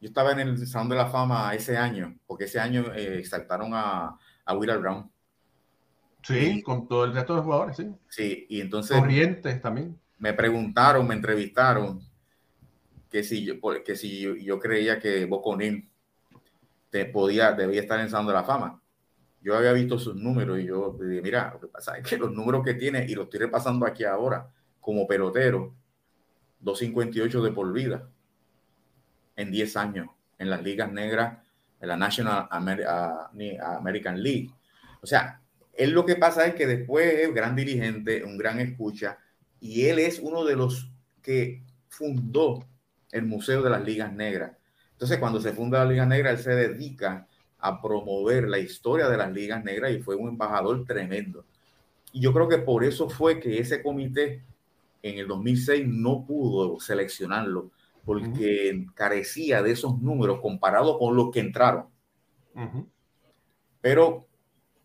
yo 0.00 0.08
estaba 0.08 0.32
en 0.32 0.40
el 0.40 0.66
Salón 0.66 0.88
de 0.88 0.96
la 0.96 1.06
Fama 1.06 1.54
ese 1.54 1.76
año, 1.76 2.18
porque 2.26 2.44
ese 2.44 2.60
año 2.60 2.92
eh, 2.94 3.18
exaltaron 3.18 3.72
a, 3.74 4.18
a 4.44 4.54
Willard 4.56 4.80
Brown. 4.80 5.10
Sí, 6.22 6.62
con 6.62 6.86
todo 6.88 7.04
el 7.04 7.14
resto 7.14 7.32
de 7.32 7.36
los 7.38 7.44
jugadores, 7.44 7.76
sí. 7.76 7.90
Sí, 8.08 8.46
y 8.48 8.60
entonces. 8.60 8.96
Corrientes 8.98 9.62
también. 9.62 9.98
Me 10.18 10.32
preguntaron, 10.32 11.06
me 11.06 11.14
entrevistaron 11.14 12.02
que 13.10 13.22
si 13.22 13.44
yo, 13.44 13.54
que 13.84 13.96
si 13.96 14.44
yo, 14.44 14.58
creía 14.58 14.98
que 14.98 15.24
Boconil 15.24 15.88
te 16.90 17.04
podía, 17.06 17.52
debía 17.52 17.80
estar 17.80 17.98
en 17.98 18.06
el 18.06 18.10
Salón 18.10 18.26
de 18.26 18.32
la 18.32 18.44
Fama. 18.44 18.82
Yo 19.40 19.56
había 19.56 19.72
visto 19.72 19.98
sus 19.98 20.16
números 20.16 20.58
y 20.58 20.66
yo 20.66 20.96
dije, 21.00 21.22
mira, 21.22 21.50
lo 21.54 21.60
que 21.60 21.68
pasa 21.68 21.96
es 21.96 22.06
que 22.06 22.16
los 22.18 22.32
números 22.32 22.64
que 22.64 22.74
tiene, 22.74 23.06
y 23.08 23.14
lo 23.14 23.22
estoy 23.24 23.40
repasando 23.40 23.86
aquí 23.86 24.04
ahora, 24.04 24.48
como 24.80 25.06
pelotero, 25.06 25.74
258 26.60 27.42
de 27.42 27.52
por 27.52 27.72
vida 27.72 28.08
en 29.36 29.50
10 29.50 29.76
años 29.76 30.08
en 30.38 30.50
las 30.50 30.62
ligas 30.62 30.90
negras, 30.92 31.38
en 31.80 31.88
la 31.88 31.96
National 31.96 32.48
American 32.50 34.22
League. 34.22 34.50
O 35.00 35.06
sea, 35.06 35.40
él 35.72 35.92
lo 35.92 36.04
que 36.04 36.16
pasa 36.16 36.46
es 36.46 36.54
que 36.54 36.66
después 36.66 37.14
es 37.14 37.32
gran 37.32 37.54
dirigente, 37.54 38.24
un 38.24 38.36
gran 38.36 38.58
escucha, 38.58 39.18
y 39.60 39.86
él 39.86 40.00
es 40.00 40.18
uno 40.18 40.44
de 40.44 40.56
los 40.56 40.90
que 41.22 41.62
fundó 41.88 42.66
el 43.12 43.24
Museo 43.24 43.62
de 43.62 43.70
las 43.70 43.84
Ligas 43.84 44.12
Negras. 44.12 44.52
Entonces, 44.92 45.18
cuando 45.18 45.40
se 45.40 45.52
funda 45.52 45.84
la 45.84 45.90
Liga 45.90 46.06
Negra, 46.06 46.32
él 46.32 46.38
se 46.38 46.50
dedica 46.50 47.27
a 47.58 47.80
promover 47.80 48.48
la 48.48 48.58
historia 48.58 49.08
de 49.08 49.16
las 49.16 49.32
ligas 49.32 49.64
negras 49.64 49.92
y 49.92 50.00
fue 50.00 50.14
un 50.16 50.28
embajador 50.28 50.84
tremendo. 50.84 51.44
Y 52.12 52.20
yo 52.20 52.32
creo 52.32 52.48
que 52.48 52.58
por 52.58 52.84
eso 52.84 53.08
fue 53.08 53.40
que 53.40 53.58
ese 53.58 53.82
comité 53.82 54.42
en 55.02 55.18
el 55.18 55.28
2006 55.28 55.86
no 55.86 56.24
pudo 56.26 56.80
seleccionarlo 56.80 57.70
porque 58.04 58.86
carecía 58.94 59.62
de 59.62 59.72
esos 59.72 60.00
números 60.00 60.40
comparados 60.40 60.96
con 60.98 61.14
los 61.14 61.30
que 61.30 61.40
entraron. 61.40 61.86
Pero 63.80 64.26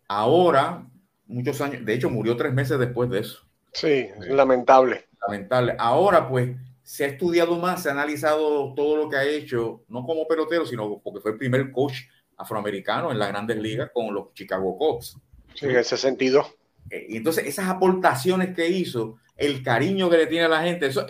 ahora, 0.07 0.85
muchos 1.25 1.61
años, 1.61 1.85
de 1.85 1.93
hecho 1.93 2.09
murió 2.09 2.35
tres 2.35 2.53
meses 2.53 2.77
después 2.77 3.09
de 3.09 3.19
eso. 3.19 3.45
Sí, 3.71 4.07
lamentable. 4.27 5.07
Lamentable. 5.25 5.75
Ahora 5.79 6.27
pues 6.27 6.55
se 6.83 7.05
ha 7.05 7.07
estudiado 7.07 7.57
más, 7.57 7.83
se 7.83 7.89
ha 7.89 7.93
analizado 7.93 8.73
todo 8.75 8.97
lo 8.97 9.09
que 9.09 9.15
ha 9.15 9.23
hecho, 9.23 9.83
no 9.87 10.05
como 10.05 10.27
pelotero, 10.27 10.65
sino 10.65 10.99
porque 10.99 11.21
fue 11.21 11.31
el 11.31 11.37
primer 11.37 11.71
coach 11.71 12.01
afroamericano 12.37 13.11
en 13.11 13.19
las 13.19 13.29
grandes 13.29 13.57
ligas 13.57 13.91
con 13.93 14.13
los 14.13 14.33
Chicago 14.33 14.77
Cubs. 14.77 15.17
Sí, 15.53 15.65
en 15.65 15.77
ese 15.77 15.97
sentido. 15.97 16.45
Eh, 16.89 17.07
y 17.09 17.17
entonces 17.17 17.45
esas 17.45 17.69
aportaciones 17.69 18.55
que 18.55 18.67
hizo, 18.67 19.17
el 19.35 19.63
cariño 19.63 20.09
que 20.09 20.17
le 20.17 20.27
tiene 20.27 20.45
a 20.45 20.49
la 20.49 20.63
gente, 20.63 20.87
eso, 20.87 21.05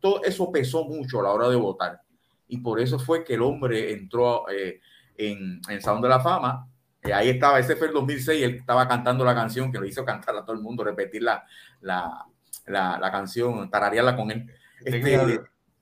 todo 0.00 0.22
eso 0.24 0.50
pesó 0.50 0.84
mucho 0.84 1.20
a 1.20 1.24
la 1.24 1.30
hora 1.30 1.48
de 1.48 1.56
votar. 1.56 2.00
Y 2.48 2.58
por 2.58 2.80
eso 2.80 2.98
fue 2.98 3.24
que 3.24 3.34
el 3.34 3.42
hombre 3.42 3.92
entró 3.92 4.48
eh, 4.48 4.80
en, 5.16 5.60
el 5.68 5.80
Salón 5.80 6.02
de 6.02 6.08
la 6.08 6.20
Fama. 6.20 6.66
y 7.04 7.10
ahí 7.12 7.28
estaba, 7.28 7.58
ese 7.58 7.76
fue 7.76 7.88
el 7.88 7.92
2006, 7.94 8.42
él 8.42 8.54
estaba 8.56 8.88
cantando 8.88 9.24
la 9.24 9.34
canción 9.34 9.70
que 9.70 9.78
lo 9.78 9.86
hizo 9.86 10.04
cantar 10.04 10.36
a 10.36 10.44
todo 10.44 10.56
el 10.56 10.62
mundo, 10.62 10.82
repetir 10.82 11.22
la, 11.22 11.44
la, 11.80 12.26
la, 12.66 13.10
canción, 13.12 13.70
tararearla 13.70 14.16
con 14.16 14.30
él. 14.30 14.50
Este, 14.84 15.40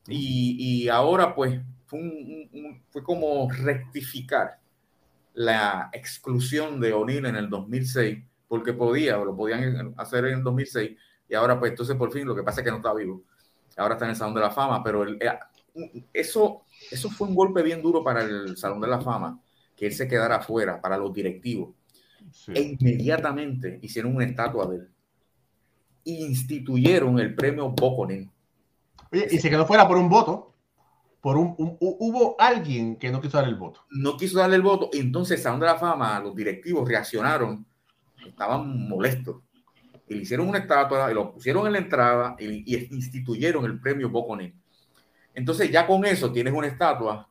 y, 0.08 0.84
y, 0.84 0.88
ahora 0.88 1.34
pues 1.34 1.60
fue, 1.88 2.48
fue 2.90 3.02
como 3.02 3.50
rectificar 3.50 4.60
la 5.34 5.90
exclusión 5.92 6.80
de 6.80 6.92
O'Neill 6.92 7.26
en 7.26 7.36
el 7.36 7.50
2006, 7.50 8.24
porque 8.46 8.72
podía, 8.72 9.18
o 9.18 9.24
lo 9.24 9.36
podían 9.36 9.94
hacer 9.96 10.26
en 10.26 10.38
el 10.38 10.44
2006, 10.44 10.96
y 11.28 11.34
ahora 11.34 11.58
pues 11.58 11.72
entonces 11.72 11.96
por 11.96 12.12
fin 12.12 12.26
lo 12.26 12.36
que 12.36 12.44
pasa 12.44 12.60
es 12.60 12.64
que 12.64 12.70
no 12.70 12.78
está 12.78 12.94
vivo 12.94 13.24
ahora 13.78 13.94
está 13.94 14.04
en 14.04 14.10
el 14.10 14.16
Salón 14.16 14.34
de 14.34 14.40
la 14.40 14.50
Fama, 14.50 14.82
pero 14.82 15.08
eh, 15.08 15.38
eso, 16.12 16.64
eso 16.90 17.10
fue 17.10 17.28
un 17.28 17.34
golpe 17.34 17.62
bien 17.62 17.80
duro 17.80 18.02
para 18.02 18.22
el 18.22 18.56
Salón 18.56 18.80
de 18.80 18.88
la 18.88 19.00
Fama, 19.00 19.40
que 19.76 19.86
él 19.86 19.92
se 19.92 20.08
quedara 20.08 20.36
afuera, 20.36 20.80
para 20.80 20.98
los 20.98 21.12
directivos. 21.12 21.74
E 22.48 22.60
inmediatamente 22.60 23.78
hicieron 23.80 24.14
una 24.14 24.24
estatua 24.24 24.66
de 24.66 24.76
él. 24.76 24.88
E 26.04 26.10
instituyeron 26.10 27.18
el 27.20 27.34
premio 27.34 27.70
Boconin. 27.70 28.30
Oye, 29.12 29.28
y 29.30 29.38
se 29.38 29.48
quedó 29.48 29.64
fuera 29.66 29.86
por 29.86 29.96
un 29.96 30.08
voto. 30.08 30.54
Por 31.20 31.36
un, 31.36 31.54
hubo 31.58 32.36
alguien 32.38 32.96
que 32.96 33.10
no 33.10 33.20
quiso 33.20 33.38
darle 33.38 33.52
el 33.52 33.58
voto. 33.58 33.84
No 33.90 34.16
quiso 34.16 34.38
darle 34.38 34.56
el 34.56 34.62
voto. 34.62 34.88
Entonces, 34.92 35.42
Salón 35.42 35.60
de 35.60 35.66
la 35.66 35.76
Fama, 35.76 36.20
los 36.20 36.34
directivos 36.34 36.88
reaccionaron, 36.88 37.66
estaban 38.24 38.88
molestos 38.88 39.42
y 40.08 40.14
le 40.14 40.22
hicieron 40.22 40.48
una 40.48 40.58
estatua 40.58 41.10
y 41.10 41.14
lo 41.14 41.32
pusieron 41.32 41.66
en 41.66 41.72
la 41.72 41.78
entrada 41.78 42.36
y, 42.38 42.74
instituyeron 42.94 43.64
el 43.64 43.80
premio 43.80 44.08
Boconet. 44.08 44.54
Entonces 45.34 45.70
ya 45.70 45.86
con 45.86 46.04
eso 46.04 46.32
tienes 46.32 46.52
una 46.52 46.66
estatua, 46.66 47.28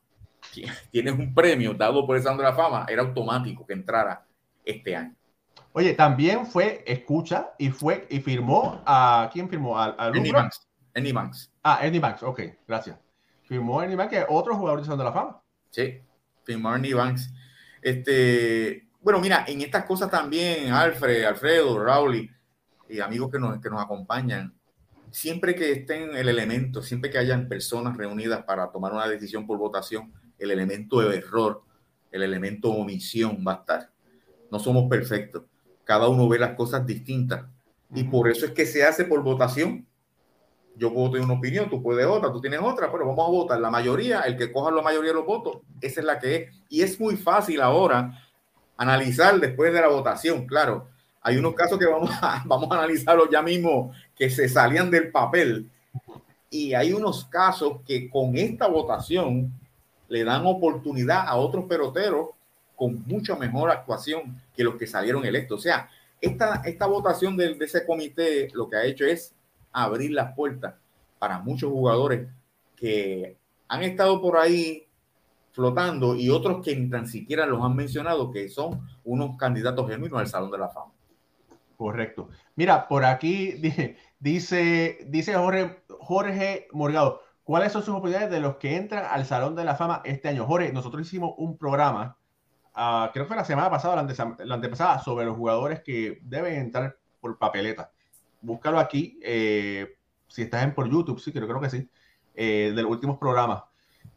tienes 0.91 1.13
un 1.13 1.33
premio 1.33 1.73
dado 1.73 2.05
por 2.05 2.15
el 2.15 2.23
Salón 2.23 2.37
de 2.37 2.43
la 2.43 2.53
Fama, 2.53 2.85
era 2.87 3.01
automático 3.01 3.65
que 3.65 3.73
entrara 3.73 4.25
este 4.63 4.95
año. 4.95 5.15
Oye, 5.73 5.93
también 5.93 6.45
fue 6.45 6.83
escucha 6.85 7.51
y 7.57 7.69
fue 7.69 8.07
y 8.09 8.19
firmó 8.19 8.81
a 8.85 9.29
quién 9.31 9.49
firmó 9.49 9.77
a, 9.77 9.95
a 9.97 10.07
Ernie 10.07 10.31
Banks. 10.31 10.67
Ernie 10.93 11.13
Banks. 11.13 11.51
Ah, 11.63 11.79
Ernie 11.83 11.99
Banks, 11.99 12.23
ok, 12.23 12.41
gracias. 12.67 12.97
Firmó 13.47 13.81
Ernie 13.81 13.95
Banks, 13.95 14.11
que 14.11 14.19
es 14.19 14.25
otro 14.27 14.55
jugador 14.55 14.85
de 14.85 15.03
la 15.03 15.13
Fama. 15.13 15.41
Sí, 15.69 16.01
firmó 16.43 16.73
Ernie 16.73 16.93
Banks. 16.93 17.33
Este, 17.81 18.87
bueno, 19.01 19.19
mira, 19.19 19.45
en 19.47 19.61
estas 19.61 19.85
cosas 19.85 20.11
también, 20.11 20.71
Alfred, 20.71 21.23
Alfredo, 21.23 21.83
Rowley, 21.83 22.29
y 22.89 22.99
amigos 22.99 23.31
que 23.31 23.39
nos, 23.39 23.61
que 23.61 23.69
nos 23.69 23.81
acompañan, 23.81 24.53
siempre 25.11 25.55
que 25.55 25.71
estén 25.71 26.15
el 26.15 26.27
elemento, 26.29 26.81
siempre 26.81 27.09
que 27.09 27.17
hayan 27.17 27.47
personas 27.47 27.95
reunidas 27.95 28.43
para 28.43 28.71
tomar 28.71 28.93
una 28.93 29.07
decisión 29.07 29.47
por 29.47 29.57
votación, 29.57 30.13
el 30.37 30.51
elemento 30.51 30.99
de 30.99 31.17
error, 31.17 31.63
el 32.11 32.23
elemento 32.23 32.71
omisión 32.71 33.43
va 33.47 33.53
a 33.53 33.55
estar. 33.55 33.91
No 34.51 34.59
somos 34.59 34.89
perfectos. 34.89 35.43
Cada 35.83 36.07
uno 36.07 36.27
ve 36.27 36.39
las 36.39 36.55
cosas 36.55 36.85
distintas. 36.85 37.45
Y 37.93 38.03
por 38.03 38.29
eso 38.29 38.45
es 38.45 38.51
que 38.51 38.65
se 38.65 38.83
hace 38.83 39.05
por 39.05 39.23
votación. 39.23 39.87
Yo 40.77 40.93
puedo 40.93 41.11
tener 41.11 41.25
una 41.25 41.35
opinión, 41.35 41.69
tú 41.69 41.81
puedes 41.81 42.05
otra, 42.05 42.31
tú 42.31 42.39
tienes 42.39 42.59
otra, 42.61 42.91
pero 42.91 43.07
vamos 43.07 43.27
a 43.27 43.31
votar. 43.31 43.59
La 43.59 43.71
mayoría, 43.71 44.21
el 44.21 44.37
que 44.37 44.51
coja 44.51 44.71
la 44.71 44.81
mayoría 44.81 45.09
de 45.09 45.17
los 45.17 45.25
votos, 45.25 45.57
esa 45.81 46.01
es 46.01 46.05
la 46.05 46.19
que 46.19 46.35
es. 46.35 46.55
Y 46.69 46.81
es 46.81 46.99
muy 46.99 47.17
fácil 47.17 47.61
ahora 47.61 48.11
analizar 48.77 49.39
después 49.39 49.73
de 49.73 49.81
la 49.81 49.87
votación, 49.87 50.45
claro 50.45 50.87
hay 51.27 51.35
unos 51.35 51.55
casos 51.55 51.77
que 51.77 51.85
vamos 51.85 52.09
a, 52.21 52.41
vamos 52.45 52.71
a 52.71 52.75
analizarlos 52.75 53.29
ya 53.29 53.41
mismo 53.41 53.91
que 54.15 54.29
se 54.29 54.47
salían 54.47 54.89
del 54.89 55.11
papel 55.11 55.69
y 56.49 56.73
hay 56.73 56.93
unos 56.93 57.25
casos 57.25 57.81
que 57.85 58.09
con 58.09 58.37
esta 58.37 58.67
votación 58.67 59.51
le 60.07 60.23
dan 60.23 60.45
oportunidad 60.45 61.27
a 61.27 61.35
otros 61.35 61.65
peloteros 61.65 62.29
con 62.77 63.03
mucha 63.05 63.35
mejor 63.35 63.69
actuación 63.69 64.41
que 64.55 64.63
los 64.63 64.75
que 64.75 64.87
salieron 64.87 65.25
electos. 65.25 65.59
O 65.59 65.61
sea, 65.61 65.89
esta, 66.21 66.61
esta 66.63 66.85
votación 66.85 67.35
de, 67.35 67.55
de 67.55 67.65
ese 67.65 67.85
comité 67.85 68.47
lo 68.53 68.69
que 68.69 68.77
ha 68.77 68.85
hecho 68.85 69.03
es 69.03 69.33
abrir 69.83 70.11
las 70.11 70.33
puertas 70.33 70.75
para 71.19 71.39
muchos 71.39 71.71
jugadores 71.71 72.27
que 72.75 73.37
han 73.67 73.83
estado 73.83 74.21
por 74.21 74.37
ahí 74.37 74.87
flotando 75.51 76.15
y 76.15 76.29
otros 76.29 76.63
que 76.63 76.75
ni 76.75 76.89
tan 76.89 77.07
siquiera 77.07 77.45
los 77.45 77.63
han 77.63 77.75
mencionado, 77.75 78.31
que 78.31 78.47
son 78.47 78.87
unos 79.03 79.37
candidatos 79.37 79.89
genuinos 79.89 80.19
al 80.19 80.27
Salón 80.27 80.51
de 80.51 80.59
la 80.59 80.69
Fama. 80.69 80.91
Correcto. 81.75 82.29
Mira, 82.55 82.87
por 82.87 83.05
aquí 83.05 83.53
dice, 84.19 84.97
dice 85.07 85.33
Jorge, 85.35 85.83
Jorge 85.99 86.67
Morgado, 86.73 87.21
¿cuáles 87.43 87.71
son 87.71 87.81
sus 87.81 87.95
oportunidades 87.95 88.31
de 88.31 88.39
los 88.39 88.57
que 88.57 88.75
entran 88.75 89.05
al 89.09 89.25
Salón 89.25 89.55
de 89.55 89.63
la 89.63 89.75
Fama 89.75 90.01
este 90.05 90.27
año? 90.27 90.45
Jorge, 90.45 90.71
nosotros 90.73 91.05
hicimos 91.07 91.33
un 91.37 91.57
programa, 91.57 92.17
uh, 92.75 93.11
creo 93.11 93.25
que 93.25 93.27
fue 93.27 93.35
la 93.35 93.45
semana 93.45 93.69
pasada, 93.69 93.95
la, 93.95 94.55
antepasada, 94.55 94.99
sobre 94.99 95.25
los 95.25 95.35
jugadores 95.35 95.81
que 95.81 96.19
deben 96.23 96.55
entrar 96.55 96.97
por 97.19 97.37
papeleta. 97.37 97.91
Búscalo 98.41 98.79
aquí, 98.79 99.19
eh, 99.23 99.97
si 100.27 100.43
estás 100.43 100.63
en 100.63 100.73
por 100.73 100.89
YouTube, 100.89 101.19
sí, 101.19 101.31
creo, 101.31 101.47
creo 101.47 101.61
que 101.61 101.69
sí, 101.69 101.89
eh, 102.35 102.73
de 102.75 102.81
los 102.81 102.91
últimos 102.91 103.17
programas, 103.17 103.63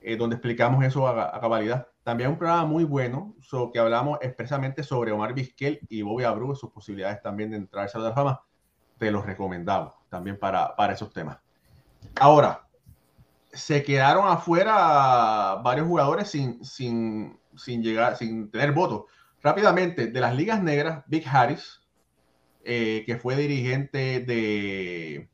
eh, 0.00 0.16
donde 0.16 0.36
explicamos 0.36 0.84
eso 0.84 1.06
a, 1.06 1.36
a 1.36 1.40
cabalidad. 1.40 1.86
También 2.02 2.30
un 2.30 2.38
programa 2.38 2.64
muy 2.64 2.84
bueno 2.84 3.34
que 3.72 3.78
hablamos 3.78 4.18
expresamente 4.22 4.82
sobre 4.82 5.12
Omar 5.12 5.34
Vizquel 5.34 5.80
y 5.88 6.02
Bobby 6.02 6.24
Abreu, 6.24 6.54
sus 6.54 6.70
posibilidades 6.70 7.20
también 7.20 7.50
de 7.50 7.56
entrar 7.56 7.84
al 7.84 7.90
Salón 7.90 8.06
de 8.06 8.10
la 8.10 8.14
Fama. 8.14 8.42
Te 8.98 9.10
los 9.10 9.26
recomendamos 9.26 9.94
también 10.08 10.38
para, 10.38 10.74
para 10.76 10.92
esos 10.92 11.12
temas. 11.12 11.38
Ahora, 12.20 12.66
se 13.52 13.82
quedaron 13.82 14.28
afuera 14.28 15.56
varios 15.62 15.86
jugadores 15.86 16.28
sin, 16.28 16.64
sin, 16.64 17.38
sin 17.56 17.82
llegar, 17.82 18.16
sin 18.16 18.50
tener 18.50 18.72
votos. 18.72 19.04
Rápidamente, 19.42 20.06
de 20.06 20.20
las 20.20 20.34
ligas 20.34 20.62
negras, 20.62 21.02
Big 21.06 21.26
Harris, 21.26 21.79
eh, 22.64 23.02
que 23.06 23.16
fue 23.16 23.36
dirigente 23.36 24.20
de, 24.20 25.28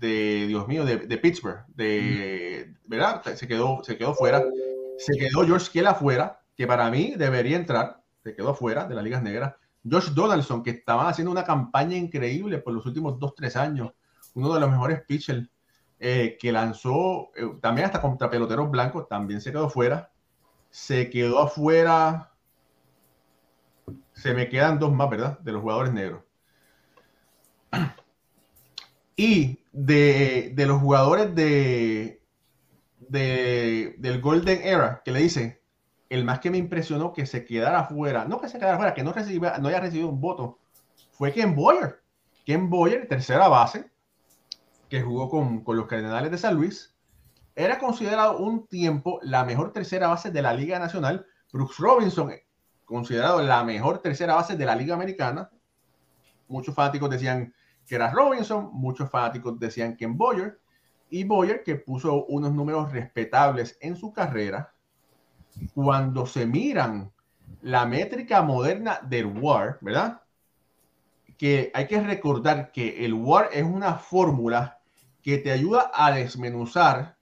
de 0.00 0.46
Dios 0.46 0.68
mío, 0.68 0.84
de, 0.84 0.98
de 0.98 1.18
Pittsburgh, 1.18 1.64
de, 1.68 2.74
¿verdad? 2.86 3.22
Se 3.34 3.46
quedó, 3.46 3.82
se 3.82 3.96
quedó 3.96 4.14
fuera. 4.14 4.44
Se 4.98 5.12
quedó 5.18 5.44
George 5.44 5.70
Kiel 5.70 5.88
afuera, 5.88 6.40
que 6.56 6.66
para 6.66 6.90
mí 6.90 7.14
debería 7.16 7.56
entrar, 7.56 8.02
se 8.24 8.34
quedó 8.34 8.50
afuera 8.50 8.86
de 8.86 8.94
las 8.94 9.04
ligas 9.04 9.22
negras. 9.22 9.54
Josh 9.88 10.10
Donaldson, 10.10 10.62
que 10.62 10.70
estaba 10.70 11.08
haciendo 11.08 11.30
una 11.30 11.44
campaña 11.44 11.96
increíble 11.96 12.58
por 12.58 12.72
los 12.72 12.86
últimos 12.86 13.18
dos, 13.18 13.34
tres 13.34 13.56
años, 13.56 13.92
uno 14.34 14.52
de 14.52 14.60
los 14.60 14.70
mejores 14.70 15.02
pitchers 15.02 15.48
eh, 15.98 16.36
que 16.40 16.52
lanzó 16.52 17.30
eh, 17.36 17.56
también 17.60 17.86
hasta 17.86 18.00
contra 18.00 18.28
peloteros 18.28 18.70
blancos, 18.70 19.08
también 19.08 19.40
se 19.40 19.52
quedó 19.52 19.70
fuera. 19.70 20.10
Se 20.70 21.08
quedó 21.08 21.40
afuera. 21.40 22.32
Se 24.16 24.34
me 24.34 24.48
quedan 24.48 24.78
dos 24.78 24.92
más, 24.92 25.08
¿verdad? 25.08 25.38
De 25.40 25.52
los 25.52 25.62
jugadores 25.62 25.92
negros. 25.92 26.22
Y 29.18 29.60
de, 29.72 30.52
de 30.54 30.66
los 30.66 30.78
jugadores 30.78 31.34
de, 31.34 32.22
de, 33.08 33.94
del 33.96 34.20
Golden 34.20 34.60
Era, 34.62 35.00
que 35.02 35.10
le 35.10 35.20
dice, 35.20 35.62
el 36.10 36.24
más 36.24 36.40
que 36.40 36.50
me 36.50 36.58
impresionó 36.58 37.14
que 37.14 37.24
se 37.24 37.46
quedara 37.46 37.80
afuera, 37.80 38.26
no 38.26 38.40
que 38.40 38.48
se 38.50 38.58
quedara 38.58 38.76
fuera, 38.76 38.92
que 38.92 39.02
no, 39.02 39.14
reciba, 39.14 39.56
no 39.58 39.68
haya 39.68 39.80
recibido 39.80 40.08
un 40.08 40.20
voto, 40.20 40.58
fue 41.12 41.32
Ken 41.32 41.54
Boyer. 41.54 42.02
Ken 42.44 42.68
Boyer, 42.68 43.08
tercera 43.08 43.48
base, 43.48 43.90
que 44.90 45.00
jugó 45.00 45.30
con, 45.30 45.64
con 45.64 45.76
los 45.76 45.86
Cardenales 45.86 46.30
de 46.30 46.38
San 46.38 46.54
Luis, 46.54 46.94
era 47.54 47.78
considerado 47.78 48.38
un 48.38 48.66
tiempo 48.66 49.18
la 49.22 49.44
mejor 49.44 49.72
tercera 49.72 50.08
base 50.08 50.30
de 50.30 50.42
la 50.42 50.52
Liga 50.52 50.78
Nacional. 50.78 51.26
Brooks 51.52 51.78
Robinson, 51.78 52.30
considerado 52.86 53.42
la 53.42 53.62
mejor 53.64 53.98
tercera 53.98 54.36
base 54.36 54.56
de 54.56 54.64
la 54.64 54.74
Liga 54.74 54.94
Americana. 54.94 55.50
Muchos 56.48 56.74
fanáticos 56.74 57.10
decían 57.10 57.52
que 57.86 57.96
era 57.96 58.10
Robinson, 58.10 58.70
muchos 58.72 59.10
fanáticos 59.10 59.58
decían 59.58 59.96
Ken 59.96 60.16
Boyer. 60.16 60.58
Y 61.10 61.24
Boyer, 61.24 61.62
que 61.62 61.76
puso 61.76 62.24
unos 62.26 62.52
números 62.52 62.90
respetables 62.90 63.76
en 63.80 63.94
su 63.96 64.12
carrera, 64.12 64.72
cuando 65.74 66.26
se 66.26 66.46
miran 66.46 67.12
la 67.62 67.86
métrica 67.86 68.42
moderna 68.42 69.00
del 69.02 69.26
WAR, 69.26 69.78
¿verdad? 69.80 70.22
Que 71.38 71.70
hay 71.74 71.86
que 71.86 72.00
recordar 72.00 72.72
que 72.72 73.04
el 73.04 73.14
WAR 73.14 73.50
es 73.52 73.62
una 73.62 73.94
fórmula 73.94 74.80
que 75.22 75.38
te 75.38 75.50
ayuda 75.50 75.90
a 75.94 76.12
desmenuzar 76.12 77.16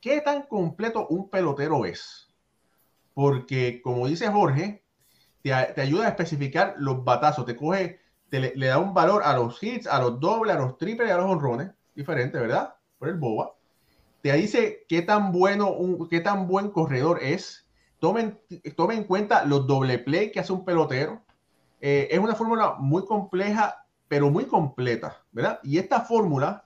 qué 0.00 0.20
tan 0.20 0.42
completo 0.42 1.06
un 1.08 1.28
pelotero 1.28 1.84
es. 1.84 2.28
Porque, 3.14 3.80
como 3.82 4.06
dice 4.06 4.28
Jorge, 4.28 4.84
te, 5.42 5.52
ayuda 5.52 6.06
a 6.06 6.08
especificar 6.08 6.74
los 6.78 7.04
batazos, 7.04 7.46
te 7.46 7.56
coge, 7.56 8.00
te 8.30 8.40
le, 8.40 8.66
da 8.66 8.78
un 8.78 8.94
valor 8.94 9.22
a 9.24 9.34
los 9.34 9.62
hits, 9.62 9.86
a 9.86 10.00
los 10.00 10.20
dobles, 10.20 10.54
a 10.54 10.58
los 10.58 10.76
triples 10.78 11.08
y 11.08 11.12
a 11.12 11.16
los 11.16 11.30
honrones, 11.30 11.70
diferente, 11.94 12.38
¿verdad? 12.38 12.74
Por 12.98 13.08
el 13.08 13.14
boba. 13.14 13.54
Te 14.22 14.32
dice 14.32 14.84
qué 14.88 15.02
tan 15.02 15.32
bueno, 15.32 15.70
un, 15.70 16.08
qué 16.08 16.20
tan 16.20 16.46
buen 16.46 16.70
corredor 16.70 17.20
es, 17.22 17.68
Tomen, 18.00 18.38
tomen 18.76 18.98
en 18.98 19.04
cuenta 19.04 19.44
los 19.44 19.66
doble 19.66 19.98
play 19.98 20.30
que 20.30 20.40
hace 20.40 20.52
un 20.52 20.64
pelotero. 20.64 21.20
Eh, 21.80 22.08
es 22.10 22.18
una 22.18 22.34
fórmula 22.34 22.76
muy 22.78 23.04
compleja, 23.04 23.86
pero 24.06 24.30
muy 24.30 24.44
completa, 24.44 25.24
¿verdad? 25.32 25.58
Y 25.64 25.78
esta 25.78 26.02
fórmula 26.02 26.64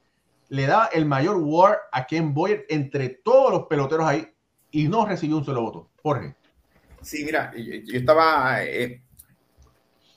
le 0.48 0.66
da 0.66 0.90
el 0.92 1.06
mayor 1.06 1.38
war 1.38 1.78
a 1.90 2.06
Ken 2.06 2.34
Boyer 2.34 2.66
entre 2.68 3.08
todos 3.08 3.50
los 3.50 3.66
peloteros 3.66 4.06
ahí 4.06 4.28
y 4.70 4.88
no 4.88 5.06
recibió 5.06 5.38
un 5.38 5.44
solo 5.44 5.62
voto. 5.62 5.90
Jorge. 6.02 6.36
Sí, 7.02 7.24
mira, 7.24 7.52
yo 7.56 7.98
estaba 7.98 8.64
eh, 8.64 9.02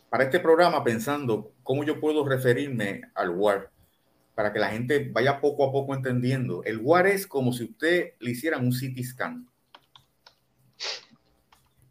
para 0.09 0.25
este 0.25 0.39
programa 0.39 0.83
pensando 0.83 1.53
cómo 1.63 1.83
yo 1.83 1.99
puedo 1.99 2.27
referirme 2.27 3.01
al 3.15 3.31
WAR 3.31 3.71
para 4.35 4.53
que 4.53 4.59
la 4.59 4.69
gente 4.69 5.09
vaya 5.11 5.41
poco 5.41 5.65
a 5.67 5.71
poco 5.71 5.95
entendiendo. 5.95 6.63
El 6.63 6.77
WAR 6.77 7.07
es 7.07 7.25
como 7.25 7.53
si 7.53 7.63
usted 7.63 8.13
le 8.19 8.31
hicieran 8.31 8.63
un 8.65 8.71
CT 8.71 9.03
scan. 9.03 9.49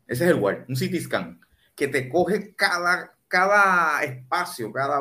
Ese 0.07 0.25
es 0.25 0.31
el 0.31 0.37
WAR, 0.37 0.65
un 0.69 0.77
CT 0.77 1.01
scan, 1.01 1.41
que 1.75 1.89
te 1.89 2.09
coge 2.09 2.55
cada, 2.55 3.17
cada 3.27 4.05
espacio, 4.05 4.73
cada 4.73 5.01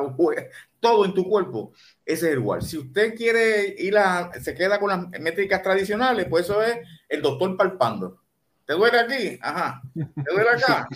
todo 0.80 1.06
en 1.06 1.14
tu 1.14 1.30
cuerpo. 1.30 1.74
Ese 2.04 2.28
es 2.28 2.34
el 2.34 2.39
WAR. 2.39 2.64
Si 2.64 2.78
usted 2.78 3.14
quiere 3.14 3.76
ir 3.78 3.96
a, 3.98 4.32
se 4.41 4.56
queda 4.56 4.80
con 4.80 4.89
las 4.89 5.22
métricas 5.22 5.62
tradicionales, 5.62 6.26
pues 6.30 6.46
eso 6.46 6.64
es 6.64 6.80
el 7.10 7.22
doctor 7.22 7.56
palpando. 7.56 8.23
¿Te 8.66 8.74
duele 8.74 8.99
aquí? 8.99 9.39
Ajá. 9.41 9.82
¿Te 9.93 10.34
duele 10.34 10.49
acá? 10.49 10.88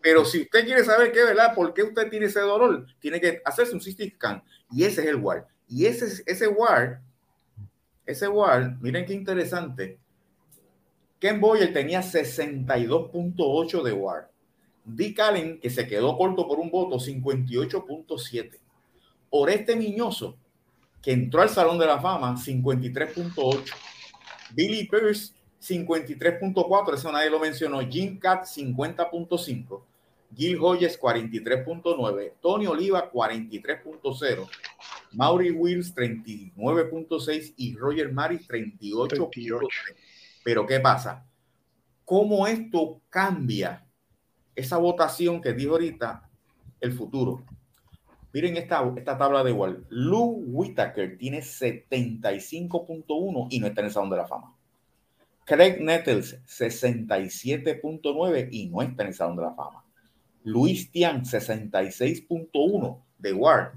Pero, 0.00 0.24
si 0.24 0.42
usted 0.42 0.64
quiere 0.64 0.84
saber 0.84 1.12
qué, 1.12 1.22
¿verdad? 1.24 1.54
¿Por 1.54 1.74
qué 1.74 1.82
usted 1.82 2.08
tiene 2.08 2.26
ese 2.26 2.40
dolor? 2.40 2.86
Tiene 2.98 3.20
que 3.20 3.42
hacerse 3.44 3.74
un 3.74 3.80
CT 3.80 4.14
scan. 4.14 4.42
Y 4.70 4.84
ese 4.84 5.02
es 5.02 5.08
el 5.08 5.16
WAR. 5.16 5.46
Y 5.68 5.86
ese, 5.86 6.22
ese 6.26 6.48
WAR, 6.48 7.00
ese 8.06 8.26
WAR, 8.26 8.76
miren 8.80 9.04
qué 9.04 9.12
interesante 9.12 9.98
Ken 11.20 11.38
Boyer 11.38 11.72
tenía 11.72 12.00
62.8 12.00 13.82
de 13.82 13.92
WAR. 13.92 14.30
Dick 14.84 15.20
Allen, 15.20 15.60
que 15.60 15.68
se 15.68 15.86
quedó 15.86 16.16
corto 16.16 16.48
por 16.48 16.58
un 16.58 16.70
voto, 16.70 16.96
58.7. 16.96 18.58
Oreste 19.28 19.76
Miñoso, 19.76 20.38
que 21.02 21.12
entró 21.12 21.42
al 21.42 21.50
Salón 21.50 21.78
de 21.78 21.86
la 21.86 22.00
Fama, 22.00 22.34
53.8. 22.36 23.64
Billy 24.54 24.88
Pierce, 24.88 25.34
53.4, 25.60 26.94
eso 26.94 27.12
nadie 27.12 27.30
lo 27.30 27.38
mencionó. 27.38 27.80
Jim 27.80 28.18
Cat, 28.18 28.44
50.5. 28.44 29.82
Gil 30.34 30.58
Hoyes, 30.60 30.98
43.9. 30.98 32.32
Tony 32.40 32.66
Oliva, 32.66 33.10
43.0. 33.10 34.48
Maury 35.12 35.50
Wills, 35.50 35.94
39.6. 35.94 37.54
Y 37.56 37.76
Roger 37.76 38.12
Maris, 38.12 38.48
38.3. 38.48 39.68
Pero 40.44 40.66
¿qué 40.66 40.80
pasa? 40.80 41.26
¿Cómo 42.04 42.46
esto 42.46 43.00
cambia 43.10 43.86
esa 44.54 44.78
votación 44.78 45.40
que 45.40 45.52
dijo 45.52 45.72
ahorita 45.72 46.28
el 46.80 46.92
futuro? 46.92 47.44
Miren 48.32 48.56
esta, 48.56 48.88
esta 48.96 49.18
tabla 49.18 49.42
de 49.42 49.50
igual. 49.50 49.84
Lou 49.90 50.44
Whitaker 50.46 51.18
tiene 51.18 51.40
75.1 51.40 53.48
y 53.50 53.60
no 53.60 53.66
está 53.66 53.80
en 53.80 53.86
el 53.86 53.92
Salón 53.92 54.10
de 54.10 54.16
la 54.16 54.26
Fama. 54.26 54.54
Craig 55.50 55.80
Nettles 55.80 56.40
67.9 56.46 58.48
y 58.52 58.68
no 58.68 58.82
está 58.82 59.02
en 59.02 59.08
el 59.08 59.14
Salón 59.14 59.34
de 59.34 59.42
la 59.42 59.52
Fama. 59.52 59.84
Luis 60.44 60.92
Tian 60.92 61.24
66.1 61.24 63.02
de 63.18 63.32
Ward. 63.32 63.72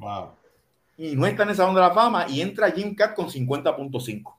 Y 0.98 1.16
no 1.16 1.26
está 1.26 1.42
en 1.42 1.50
el 1.50 1.56
Salón 1.56 1.74
de 1.74 1.82
la 1.82 1.90
Fama 1.90 2.28
y 2.30 2.42
entra 2.42 2.70
Jim 2.70 2.94
Cat 2.94 3.16
con 3.16 3.28
50.5. 3.28 4.36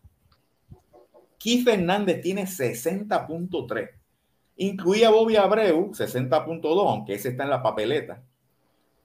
Keith 1.37 1.65
Fernández 1.65 2.21
tiene 2.21 2.45
60.3. 2.45 3.91
Incluía 4.59 5.11
Bobby 5.11 5.35
Abreu, 5.35 5.91
60.2, 5.91 6.89
aunque 6.89 7.15
ese 7.15 7.31
está 7.31 7.43
en 7.43 7.51
la 7.51 7.65
papeleta. 7.65 8.23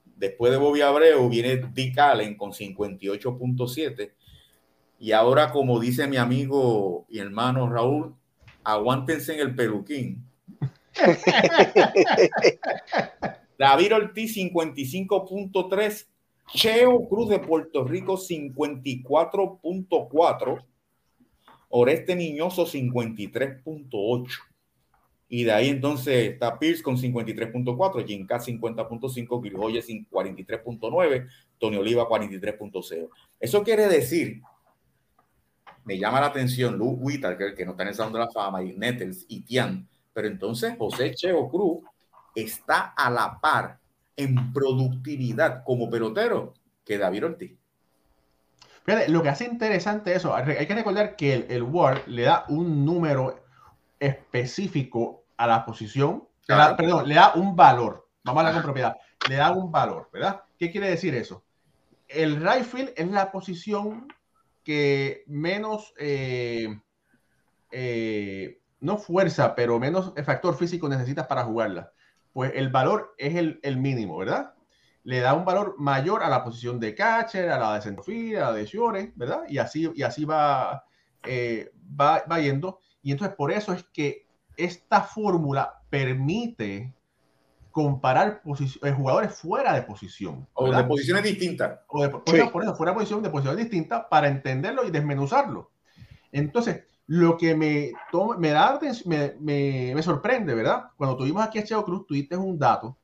Después 0.04 0.52
de 0.52 0.58
Bobby 0.58 0.82
Abreu 0.82 1.28
viene 1.28 1.68
Dick 1.74 1.98
Allen 1.98 2.36
con 2.36 2.52
58.7. 2.52 4.12
Y 5.00 5.10
ahora, 5.10 5.50
como 5.50 5.80
dice 5.80 6.06
mi 6.06 6.16
amigo 6.16 7.06
y 7.08 7.18
hermano 7.18 7.68
Raúl, 7.68 8.19
aguántense 8.64 9.34
en 9.34 9.40
el 9.40 9.54
peluquín. 9.54 10.24
David 13.58 13.94
Ortiz 13.94 14.34
55.3, 14.36 16.06
Cheo 16.54 17.06
Cruz 17.08 17.28
de 17.28 17.38
Puerto 17.38 17.84
Rico 17.84 18.16
54.4, 18.16 20.64
Oreste 21.68 22.16
Niñoso 22.16 22.66
53.8. 22.66 24.28
Y 25.32 25.44
de 25.44 25.52
ahí 25.52 25.68
entonces 25.68 26.32
está 26.32 26.58
Pierce 26.58 26.82
con 26.82 26.96
53.4, 26.96 28.04
Jinka 28.04 28.40
50.5, 28.40 29.40
Grijoye 29.40 29.80
43.9, 29.80 31.28
Tony 31.58 31.76
Oliva 31.76 32.08
43.0. 32.08 33.08
Eso 33.38 33.62
quiere 33.62 33.86
decir, 33.86 34.42
me 35.84 35.98
llama 35.98 36.20
la 36.20 36.26
atención 36.26 36.76
Luke 36.76 36.98
Whittaker, 37.00 37.54
que 37.54 37.64
no 37.64 37.72
está 37.72 37.82
en 37.82 37.88
el 37.88 37.94
Salón 37.94 38.12
de 38.12 38.18
la 38.20 38.30
Fama, 38.30 38.62
y 38.62 38.72
Nettles 38.76 39.24
y 39.28 39.40
Tian, 39.40 39.88
pero 40.12 40.28
entonces 40.28 40.74
José 40.78 41.14
Cheo 41.14 41.48
Cruz 41.48 41.84
está 42.34 42.94
a 42.96 43.10
la 43.10 43.40
par 43.40 43.78
en 44.16 44.52
productividad 44.52 45.62
como 45.64 45.90
pelotero 45.90 46.54
que 46.84 46.98
David 46.98 47.24
Ortiz 47.24 47.60
lo 49.08 49.22
que 49.22 49.28
hace 49.28 49.44
interesante 49.44 50.14
eso, 50.14 50.34
hay 50.34 50.66
que 50.66 50.74
recordar 50.74 51.16
que 51.16 51.34
el, 51.34 51.46
el 51.50 51.62
Word 51.62 52.06
le 52.06 52.22
da 52.22 52.44
un 52.48 52.84
número 52.84 53.42
específico 53.98 55.24
a 55.36 55.46
la 55.46 55.64
posición, 55.64 56.24
perdón, 56.46 57.08
le 57.08 57.14
da 57.14 57.32
un 57.34 57.54
valor. 57.54 58.08
Vamos 58.24 58.38
a 58.38 58.48
hablar 58.48 58.54
con 58.54 58.64
propiedad. 58.64 58.96
Le 59.28 59.36
da 59.36 59.52
un 59.52 59.70
valor, 59.70 60.08
¿verdad? 60.12 60.42
¿Qué 60.58 60.70
quiere 60.70 60.90
decir 60.90 61.14
eso? 61.14 61.42
El 62.08 62.36
right 62.36 62.64
field 62.64 62.92
es 62.96 63.08
la 63.08 63.30
posición 63.30 64.08
que 64.64 65.24
menos, 65.26 65.94
eh, 65.98 66.80
eh, 67.70 68.60
no 68.80 68.98
fuerza, 68.98 69.54
pero 69.54 69.78
menos 69.78 70.12
factor 70.24 70.56
físico 70.56 70.88
necesitas 70.88 71.26
para 71.26 71.44
jugarla. 71.44 71.92
Pues 72.32 72.52
el 72.54 72.68
valor 72.70 73.14
es 73.18 73.34
el, 73.36 73.60
el 73.62 73.76
mínimo, 73.76 74.18
¿verdad? 74.18 74.54
le 75.04 75.20
da 75.20 75.34
un 75.34 75.44
valor 75.44 75.76
mayor 75.78 76.22
a 76.22 76.28
la 76.28 76.44
posición 76.44 76.78
de 76.78 76.94
catcher, 76.94 77.50
a 77.50 77.58
la 77.58 77.74
de 77.74 77.82
centrofil, 77.82 78.36
a 78.36 78.50
la 78.50 78.52
de 78.52 78.66
shore, 78.66 79.12
¿verdad? 79.16 79.42
Y 79.48 79.58
así, 79.58 79.90
y 79.94 80.02
así 80.02 80.26
eh, 81.24 81.72
va, 81.98 82.22
va, 82.30 82.40
yendo. 82.40 82.80
Y 83.02 83.12
entonces 83.12 83.34
por 83.36 83.50
eso 83.50 83.72
es 83.72 83.84
que 83.92 84.26
esta 84.56 85.02
fórmula 85.02 85.82
permite 85.88 86.94
comparar 87.70 88.42
eh, 88.82 88.92
jugadores 88.92 89.34
fuera 89.34 89.74
de 89.74 89.82
posición. 89.82 90.46
O 90.54 90.70
de 90.70 90.84
posiciones 90.84 91.24
distintas. 91.24 91.80
O 91.88 92.02
de, 92.02 92.08
por, 92.08 92.22
eso, 92.34 92.50
fuera 92.76 92.92
de 92.92 92.98
posición, 92.98 93.22
de 93.22 93.30
posiciones 93.30 93.64
distintas 93.64 94.04
para 94.10 94.28
entenderlo 94.28 94.86
y 94.86 94.90
desmenuzarlo. 94.90 95.70
Entonces, 96.32 96.84
lo 97.06 97.36
que 97.36 97.56
me, 97.56 97.92
me 98.38 98.50
da 98.50 98.78
me, 99.04 99.34
me, 99.40 100.02
sorprende, 100.02 100.54
¿verdad? 100.54 100.90
Cuando 100.96 101.16
tuvimos 101.16 101.42
aquí 101.42 101.58
a 101.58 101.64
Cheo 101.64 101.84
Cruz, 101.84 102.06
tuviste 102.06 102.36
un 102.36 102.58
dato 102.58 102.96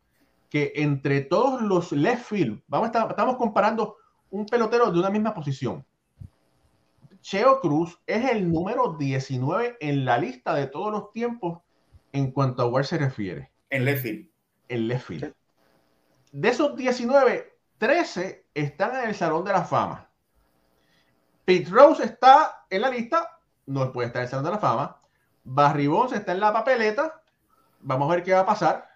que 0.48 0.72
entre 0.76 1.22
todos 1.22 1.60
los 1.60 1.90
left 1.92 2.24
field, 2.24 2.62
vamos 2.68 2.90
a 2.94 3.08
estamos 3.08 3.36
comparando 3.36 3.96
un 4.30 4.46
pelotero 4.46 4.92
de 4.92 5.00
una 5.00 5.10
misma 5.10 5.34
posición. 5.34 5.84
Cheo 7.20 7.60
Cruz 7.60 7.98
es 8.06 8.30
el 8.30 8.48
número 8.48 8.96
19 8.96 9.78
en 9.80 10.04
la 10.04 10.18
lista 10.18 10.54
de 10.54 10.68
todos 10.68 10.92
los 10.92 11.10
tiempos 11.10 11.60
en 12.12 12.30
cuanto 12.30 12.62
a 12.62 12.66
War 12.66 12.86
se 12.86 12.98
refiere. 12.98 13.50
En 13.70 13.84
left 13.84 14.02
field. 14.02 14.28
En 14.68 14.88
left 14.88 15.06
field. 15.06 15.32
De 16.32 16.48
esos 16.48 16.76
19, 16.76 17.58
13 17.78 18.46
están 18.54 18.96
en 18.96 19.08
el 19.08 19.14
Salón 19.14 19.44
de 19.44 19.52
la 19.52 19.64
Fama. 19.64 20.10
Pete 21.44 21.70
Rose 21.70 22.04
está 22.04 22.66
en 22.68 22.82
la 22.82 22.90
lista, 22.90 23.38
no 23.66 23.92
puede 23.92 24.08
estar 24.08 24.20
en 24.20 24.24
el 24.24 24.30
Salón 24.30 24.44
de 24.44 24.50
la 24.50 24.58
Fama. 24.58 25.00
Barry 25.44 25.86
Bonds 25.86 26.12
está 26.12 26.32
en 26.32 26.40
la 26.40 26.52
papeleta. 26.52 27.22
Vamos 27.80 28.10
a 28.10 28.16
ver 28.16 28.24
qué 28.24 28.32
va 28.32 28.40
a 28.40 28.46
pasar. 28.46 28.88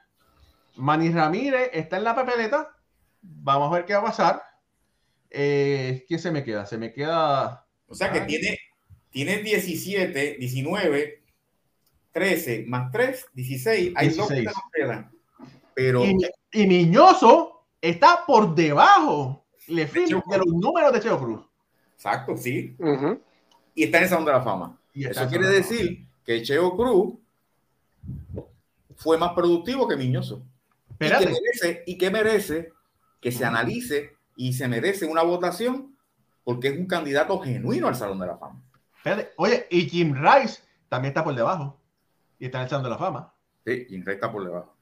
Manny 0.77 1.11
Ramírez 1.11 1.71
está 1.73 1.97
en 1.97 2.05
la 2.05 2.15
papeleta. 2.15 2.77
Vamos 3.23 3.71
a 3.71 3.77
ver 3.77 3.85
qué 3.85 3.95
va 3.95 4.01
a 4.01 4.05
pasar. 4.05 4.43
Eh, 5.31 6.05
¿Quién 6.09 6.19
se 6.19 6.33
me 6.33 6.43
queda? 6.43 6.67
Se 6.67 6.77
me 6.77 6.93
queda. 6.93 7.67
O 7.87 7.95
sea 7.95 8.13
que 8.13 8.23
tiene, 8.23 8.59
tiene 9.11 9.39
17, 9.39 10.37
19, 10.41 11.23
13 12.13 12.65
más 12.67 12.91
3, 12.91 13.27
16. 13.33 13.93
Hay 13.95 14.09
dos 14.09 14.29
que 14.29 14.43
nos 14.43 14.55
quedan. 14.75 15.20
Pero... 15.75 16.05
Y, 16.05 16.17
y 16.53 16.67
Miñoso 16.67 17.67
está 17.81 18.25
por 18.27 18.55
debajo 18.55 19.45
de, 19.67 20.39
los 20.39 20.47
números 20.47 20.93
de 20.93 21.01
Cheo 21.01 21.19
Cruz. 21.19 21.41
Exacto, 21.95 22.37
sí. 22.37 22.77
Y 23.75 23.85
está 23.85 23.99
en 23.99 24.05
el 24.05 24.11
Salón 24.11 24.25
de 24.25 24.33
la 24.33 24.43
Fama. 24.43 24.79
Eso 24.95 25.29
quiere 25.29 25.47
decir 25.49 26.07
que 26.25 26.43
Cheo 26.43 26.77
Cruz 26.77 27.15
fue 28.97 29.19
más 29.19 29.33
productivo 29.33 29.87
que 29.87 29.97
Miñoso. 29.97 30.43
Y 30.99 31.09
que, 31.09 31.27
merece, 31.27 31.83
y 31.87 31.99
que 31.99 32.11
merece 32.11 32.73
que 33.21 33.33
se 33.33 33.45
analice 33.45 34.17
y 34.37 34.53
se 34.53 34.69
merece 34.69 35.07
una 35.07 35.23
votación 35.23 35.97
porque 36.45 36.69
es 36.69 36.79
un 36.79 36.87
candidato 36.87 37.39
genuino 37.41 37.89
al 37.89 37.97
Salón 37.97 38.19
de 38.19 38.27
la 38.27 38.37
Fama. 38.37 38.63
Oye, 39.37 39.67
y 39.71 39.89
Jim 39.89 40.15
Rice 40.15 40.63
también 40.89 41.11
está 41.11 41.25
por 41.25 41.35
debajo 41.35 41.79
y 42.39 42.47
está 42.47 42.59
en 42.59 42.65
el 42.65 42.71
Salón 42.71 42.85
de 42.85 42.91
la 42.91 42.99
Fama. 42.99 43.33
Sí, 43.65 43.87
Jim 43.89 44.01
Rice 44.01 44.15
está 44.15 44.31
por 44.31 44.45
debajo. 44.45 44.75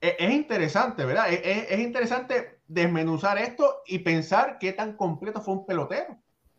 Es, 0.00 0.14
es, 0.18 0.30
interesante, 0.32 1.04
¿verdad? 1.04 1.32
Es, 1.32 1.70
es, 1.70 1.78
interesante 1.78 2.58
desmenuzar 2.66 3.38
esto 3.38 3.82
y 3.86 3.98
pensar 3.98 4.58
qué 4.58 4.72
tan 4.72 4.96
completo 4.96 5.40
fue 5.40 5.54
un 5.54 5.66
pelotero. 5.66 6.16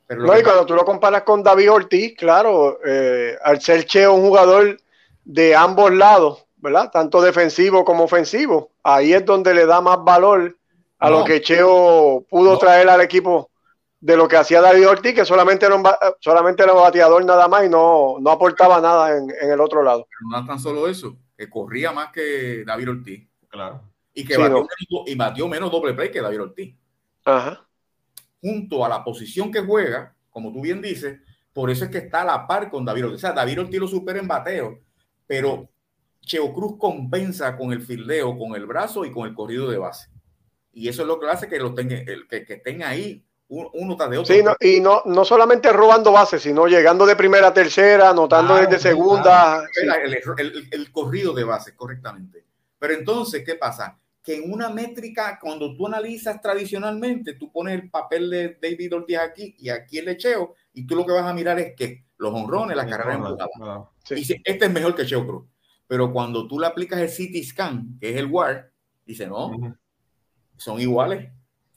Pero 0.07 0.23
no, 0.23 0.37
y 0.37 0.43
cuando 0.43 0.65
tú 0.65 0.75
lo 0.75 0.85
comparas 0.85 1.23
con 1.23 1.43
David 1.43 1.71
Ortiz, 1.71 2.15
claro, 2.17 2.79
eh, 2.85 3.37
al 3.43 3.61
ser 3.61 3.85
Cheo 3.85 4.13
un 4.13 4.27
jugador 4.27 4.77
de 5.23 5.55
ambos 5.55 5.93
lados, 5.93 6.45
¿verdad? 6.57 6.91
Tanto 6.91 7.21
defensivo 7.21 7.83
como 7.83 8.03
ofensivo, 8.03 8.71
ahí 8.83 9.13
es 9.13 9.25
donde 9.25 9.53
le 9.53 9.65
da 9.65 9.81
más 9.81 10.03
valor 10.03 10.55
a 10.99 11.09
lo 11.09 11.25
que 11.25 11.41
Cheo 11.41 12.25
pudo 12.29 12.57
traer 12.57 12.89
al 12.89 13.01
equipo 13.01 13.49
de 13.99 14.17
lo 14.17 14.27
que 14.27 14.37
hacía 14.37 14.61
David 14.61 14.87
Ortiz, 14.87 15.15
que 15.15 15.25
solamente 15.25 15.65
era 15.65 15.75
un, 15.75 15.83
solamente 16.19 16.63
era 16.63 16.73
bateador 16.73 17.23
nada 17.25 17.47
más 17.47 17.65
y 17.65 17.69
no, 17.69 18.17
no 18.19 18.31
aportaba 18.31 18.79
nada 18.79 19.17
en, 19.17 19.29
el 19.41 19.59
otro 19.59 19.83
lado. 19.83 20.07
no 20.29 20.45
tan 20.45 20.59
solo 20.59 20.87
eso, 20.87 21.17
que 21.43 21.49
corría 21.49 21.91
más 21.91 22.11
que 22.11 22.63
David 22.65 22.89
Ortiz. 22.89 23.27
Claro. 23.49 23.81
Y 24.13 24.23
que 24.25 24.37
batió, 24.37 24.57
menos, 24.57 25.07
y 25.07 25.15
batió 25.15 25.47
menos 25.47 25.71
doble 25.71 25.93
play 25.93 26.09
que 26.09 26.21
David 26.21 26.41
Ortiz. 26.41 26.75
Ajá. 27.25 27.67
Junto 28.41 28.85
a 28.85 28.89
la 28.89 29.03
posición 29.03 29.51
que 29.51 29.61
juega, 29.61 30.15
como 30.29 30.51
tú 30.51 30.61
bien 30.61 30.81
dices, 30.81 31.19
por 31.51 31.69
eso 31.69 31.85
es 31.85 31.91
que 31.91 31.99
está 31.99 32.21
a 32.21 32.25
la 32.25 32.47
par 32.47 32.69
con 32.69 32.85
David 32.85 33.05
Ortiz. 33.05 33.17
O 33.17 33.21
sea, 33.21 33.33
David 33.33 33.61
Ortiz 33.61 33.79
lo 33.79 33.87
supera 33.87 34.19
en 34.19 34.27
bateo, 34.27 34.79
pero 35.27 35.69
Cheo 36.21 36.53
Cruz 36.53 36.77
compensa 36.77 37.57
con 37.57 37.73
el 37.73 37.81
fildeo, 37.81 38.37
con 38.37 38.55
el 38.55 38.65
brazo 38.65 39.05
y 39.05 39.11
con 39.11 39.27
el 39.27 39.33
corrido 39.33 39.69
de 39.69 39.77
base. 39.77 40.09
Y 40.71 40.87
eso 40.87 41.01
es 41.01 41.07
lo 41.07 41.19
que 41.19 41.27
hace 41.27 41.47
que, 41.47 41.59
lo 41.59 41.73
tenga, 41.73 42.03
que, 42.03 42.45
que 42.45 42.53
estén 42.53 42.83
ahí 42.83 43.25
uno 43.73 43.95
tras 43.95 44.09
de 44.09 44.17
otro. 44.17 44.33
Sí, 44.33 44.41
y 44.59 44.79
no, 44.79 45.03
no 45.05 45.25
solamente 45.25 45.71
robando 45.71 46.11
bases, 46.11 46.41
sino 46.41 46.67
llegando 46.67 47.05
de 47.05 47.15
primera 47.15 47.47
a 47.47 47.53
tercera, 47.53 48.09
anotando 48.09 48.55
desde 48.55 48.79
segunda. 48.79 49.63
El, 50.71 50.91
corrido 50.91 51.33
de 51.33 51.43
bases, 51.43 51.73
correctamente. 51.73 52.45
Pero 52.79 52.93
entonces, 52.93 53.43
¿qué 53.45 53.55
pasa? 53.55 53.99
Que 54.21 54.37
en 54.37 54.51
una 54.51 54.69
métrica, 54.69 55.37
cuando 55.41 55.75
tú 55.75 55.87
analizas 55.87 56.41
tradicionalmente, 56.41 57.33
tú 57.33 57.51
pones 57.51 57.75
el 57.75 57.89
papel 57.89 58.29
de 58.29 58.57
David 58.61 58.95
Ortiz 58.95 59.17
aquí 59.17 59.55
y 59.59 59.69
aquí 59.69 59.99
el 59.99 60.05
lecheo, 60.05 60.55
y 60.73 60.87
tú 60.87 60.95
lo 60.95 61.05
que 61.05 61.11
vas 61.11 61.25
a 61.25 61.33
mirar 61.33 61.59
es 61.59 61.75
que 61.75 62.05
los 62.17 62.33
honrones, 62.33 62.75
las 62.75 62.87
carreras 62.87 63.15
empujadas. 63.17 63.87
Y 64.09 64.15
dice, 64.15 64.41
este 64.43 64.65
es 64.65 64.71
mejor 64.71 64.95
que 64.95 65.05
Cheo 65.05 65.25
Cruz. 65.27 65.45
Pero 65.87 66.11
cuando 66.11 66.47
tú 66.47 66.59
le 66.59 66.67
aplicas 66.67 66.99
el 66.99 67.09
CT 67.09 67.43
scan, 67.45 67.97
que 67.99 68.11
es 68.11 68.17
el 68.17 68.27
WAR, 68.27 68.71
dice, 69.05 69.27
no, 69.27 69.51
son 70.57 70.79
iguales 70.79 71.29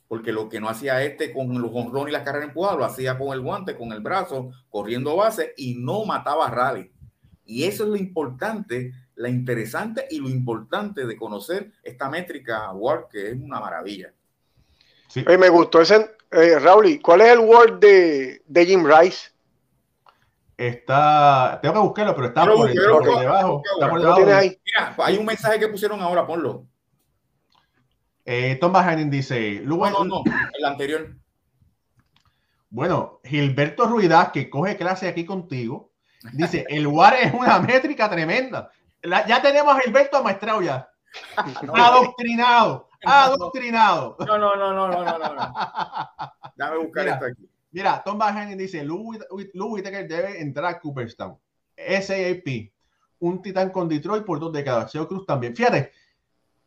porque 0.08 0.32
lo 0.32 0.48
que 0.48 0.60
no 0.60 0.68
hacía 0.68 1.02
este 1.02 1.32
con 1.32 1.60
los 1.60 1.70
honrones 1.74 2.10
y 2.10 2.12
las 2.12 2.22
carreras 2.22 2.48
empujadas, 2.48 2.78
lo 2.78 2.84
hacía 2.84 3.18
con 3.18 3.32
el 3.32 3.40
guante, 3.40 3.76
con 3.76 3.92
el 3.92 4.00
brazo, 4.00 4.50
corriendo 4.68 5.16
base 5.16 5.52
y 5.56 5.74
no 5.74 6.04
mataba 6.04 6.46
a 6.46 6.50
rally. 6.50 6.92
Y 7.44 7.64
eso 7.64 7.84
es 7.84 7.90
lo 7.90 7.96
importante, 7.96 8.92
la 9.14 9.28
interesante 9.28 10.06
y 10.10 10.18
lo 10.18 10.28
importante 10.28 11.06
de 11.06 11.16
conocer 11.16 11.72
esta 11.82 12.08
métrica 12.08 12.72
Ward, 12.72 13.08
que 13.08 13.30
es 13.30 13.36
una 13.40 13.60
maravilla. 13.60 14.12
Sí. 15.08 15.24
me 15.24 15.48
gustó 15.48 15.80
ese, 15.80 16.16
eh, 16.30 16.58
Raúl, 16.58 17.00
¿cuál 17.02 17.20
es 17.22 17.28
el 17.28 17.38
Ward 17.38 17.78
de, 17.78 18.42
de, 18.46 18.66
Jim 18.66 18.84
Rice? 18.86 19.30
Está, 20.56 21.58
tengo 21.62 21.74
que 21.74 21.80
buscarlo, 21.80 22.14
pero 22.14 22.26
está 22.28 22.44
por, 22.44 22.68
debajo. 22.68 23.62
Está 23.74 23.90
por 23.90 24.00
debajo. 24.00 24.20
Mira, 24.20 24.94
hay 24.98 25.16
un 25.16 25.24
mensaje 25.24 25.60
que 25.60 25.68
pusieron 25.68 26.00
ahora, 26.00 26.26
ponlo. 26.26 26.66
Eh, 28.28 28.58
Tom 28.60 28.72
Bajanin 28.72 29.08
dice. 29.08 29.62
no, 29.64 29.76
no, 29.88 30.04
no, 30.04 30.24
el 30.58 30.64
anterior. 30.64 31.16
Bueno, 32.68 33.20
Gilberto 33.22 33.86
Ruidaz, 33.86 34.32
que 34.32 34.50
coge 34.50 34.76
clase 34.76 35.06
aquí 35.06 35.24
contigo, 35.24 35.92
dice: 36.32 36.66
el 36.68 36.88
WAR 36.88 37.14
es 37.14 37.32
una 37.32 37.60
métrica 37.60 38.10
tremenda. 38.10 38.70
ya 39.02 39.40
tenemos 39.40 39.76
a 39.76 39.80
Gilberto 39.80 40.16
amaestrado 40.16 40.60
ya. 40.60 40.90
adoctrinado. 41.72 42.88
Adoctrinado. 43.04 44.16
No, 44.26 44.38
no, 44.38 44.56
no, 44.56 44.72
no, 44.72 44.88
no, 44.88 45.04
no, 45.04 45.34
no. 45.34 45.54
Déjame 46.56 46.78
buscar 46.78 47.04
mira, 47.04 47.14
esto 47.14 47.26
aquí. 47.26 47.48
Mira, 47.70 48.02
Tom 48.04 48.18
Bajanin 48.18 48.58
dice: 48.58 48.82
Louis 48.82 49.20
Whitaker 49.54 50.08
debe 50.08 50.40
entrar 50.40 50.64
a 50.64 50.80
Cooperstown. 50.80 51.38
SAP, 51.76 52.72
un 53.20 53.40
titán 53.40 53.70
con 53.70 53.88
Detroit 53.88 54.24
por 54.24 54.40
dos 54.40 54.52
décadas. 54.52 54.90
Cheo 54.90 55.06
Cruz 55.06 55.24
también. 55.24 55.54
Fíjate, 55.54 55.92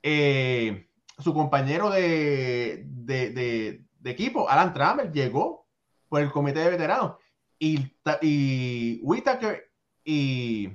eh, 0.01 0.88
su 1.19 1.33
compañero 1.33 1.89
de, 1.89 2.83
de, 2.85 3.81
equipo, 4.05 4.49
Alan 4.49 4.73
Trammell, 4.73 5.11
llegó 5.11 5.67
por 6.07 6.21
el 6.21 6.31
comité 6.31 6.59
de 6.59 6.71
veteranos. 6.71 7.17
Y, 7.59 7.91
y 8.21 9.01
Whitaker 9.03 9.69
y 10.03 10.69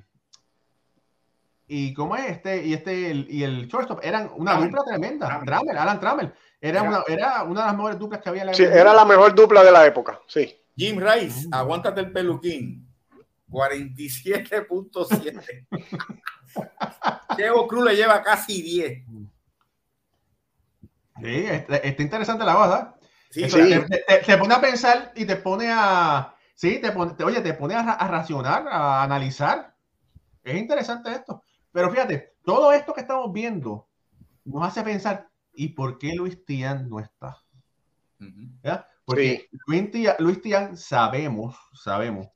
y 1.67 1.95
cómo 1.95 2.15
es 2.15 2.31
este 2.31 2.63
y 2.65 2.75
este 2.75 3.25
y 3.29 3.43
el 3.43 3.67
shortstop 3.67 3.99
eran 4.03 4.31
una 4.37 4.61
dupla 4.61 4.85
tremenda. 4.85 5.43
Trammell, 5.45 5.79
Alan 5.79 5.99
Trammell 5.99 6.33
era 6.61 6.83
una, 6.83 7.03
era 7.09 7.43
una 7.43 7.63
de 7.63 7.67
las 7.67 7.77
mejores 7.77 7.99
duplas 7.99 8.21
que 8.21 8.29
había 8.29 8.43
en 8.43 8.49
la 8.49 8.55
sí, 8.55 8.65
era 8.65 8.93
la 8.93 9.07
mejor 9.07 9.35
dupla 9.35 9.65
de 9.65 9.73
la 9.73 9.87
época 9.87 10.21
sí. 10.27 10.55
Jim 10.77 11.01
Rice 11.01 11.49
aguántate 11.51 12.01
el 12.01 12.13
peluquín. 12.13 12.87
47.7 13.51 15.67
Diego 17.37 17.69
Cruz 17.69 17.85
le 17.85 17.95
lleva 17.95 18.23
casi 18.23 18.63
10 18.63 19.05
Sí, 21.23 21.47
está, 21.47 22.03
interesante 22.03 22.45
la 22.45 22.55
cosa. 22.55 22.95
Sí, 23.31 23.43
Te, 23.49 24.39
pone 24.39 24.55
a 24.55 24.61
pensar 24.61 25.13
y 25.15 25.25
te 25.25 25.37
pone 25.37 25.69
a. 25.71 26.35
Sí, 26.55 26.81
te 26.81 26.93
pone, 26.93 27.15
oye, 27.25 27.41
te 27.41 27.55
pone 27.55 27.75
a, 27.75 28.09
racionar, 28.09 28.67
a 28.69 29.03
analizar. 29.03 29.75
Es 30.43 30.57
interesante 30.57 31.11
esto. 31.11 31.43
Pero 31.73 31.91
fíjate, 31.91 32.35
todo 32.45 32.73
esto 32.73 32.93
que 32.95 33.01
estamos 33.01 33.33
viendo 33.33 33.89
nos 34.45 34.67
hace 34.67 34.83
pensar, 34.83 35.29
¿y 35.53 35.69
por 35.69 35.99
qué 35.99 36.15
Luis 36.15 36.45
Tian 36.45 36.89
no 36.89 37.01
está? 37.01 37.43
Porque 39.05 39.49
Luis, 39.67 40.41
Tian, 40.41 40.77
sabemos, 40.77 41.57
sabemos 41.75 42.29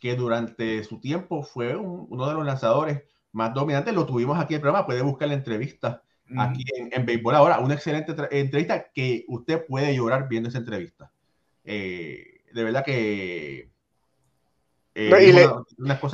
que 0.00 0.16
durante 0.16 0.82
su 0.84 1.00
tiempo 1.00 1.42
fue 1.42 1.76
uno 1.76 2.28
de 2.28 2.34
los 2.34 2.44
lanzadores 2.44 3.02
más 3.32 3.52
dominantes. 3.54 3.94
Lo 3.94 4.06
tuvimos 4.06 4.38
aquí 4.38 4.54
en 4.54 4.58
el 4.58 4.62
programa, 4.62 4.86
puede 4.86 5.02
buscar 5.02 5.28
la 5.28 5.34
entrevista 5.34 6.02
aquí 6.36 6.64
en, 6.76 6.90
en, 6.92 7.06
Béisbol 7.06 7.34
Ahora. 7.34 7.60
Una 7.60 7.74
excelente 7.74 8.14
entrevista 8.30 8.90
que 8.92 9.24
usted 9.28 9.64
puede 9.66 9.94
llorar 9.94 10.28
viendo 10.28 10.48
esa 10.48 10.58
entrevista. 10.58 11.10
Eh, 11.64 12.42
de 12.52 12.64
verdad 12.64 12.84
que... 12.84 13.70
Eh, 14.94 15.34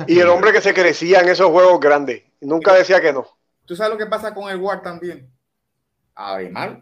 y, 0.07 0.19
el 0.19 0.27
hombre 0.27 0.51
que 0.51 0.59
se 0.59 0.73
crecía 0.73 1.21
en 1.21 1.29
esos 1.29 1.49
juegos 1.49 1.79
grandes. 1.79 2.23
Nunca 2.41 2.73
decía 2.73 2.99
que 2.99 3.13
no. 3.13 3.25
¿Tú 3.65 3.77
sabes 3.77 3.93
lo 3.93 3.97
que 3.97 4.07
pasa 4.07 4.33
con 4.33 4.51
el 4.51 4.57
WAR 4.57 4.81
también? 4.81 5.31
Además, 6.15 6.79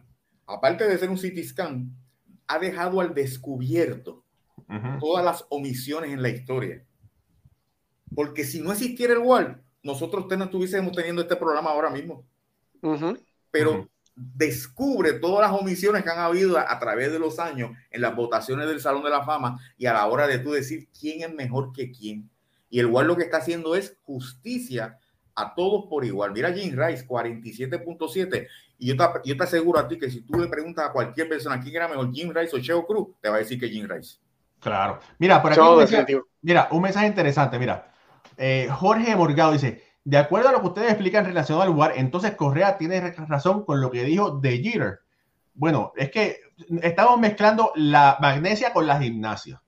aparte 0.48 0.88
de 0.88 0.98
ser 0.98 1.12
un 1.12 1.18
CT 1.18 1.44
scan, 1.44 1.96
ha 2.48 2.58
dejado 2.58 3.02
al 3.02 3.14
descubierto 3.14 4.24
todas 5.00 5.24
las 5.24 5.46
omisiones 5.50 6.12
en 6.12 6.24
la 6.24 6.30
historia. 6.30 6.84
Porque 8.16 8.46
si 8.46 8.62
no 8.62 8.72
existiera 8.72 9.14
el 9.14 9.20
WAR, 9.20 9.62
nosotros 9.84 10.26
no 10.28 10.46
estuviésemos 10.46 10.94
teniendo 10.94 11.22
este 11.22 11.36
programa 11.36 11.70
ahora 11.70 11.92
mismo. 11.92 12.26
Pero 13.52 13.88
descubre 14.16 15.14
todas 15.14 15.50
las 15.50 15.60
omisiones 15.60 16.04
que 16.04 16.10
han 16.10 16.20
habido 16.20 16.58
a, 16.58 16.80
través 16.80 17.12
de 17.12 17.20
los 17.20 17.40
años 17.40 17.72
en 17.90 18.02
las 18.02 18.16
votaciones 18.16 18.68
del 18.68 18.82
Salón 18.82 19.04
de 19.04 19.10
la 19.10 19.24
Fama 19.24 19.60
y 19.78 19.86
a 19.86 19.94
la 19.94 20.06
hora 20.08 20.28
de 20.28 20.40
tú 20.40 20.52
decir 20.52 20.90
quién 20.98 21.22
es 21.24 21.34
mejor 21.34 21.72
que 21.72 21.92
quién. 21.92 22.30
Y 22.70 22.80
el 22.80 22.88
WAR 22.88 23.06
lo 23.06 23.16
que 23.16 23.24
está 23.24 23.38
haciendo 23.38 23.76
es 23.76 23.98
justicia 24.04 24.98
a 25.36 25.56
todos 25.56 25.86
por 25.90 26.06
igual. 26.06 26.32
Mira 26.32 26.52
Jim 26.54 26.76
Rice, 26.76 27.08
47.7. 27.08 28.48
Y 28.78 28.88
yo 28.88 28.98
te, 28.98 29.04
yo 29.26 29.38
te 29.38 29.44
aseguro 29.44 29.80
a 29.80 29.88
ti 29.88 29.98
que 29.98 30.10
si 30.10 30.22
tú 30.22 30.40
le 30.40 30.48
preguntas 30.48 30.90
a 30.90 30.92
cualquier 30.92 31.30
persona 31.30 31.60
quién 31.60 31.76
era 31.76 31.88
mejor, 31.88 32.12
Jim 32.12 32.32
Rice 32.34 32.56
o 32.56 32.60
Cheo 32.60 32.86
Cruz, 32.86 33.10
te 33.22 33.30
va 33.30 33.36
a 33.36 33.40
decir 33.40 33.60
que 33.60 33.70
Jim 33.70 33.88
Rice. 33.88 34.18
Claro. 34.60 35.00
Mira, 35.18 35.42
por 35.42 35.52
aquí 35.52 35.62
un 35.62 35.78
mensaje, 35.78 36.22
mira, 36.42 36.68
un 36.72 36.82
mensaje 36.82 37.08
interesante. 37.08 37.58
Mira, 37.58 37.92
eh, 38.38 38.70
Jorge 38.72 39.16
Morgado 39.16 39.54
dice: 39.54 39.84
De 40.04 40.18
acuerdo 40.18 40.50
a 40.50 40.52
lo 40.52 40.62
que 40.62 40.68
ustedes 40.68 40.92
explican 40.92 41.26
relacionado 41.26 41.64
al 41.64 41.78
WAR, 41.78 41.94
entonces 41.96 42.36
Correa 42.36 42.78
tiene 42.78 43.00
razón 43.12 43.66
con 43.66 43.82
lo 43.82 43.92
que 43.92 44.04
dijo 44.04 44.32
de 44.32 44.58
Jeter. 44.58 45.00
Bueno, 45.54 45.94
es 45.96 46.10
que 46.10 46.40
estamos 46.82 47.20
mezclando 47.20 47.72
la 47.76 48.18
magnesia 48.20 48.74
con 48.74 48.88
la 48.88 49.00
gimnasia. 49.00 49.62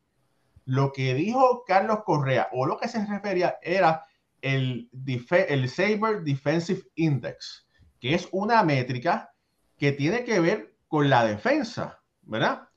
Lo 0.65 0.91
que 0.91 1.13
dijo 1.13 1.63
Carlos 1.67 1.99
Correa 2.05 2.49
o 2.51 2.65
lo 2.65 2.77
que 2.77 2.87
se 2.87 3.05
refería 3.05 3.57
era 3.61 4.03
el, 4.41 4.89
el 5.29 5.69
Saber 5.69 6.23
Defensive 6.23 6.81
Index, 6.95 7.67
que 7.99 8.15
es 8.15 8.27
una 8.31 8.63
métrica 8.63 9.33
que 9.77 9.91
tiene 9.91 10.23
que 10.23 10.39
ver 10.39 10.75
con 10.87 11.09
la 11.09 11.25
defensa, 11.25 12.01
¿verdad? 12.23 12.69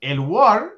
El 0.00 0.20
WAR 0.20 0.70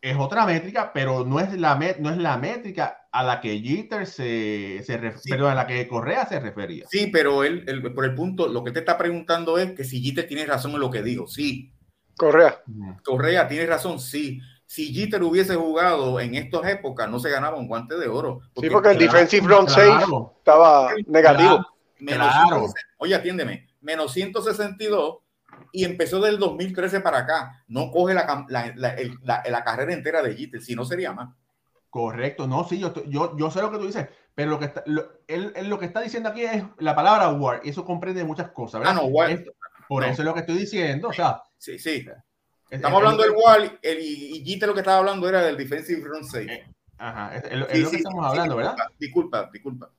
es 0.00 0.16
otra 0.16 0.46
métrica, 0.46 0.92
pero 0.92 1.24
no 1.24 1.40
es 1.40 1.52
la, 1.54 1.74
no 1.98 2.10
es 2.10 2.16
la 2.16 2.36
métrica 2.38 3.07
a 3.18 3.22
la 3.24 3.40
que 3.40 3.60
Jeter 3.60 4.06
se, 4.06 4.82
se 4.84 4.94
a 4.94 5.54
la 5.54 5.66
que 5.66 5.88
Correa 5.88 6.26
se 6.26 6.38
refería. 6.38 6.86
Sí, 6.88 7.08
pero 7.12 7.42
él, 7.42 7.92
por 7.94 8.04
el 8.04 8.14
punto, 8.14 8.46
lo 8.46 8.62
que 8.62 8.70
te 8.70 8.80
está 8.80 8.96
preguntando 8.96 9.58
es 9.58 9.72
que 9.72 9.84
si 9.84 10.00
Jeter 10.00 10.26
tiene 10.26 10.46
razón 10.46 10.72
en 10.72 10.80
lo 10.80 10.90
que 10.90 11.02
dijo. 11.02 11.26
Sí. 11.26 11.72
Correa. 12.16 12.62
Correa 13.04 13.48
tiene 13.48 13.66
razón, 13.66 13.98
sí 14.00 14.40
si 14.68 14.92
Jeter 14.92 15.22
hubiese 15.22 15.54
jugado 15.54 16.20
en 16.20 16.34
estas 16.34 16.68
épocas, 16.68 17.08
no 17.08 17.18
se 17.18 17.30
ganaba 17.30 17.56
un 17.56 17.66
guante 17.66 17.96
de 17.96 18.06
oro. 18.06 18.42
sí, 18.60 18.68
porque 18.68 18.90
el 18.90 18.98
defensive 18.98 19.42
front 19.42 19.70
estaba 19.70 20.90
negativo. 21.06 21.66
oye, 22.98 23.14
atiéndeme, 23.14 23.66
menos 23.80 24.12
162 24.12 25.20
y 25.72 25.84
empezó 25.84 26.20
del 26.20 26.38
2013 26.38 27.00
para 27.00 27.20
acá. 27.20 27.64
No 27.66 27.90
coge 27.90 28.12
la, 28.12 28.44
la, 28.46 29.64
carrera 29.64 29.94
entera 29.94 30.20
de 30.20 30.36
Jeter, 30.36 30.60
si 30.60 30.74
no 30.74 30.84
sería 30.84 31.14
más. 31.14 31.34
Correcto, 31.90 32.46
no, 32.46 32.64
sí, 32.64 32.78
yo, 32.78 32.92
yo, 33.06 33.36
yo 33.36 33.50
sé 33.50 33.62
lo 33.62 33.70
que 33.70 33.78
tú 33.78 33.86
dices, 33.86 34.08
pero 34.34 34.50
lo 34.50 34.58
que 34.58 34.66
está, 34.66 34.84
él, 35.26 35.52
lo 35.64 35.78
que 35.78 35.86
está 35.86 36.00
diciendo 36.00 36.28
aquí 36.28 36.42
es 36.42 36.62
la 36.78 36.94
palabra 36.94 37.30
war, 37.30 37.60
y 37.64 37.70
eso 37.70 37.84
comprende 37.84 38.24
muchas 38.24 38.50
cosas, 38.50 38.80
¿verdad? 38.80 38.96
Ah, 38.98 39.00
no, 39.02 39.06
war, 39.06 39.30
por 39.88 40.04
eso 40.04 40.20
es 40.22 40.26
lo 40.26 40.34
que 40.34 40.40
estoy 40.40 40.58
diciendo, 40.58 41.08
o 41.08 41.12
sea. 41.12 41.42
Sí, 41.56 41.78
sí. 41.78 42.06
Estamos 42.70 42.98
hablando 42.98 43.22
del 43.22 43.32
Wall 43.32 43.78
el, 43.80 43.98
y 44.00 44.44
Gita 44.44 44.66
lo 44.66 44.74
que 44.74 44.80
estaba 44.80 44.98
hablando 44.98 45.26
era 45.28 45.40
del 45.40 45.56
defensive 45.56 46.02
front 46.02 46.24
safe. 46.24 46.52
Eh, 46.52 46.74
ajá, 46.98 47.36
es, 47.36 47.58
lo 47.58 47.66
que 47.66 47.96
estamos 47.96 48.26
hablando, 48.26 48.56
¿verdad? 48.56 48.76
Disculpa, 48.98 49.48
disculpa. 49.50 49.90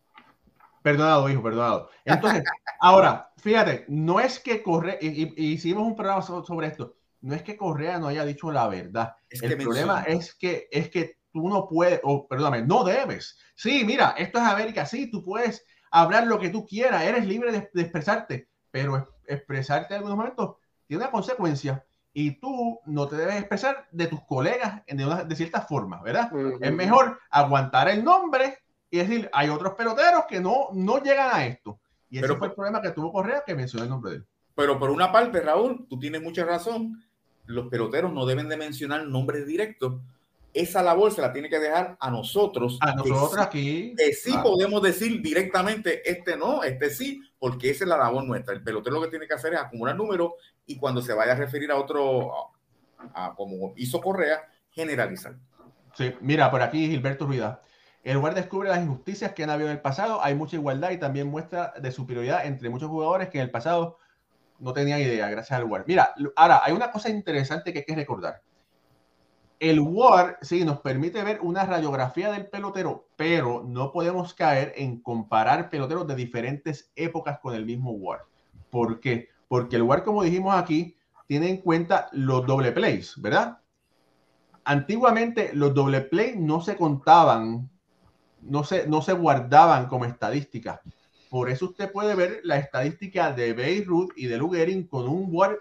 Perdonado, 0.84 1.30
hijo, 1.30 1.42
perdonado. 1.42 1.90
Entonces, 2.06 2.44
ahora, 2.80 3.32
fíjate, 3.38 3.86
no 3.88 4.20
es 4.20 4.40
que 4.40 4.62
Correa, 4.62 4.98
y, 5.02 5.34
hicimos 5.54 5.84
un 5.84 5.96
programa 5.96 6.22
sobre 6.22 6.68
esto, 6.68 6.96
no 7.22 7.34
es 7.34 7.42
que 7.42 7.58
Correa 7.58 7.98
no 7.98 8.08
haya 8.08 8.24
dicho 8.24 8.52
la 8.52 8.68
verdad. 8.68 9.16
el 9.30 9.58
problema 9.58 10.04
es 10.04 10.36
que, 10.36 10.70
es 10.72 10.90
que 10.90 11.19
tú 11.32 11.48
no 11.48 11.68
puedes, 11.68 12.00
o 12.04 12.28
perdóname, 12.28 12.62
no 12.64 12.84
debes. 12.84 13.38
Sí, 13.56 13.84
mira, 13.86 14.16
esto 14.18 14.40
es 14.40 14.44
América, 14.46 14.86
sí, 14.86 15.10
tú 15.10 15.24
puedes 15.24 15.66
hablar 15.92 16.28
lo 16.28 16.40
que 16.40 16.50
tú 16.50 16.66
quieras, 16.66 17.04
eres 17.04 17.26
libre 17.26 17.52
de, 17.52 17.70
de 17.74 17.82
expresarte, 17.82 18.48
pero 18.72 19.16
expresarte 19.28 19.94
en 19.94 20.00
algunos 20.00 20.18
momentos 20.18 20.56
tiene 20.88 21.04
una 21.04 21.12
consecuencia 21.12 21.86
y 22.14 22.40
tú 22.40 22.80
no 22.86 23.08
te 23.08 23.16
debes 23.16 23.36
expresar 23.36 23.88
de 23.92 24.08
tus 24.08 24.22
colegas 24.26 24.82
de, 24.88 25.26
de 25.26 25.36
cierta 25.36 25.62
forma, 25.62 26.02
¿verdad? 26.02 26.32
Es 26.60 26.74
mejor 26.74 27.20
aguantar 27.30 27.88
el 27.90 28.04
nombre 28.04 28.58
y 28.90 28.98
decir, 28.98 29.30
hay 29.32 29.50
otros 29.50 29.74
peloteros 29.76 30.26
que 30.28 30.40
no, 30.40 30.70
no 30.74 31.02
llegan 31.02 31.30
a 31.32 31.46
esto. 31.46 31.80
Y 32.10 32.18
ese 32.18 32.36
fue 32.36 32.48
el 32.48 32.54
problema 32.54 32.82
que 32.82 32.90
tuvo 32.90 33.14
Correa, 33.14 33.44
que 33.46 33.54
mencionó 33.54 33.84
el 33.84 33.90
nombre 33.90 34.12
de 34.12 34.18
él. 34.18 34.28
Pero 34.56 34.80
por 34.80 34.90
una 34.90 35.12
parte, 35.12 35.40
Raúl, 35.42 35.86
tú 35.88 36.00
tienes 36.00 36.22
mucha 36.22 36.44
razón. 36.44 37.04
Los 37.46 37.68
peloteros 37.68 38.12
no 38.12 38.26
deben 38.26 38.50
de 38.50 38.58
mencionar 38.58 39.06
nombres 39.06 39.46
directos 39.46 40.02
esa 40.54 40.82
labor 40.82 41.12
se 41.12 41.22
la 41.22 41.32
tiene 41.32 41.50
que 41.50 41.60
dejar 41.60 41.98
a 42.00 42.10
nosotros. 42.10 42.78
A 42.82 42.94
nosotros 42.94 43.38
aquí. 43.38 43.94
Que 43.96 44.14
sí 44.14 44.34
podemos 44.42 44.82
decir 44.82 45.22
directamente, 45.22 46.10
este 46.10 46.38
no, 46.38 46.64
este 46.64 46.90
sí, 46.90 47.22
porque 47.38 47.70
esa 47.70 47.84
es 47.84 47.90
la 47.90 47.98
labor 47.98 48.24
nuestra. 48.24 48.54
El 48.54 48.64
pelotero 48.64 48.96
lo 48.96 49.04
que 49.04 49.10
tiene 49.10 49.28
que 49.28 49.34
hacer 49.34 49.54
es 49.54 49.60
acumular 49.60 49.96
números 49.96 50.34
y 50.66 50.78
cuando 50.78 51.02
se 51.02 51.14
vaya 51.14 51.34
a 51.34 51.36
referir 51.36 51.72
a 51.72 51.78
otro, 51.78 52.32
a, 53.14 53.34
como 53.36 53.74
hizo 53.76 54.02
Correa, 54.02 54.42
generalizar. 54.72 55.36
Sí, 55.96 56.14
mira, 56.22 56.50
por 56.50 56.62
aquí 56.62 56.88
Gilberto 56.88 57.26
Ruida. 57.26 57.62
El 58.04 58.16
lugar 58.16 58.34
descubre 58.34 58.70
las 58.70 58.82
injusticias 58.82 59.34
que 59.34 59.44
han 59.44 59.50
habido 59.50 59.70
en 59.70 59.76
el 59.76 59.82
pasado. 59.82 60.24
Hay 60.24 60.34
mucha 60.34 60.56
igualdad 60.56 60.92
y 60.92 60.98
también 60.98 61.28
muestra 61.28 61.74
de 61.80 61.92
superioridad 61.92 62.46
entre 62.46 62.70
muchos 62.70 62.90
jugadores 62.90 63.30
que 63.30 63.40
en 63.40 63.44
el 63.44 63.52
pasado 63.52 63.98
no 64.58 64.74
tenían 64.74 65.00
idea, 65.00 65.30
gracias 65.30 65.58
al 65.58 65.64
lugar. 65.64 65.84
Mira, 65.86 66.14
ahora 66.36 66.62
hay 66.64 66.74
una 66.74 66.92
cosa 66.92 67.10
interesante 67.10 67.72
que 67.72 67.80
hay 67.80 67.86
que 67.86 67.96
recordar 67.96 68.42
el 69.60 69.82
WAR 69.82 70.38
sí 70.42 70.64
nos 70.64 70.80
permite 70.80 71.22
ver 71.22 71.40
una 71.42 71.66
radiografía 71.66 72.32
del 72.32 72.48
pelotero, 72.48 73.08
pero 73.18 73.64
no 73.68 73.92
podemos 73.92 74.34
caer 74.34 74.74
en 74.78 75.02
comparar 75.02 75.70
peloteros 75.70 76.08
de 76.08 76.16
diferentes 76.16 76.92
épocas 76.96 77.40
con 77.40 77.54
el 77.54 77.66
mismo 77.66 77.92
WAR. 77.92 78.22
¿Por 78.70 79.02
qué? 79.02 79.28
Porque 79.50 79.76
el 79.76 79.84
WAR, 79.84 80.04
como 80.04 80.24
dijimos 80.24 80.56
aquí, 80.56 80.96
tiene 81.28 81.50
en 81.50 81.58
cuenta 81.58 82.08
los 82.14 82.46
doble 82.48 82.72
plays, 82.72 83.22
¿verdad? 83.22 83.60
Antiguamente 84.64 85.52
los 85.54 85.74
doble 85.74 86.02
plays 86.02 86.38
no 86.38 86.62
se 86.62 86.78
contaban, 86.78 87.70
no 88.42 88.64
se, 88.64 88.88
no 88.88 89.02
se 89.02 89.14
guardaban 89.14 89.88
como 89.88 90.06
estadística. 90.06 90.82
Por 91.30 91.50
eso 91.50 91.66
usted 91.66 91.92
puede 91.92 92.16
ver 92.16 92.40
la 92.44 92.58
estadística 92.58 93.34
de 93.34 93.54
Beirut 93.54 94.14
y 94.16 94.28
de 94.28 94.38
Lugering 94.38 94.88
con 94.88 95.08
un 95.08 95.28
WAR 95.30 95.60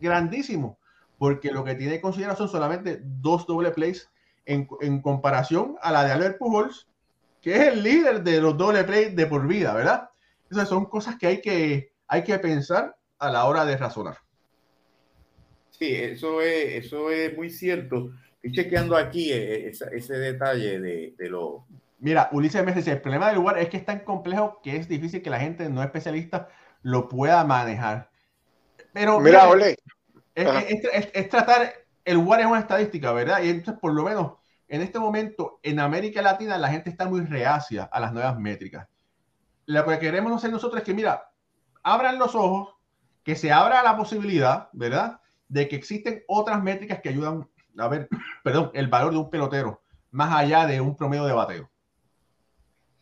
grandísimo 0.00 0.78
porque 1.18 1.50
lo 1.50 1.64
que 1.64 1.74
tiene 1.74 1.96
en 1.96 2.00
consideración 2.00 2.48
solamente 2.48 3.00
dos 3.02 3.46
doble 3.46 3.70
plays 3.70 4.10
en, 4.44 4.66
comparación 5.00 5.76
a 5.82 5.90
la 5.90 6.04
de 6.04 6.12
Albert 6.12 6.38
Pujols, 6.38 6.88
que 7.42 7.56
es 7.56 7.62
el 7.68 7.82
líder 7.82 8.22
de 8.22 8.40
los 8.40 8.56
doble 8.56 8.84
plays 8.84 9.14
de 9.14 9.26
por 9.26 9.46
vida, 9.46 9.74
¿verdad? 9.74 10.10
Esas 10.50 10.68
son 10.68 10.86
cosas 10.86 11.16
que 11.16 11.26
hay 11.26 11.40
que, 11.40 11.92
hay 12.06 12.22
que 12.22 12.38
pensar 12.38 12.96
a 13.18 13.30
la 13.30 13.44
hora 13.46 13.64
de 13.64 13.76
razonar. 13.76 14.18
Sí, 15.70 15.94
eso 15.94 16.40
es, 16.40 16.84
eso 16.84 17.10
es 17.10 17.36
muy 17.36 17.50
cierto. 17.50 18.10
Estoy 18.42 18.64
chequeando 18.64 18.96
aquí 18.96 19.32
eh, 19.32 19.68
ese, 19.68 20.14
detalle 20.14 20.80
de, 20.80 21.28
lo... 21.28 21.66
Mira, 21.98 22.28
Ulises 22.32 22.64
me 22.64 22.72
dice, 22.72 22.92
el 22.92 23.00
problema 23.00 23.26
del 23.26 23.36
lugar 23.36 23.58
es 23.58 23.68
que 23.68 23.76
es 23.76 23.84
tan 23.84 24.00
complejo 24.00 24.60
que 24.62 24.76
es 24.76 24.88
difícil 24.88 25.22
que 25.22 25.30
la 25.30 25.40
gente 25.40 25.68
no 25.68 25.82
especialista 25.82 26.48
lo 26.82 27.08
pueda 27.08 27.42
manejar. 27.44 28.10
Pero, 28.92 29.18
mira, 29.20 29.48
Ole, 29.48 29.76
es, 30.36 31.28
tratar, 31.28 31.72
el 32.04 32.18
WAR 32.18 32.40
es 32.40 32.46
una 32.46 32.60
estadística, 32.60 33.12
¿verdad? 33.12 33.42
Y 33.42 33.50
entonces, 33.50 33.80
por 33.80 33.92
lo 33.92 34.04
menos, 34.04 34.34
en 34.68 34.82
este 34.82 34.98
momento, 34.98 35.60
en 35.62 35.80
América 35.80 36.22
Latina, 36.22 36.58
la 36.58 36.68
gente 36.68 36.90
está 36.90 37.06
muy 37.06 37.22
reacia 37.22 37.84
a 37.84 38.00
las 38.00 38.12
nuevas 38.12 38.38
métricas. 38.38 38.86
Lo 39.64 39.84
que 39.86 39.98
queremos 39.98 40.32
hacer 40.32 40.50
nosotros 40.50 40.80
es 40.80 40.84
que, 40.84 40.94
mira, 40.94 41.30
abran 41.82 42.18
los 42.18 42.34
ojos, 42.34 42.74
que 43.24 43.34
se 43.34 43.50
abra 43.50 43.82
la 43.82 43.96
posibilidad, 43.96 44.68
¿verdad? 44.72 45.20
De 45.48 45.66
que 45.66 45.76
existen 45.76 46.22
otras 46.28 46.62
métricas 46.62 47.00
que 47.00 47.08
ayudan 47.08 47.48
a 47.78 47.88
ver, 47.88 48.08
perdón, 48.44 48.70
el 48.74 48.88
valor 48.88 49.12
de 49.12 49.18
un 49.18 49.30
pelotero, 49.30 49.82
más 50.10 50.34
allá 50.34 50.66
de 50.66 50.80
un 50.80 50.96
promedio 50.96 51.24
de 51.24 51.32
bateo. 51.32 51.70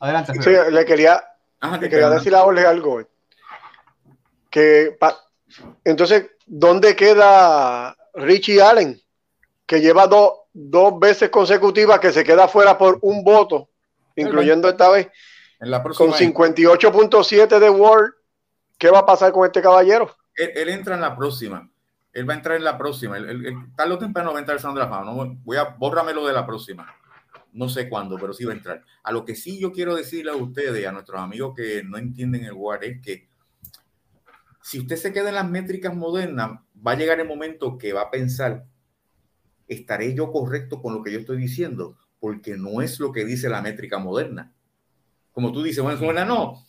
Adelante. 0.00 0.34
Sí, 0.42 0.50
le 0.70 0.84
quería, 0.84 1.22
quería 1.80 2.10
decir 2.10 2.34
a 2.34 2.44
Ole 2.44 2.66
algo. 2.66 3.00
Que 4.50 4.96
entonces, 5.84 6.30
¿dónde 6.46 6.96
queda 6.96 7.96
Richie 8.14 8.60
Allen? 8.60 9.00
Que 9.66 9.80
lleva 9.80 10.06
dos 10.06 11.00
veces 11.00 11.30
consecutivas 11.30 12.00
que 12.00 12.12
se 12.12 12.24
queda 12.24 12.48
fuera 12.48 12.76
por 12.76 12.98
un 13.02 13.24
voto, 13.24 13.70
incluyendo 14.16 14.68
esta 14.68 14.90
vez, 14.90 15.08
en 15.60 15.70
la 15.70 15.82
con 15.82 16.12
58.7 16.12 17.58
de 17.58 17.70
World. 17.70 18.12
¿Qué 18.76 18.90
va 18.90 19.00
a 19.00 19.06
pasar 19.06 19.32
con 19.32 19.46
este 19.46 19.62
caballero? 19.62 20.14
Él, 20.34 20.68
entra 20.68 20.96
en 20.96 21.00
la 21.00 21.16
próxima. 21.16 21.70
Él 22.12 22.28
va 22.28 22.34
a 22.34 22.36
entrar 22.36 22.56
en 22.56 22.64
la 22.64 22.76
próxima. 22.76 23.16
Él, 23.16 23.56
tal 23.76 23.92
o 23.92 23.98
temprano 23.98 24.32
va 24.32 24.38
a 24.38 24.40
entrar 24.40 24.56
el 24.56 24.60
Salón 24.60 24.74
de 24.74 24.82
la 24.82 24.88
Fama. 24.88 25.12
No, 25.12 25.38
voy 25.44 25.56
a 25.56 25.64
bórramelo 25.64 26.26
de 26.26 26.32
la 26.32 26.44
próxima. 26.44 26.92
no 27.52 27.68
sé 27.68 27.88
cuándo, 27.88 28.18
pero 28.18 28.32
sí 28.32 28.44
va 28.44 28.52
a 28.52 28.56
entrar. 28.56 28.84
A 29.02 29.12
lo 29.12 29.24
que 29.24 29.36
sí 29.36 29.58
yo 29.60 29.72
quiero 29.72 29.94
decirle 29.94 30.32
a 30.32 30.36
ustedes, 30.36 30.86
a 30.86 30.92
nuestros 30.92 31.20
amigos 31.20 31.54
que 31.56 31.82
no 31.84 31.96
entienden 31.96 32.44
el 32.44 32.52
WAR, 32.52 32.84
es 32.84 33.00
que 33.00 33.28
si 34.64 34.78
usted 34.78 34.96
se 34.96 35.12
queda 35.12 35.28
en 35.28 35.34
las 35.34 35.50
métricas 35.50 35.94
modernas, 35.94 36.52
va 36.74 36.92
a 36.92 36.96
llegar 36.96 37.20
el 37.20 37.28
momento 37.28 37.76
que 37.76 37.92
va 37.92 38.00
a 38.00 38.10
pensar, 38.10 38.64
¿estaré 39.68 40.14
yo 40.14 40.32
correcto 40.32 40.80
con 40.80 40.94
lo 40.94 41.02
que 41.02 41.12
yo 41.12 41.18
estoy 41.18 41.36
diciendo? 41.36 41.98
Porque 42.18 42.56
no 42.56 42.80
es 42.80 42.98
lo 42.98 43.12
que 43.12 43.26
dice 43.26 43.50
la 43.50 43.60
métrica 43.60 43.98
moderna. 43.98 44.54
Como 45.32 45.52
tú 45.52 45.62
dices, 45.62 45.84
bueno, 45.84 45.98
suena 45.98 46.24
no. 46.24 46.64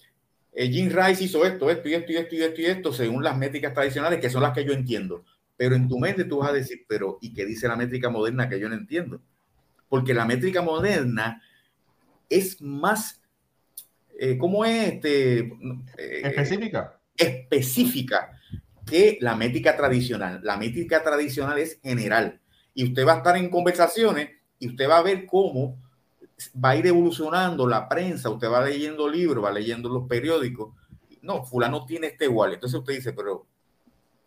Eh, 0.52 0.68
Jim 0.68 0.90
Rice 0.90 1.24
hizo 1.24 1.46
esto, 1.46 1.70
esto 1.70 1.88
y 1.88 1.94
esto 1.94 2.12
y 2.12 2.18
esto 2.18 2.36
y 2.36 2.42
esto 2.42 2.62
y 2.62 2.66
esto, 2.66 2.92
según 2.92 3.24
las 3.24 3.38
métricas 3.38 3.74
tradicionales, 3.74 4.20
que 4.20 4.30
son 4.30 4.42
las 4.42 4.52
que 4.52 4.66
yo 4.66 4.74
entiendo. 4.74 5.24
Pero 5.56 5.76
en 5.76 5.88
tu 5.88 5.98
mente 5.98 6.26
tú 6.26 6.40
vas 6.40 6.50
a 6.50 6.54
decir, 6.54 6.84
pero 6.90 7.18
¿y 7.22 7.34
qué 7.34 7.46
dice 7.46 7.70
la 7.70 7.78
métrica 7.78 8.10
moderna 8.10 8.50
que 8.50 8.60
yo 8.60 8.68
no 8.68 8.76
entiendo? 8.76 9.22
Porque 9.88 10.14
la 10.14 10.26
métrica 10.26 10.62
moderna 10.62 11.42
es 12.28 12.62
más, 12.62 13.22
eh, 14.20 14.38
¿cómo 14.38 14.66
es? 14.66 14.96
Este, 14.96 15.40
eh, 15.40 16.22
específica. 16.26 17.00
Específica 17.18 18.32
que 18.86 19.18
la 19.22 19.36
métrica 19.36 19.76
tradicional. 19.76 20.42
La 20.44 20.58
métrica 20.58 21.04
tradicional 21.04 21.58
es 21.58 21.80
general. 21.82 22.40
Y 22.74 22.86
usted 22.86 23.06
va 23.06 23.14
a 23.14 23.18
estar 23.18 23.38
en 23.38 23.50
conversaciones 23.50 24.30
y 24.60 24.68
usted 24.70 24.90
va 24.90 24.98
a 24.98 25.04
ver 25.04 25.26
cómo 25.26 25.78
va 26.64 26.72
a 26.72 26.76
ir 26.76 26.86
evolucionando 26.88 27.68
la 27.68 27.88
prensa. 27.88 28.30
Usted 28.30 28.50
va 28.50 28.64
leyendo 28.64 29.10
libros, 29.10 29.44
va 29.44 29.52
leyendo 29.52 29.90
los 29.90 30.08
periódicos. 30.08 30.76
No, 31.22 31.44
fulano 31.44 31.86
tiene 31.86 32.08
este 32.08 32.26
igual. 32.26 32.54
Entonces 32.54 32.80
usted 32.80 32.94
dice, 32.94 33.14
pero 33.14 33.48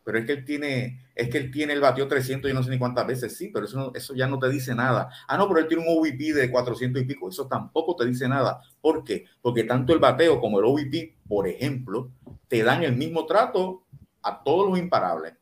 pero 0.09 0.21
es 0.21 0.25
que 0.25 0.33
él 0.33 0.43
tiene, 0.47 1.03
es 1.15 1.29
que 1.29 1.37
él 1.37 1.51
tiene 1.51 1.75
el 1.75 1.83
bateo 1.83 2.09
300 2.09 2.51
y 2.51 2.55
no 2.55 2.63
sé 2.63 2.71
ni 2.71 2.79
cuántas 2.79 3.07
veces, 3.07 3.37
sí, 3.37 3.51
pero 3.53 3.67
eso, 3.67 3.93
eso 3.95 4.15
ya 4.15 4.27
no 4.27 4.39
te 4.39 4.49
dice 4.49 4.75
nada. 4.75 5.11
Ah, 5.27 5.37
no, 5.37 5.47
pero 5.47 5.61
él 5.61 5.69
tiene 5.69 5.83
un 5.83 5.99
OVP 5.99 6.33
de 6.33 6.51
400 6.51 7.03
y 7.03 7.05
pico, 7.05 7.29
eso 7.29 7.47
tampoco 7.47 7.95
te 7.95 8.07
dice 8.07 8.27
nada. 8.27 8.63
¿Por 8.81 9.05
qué? 9.05 9.27
Porque 9.43 9.65
tanto 9.65 9.93
el 9.93 9.99
bateo 9.99 10.41
como 10.41 10.61
el 10.61 10.65
OVP, 10.65 11.15
por 11.29 11.47
ejemplo, 11.47 12.11
te 12.49 12.63
dan 12.63 12.85
el 12.85 12.97
mismo 12.97 13.27
trato 13.27 13.85
a 14.23 14.43
todos 14.43 14.71
los 14.71 14.79
imparables. 14.79 15.35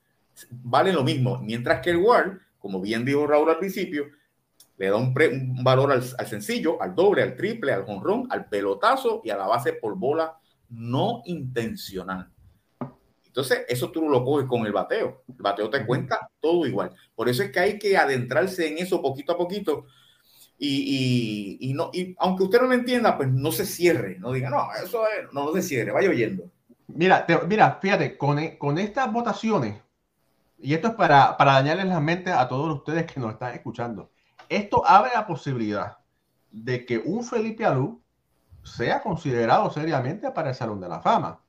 Vale 0.51 0.93
lo 0.93 1.05
mismo, 1.05 1.39
mientras 1.39 1.81
que 1.81 1.91
el 1.91 1.99
WAR, 1.99 2.41
como 2.59 2.81
bien 2.81 3.05
dijo 3.05 3.25
Raúl 3.25 3.49
al 3.51 3.59
principio, 3.59 4.07
le 4.79 4.89
da 4.89 4.97
un, 4.97 5.15
valor 5.63 5.93
al, 5.93 6.03
al, 6.19 6.27
sencillo, 6.27 6.83
al 6.83 6.93
doble, 6.93 7.23
al 7.23 7.37
triple, 7.37 7.73
al 7.73 7.85
jonrón, 7.85 8.27
al 8.31 8.49
pelotazo 8.49 9.23
y 9.25 9.31
a 9.31 9.37
la 9.37 9.47
base 9.47 9.75
por 9.75 9.97
bola 9.97 10.37
no 10.71 11.23
intencional. 11.25 12.33
Entonces, 13.37 13.67
eso 13.69 13.91
tú 13.91 14.09
lo 14.09 14.25
coges 14.25 14.47
con 14.47 14.65
el 14.65 14.73
bateo. 14.73 15.23
El 15.29 15.43
bateo 15.43 15.69
te 15.69 15.85
cuenta 15.85 16.31
todo 16.41 16.67
igual. 16.67 16.93
Por 17.15 17.29
eso 17.29 17.43
es 17.43 17.53
que 17.53 17.61
hay 17.61 17.79
que 17.79 17.95
adentrarse 17.95 18.67
en 18.67 18.79
eso 18.79 19.03
poquito 19.03 19.33
a 19.33 19.37
poquito. 19.37 19.85
Y, 20.59 21.59
y, 21.61 21.75
no, 21.75 21.91
y 21.93 22.17
aunque 22.19 22.45
usted 22.45 22.63
no 22.63 22.69
lo 22.69 22.73
entienda, 22.73 23.15
pues 23.15 23.29
no 23.31 23.53
se 23.53 23.67
cierre. 23.67 24.19
No 24.19 24.33
diga, 24.33 24.49
no, 24.49 24.67
eso 24.83 25.05
es, 25.07 25.31
no, 25.35 25.53
se 25.53 25.61
cierre, 25.61 25.93
vaya 25.93 26.09
oyendo. 26.09 26.51
Mira, 26.87 27.27
mira, 27.47 27.79
fíjate, 27.79 28.17
con, 28.17 28.57
con 28.57 28.79
estas 28.79 29.13
votaciones, 29.13 29.83
y 30.59 30.73
esto 30.73 30.89
es 30.89 30.95
para, 30.95 31.37
para 31.37 31.53
dañarles 31.53 31.89
la 31.89 32.01
mente 32.01 32.33
a 32.33 32.49
todos 32.49 32.75
ustedes 32.75 33.05
que 33.05 33.21
nos 33.21 33.35
están 33.35 33.55
escuchando, 33.55 34.13
esto 34.49 34.83
abre 34.87 35.11
la 35.15 35.27
posibilidad 35.27 35.99
de 36.51 36.87
que 36.87 36.97
un 36.97 37.23
Felipe 37.23 37.67
Alú 37.67 38.01
sea 38.63 39.03
considerado 39.03 39.71
seriamente 39.71 40.31
para 40.31 40.49
el 40.49 40.55
Salón 40.55 40.81
de 40.81 40.89
la 40.89 41.01
Fama. 41.01 41.43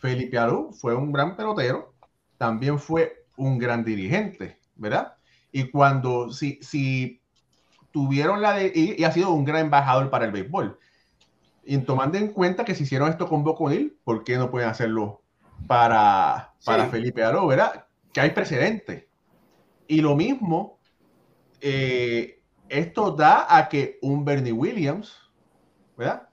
Felipe 0.00 0.38
Alú 0.38 0.72
fue 0.72 0.94
un 0.94 1.12
gran 1.12 1.36
pelotero, 1.36 1.94
también 2.38 2.78
fue 2.78 3.26
un 3.36 3.58
gran 3.58 3.84
dirigente, 3.84 4.58
¿verdad? 4.76 5.14
Y 5.52 5.70
cuando, 5.70 6.32
si, 6.32 6.58
si 6.62 7.20
tuvieron 7.90 8.40
la 8.40 8.54
de, 8.54 8.72
y, 8.74 9.04
ha 9.04 9.12
sido 9.12 9.30
un 9.30 9.44
gran 9.44 9.66
embajador 9.66 10.10
para 10.10 10.24
el 10.24 10.32
béisbol. 10.32 10.78
Y 11.64 11.76
tomando 11.78 12.18
en 12.18 12.32
cuenta 12.32 12.64
que 12.64 12.74
si 12.74 12.84
hicieron 12.84 13.10
esto 13.10 13.28
con 13.28 13.44
Boconil, 13.44 13.98
¿por 14.02 14.24
qué 14.24 14.36
no 14.36 14.50
pueden 14.50 14.68
hacerlo 14.68 15.22
para, 15.66 16.54
para 16.64 16.86
Felipe 16.86 17.22
Alú, 17.22 17.46
¿verdad? 17.46 17.86
Que 18.12 18.22
hay 18.22 18.30
precedente. 18.30 19.08
Y 19.86 20.00
lo 20.00 20.16
mismo, 20.16 20.78
eh, 21.60 22.42
esto 22.68 23.10
da 23.10 23.46
a 23.54 23.68
que 23.68 23.98
un 24.00 24.24
Bernie 24.24 24.52
Williams, 24.52 25.14
¿verdad? 25.96 26.28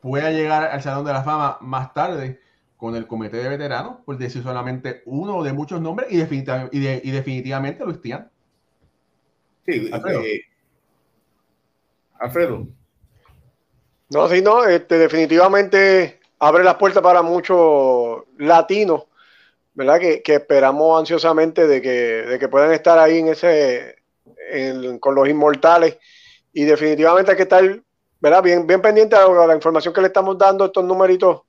Pueda 0.00 0.30
llegar 0.30 0.64
al 0.64 0.82
Salón 0.82 1.04
de 1.04 1.12
la 1.12 1.24
Fama 1.24 1.58
más 1.60 1.92
tarde 1.92 2.40
con 2.82 2.96
el 2.96 3.06
comité 3.06 3.36
de 3.36 3.48
veteranos, 3.48 3.98
por 4.04 4.18
decir 4.18 4.42
solamente 4.42 5.02
uno 5.06 5.44
de 5.44 5.52
muchos 5.52 5.80
nombres 5.80 6.10
y, 6.10 6.16
definitivamente, 6.16 6.76
y, 6.76 7.10
definitivamente 7.12 7.84
Luis 7.84 8.00
Tian. 8.00 8.28
Sí, 9.64 9.88
Alfredo. 9.92 10.22
Eh, 10.22 10.42
no, 14.10 14.28
sí, 14.28 14.42
no, 14.42 14.64
este, 14.64 14.98
definitivamente 14.98 16.18
abre 16.40 16.64
las 16.64 16.74
puertas 16.74 17.04
para 17.04 17.22
muchos 17.22 18.24
latinos, 18.38 19.04
¿verdad? 19.74 20.00
Que, 20.00 20.22
esperamos 20.26 20.98
ansiosamente 20.98 21.68
de 21.68 21.80
que, 21.80 21.88
de 21.88 22.38
que, 22.40 22.48
puedan 22.48 22.72
estar 22.72 22.98
ahí 22.98 23.20
en 23.20 23.28
ese, 23.28 23.94
con 24.98 25.14
los 25.14 25.28
inmortales. 25.28 25.98
Y 26.52 26.64
definitivamente 26.64 27.30
hay 27.30 27.36
que 27.36 27.44
estar, 27.44 27.80
¿verdad? 28.18 28.42
Bien, 28.42 28.66
bien 28.66 28.82
pendiente 28.82 29.14
a 29.14 29.28
la 29.28 29.54
información 29.54 29.94
que 29.94 30.00
le 30.00 30.08
estamos 30.08 30.36
dando, 30.36 30.64
estos 30.64 30.84
numeritos 30.84 31.42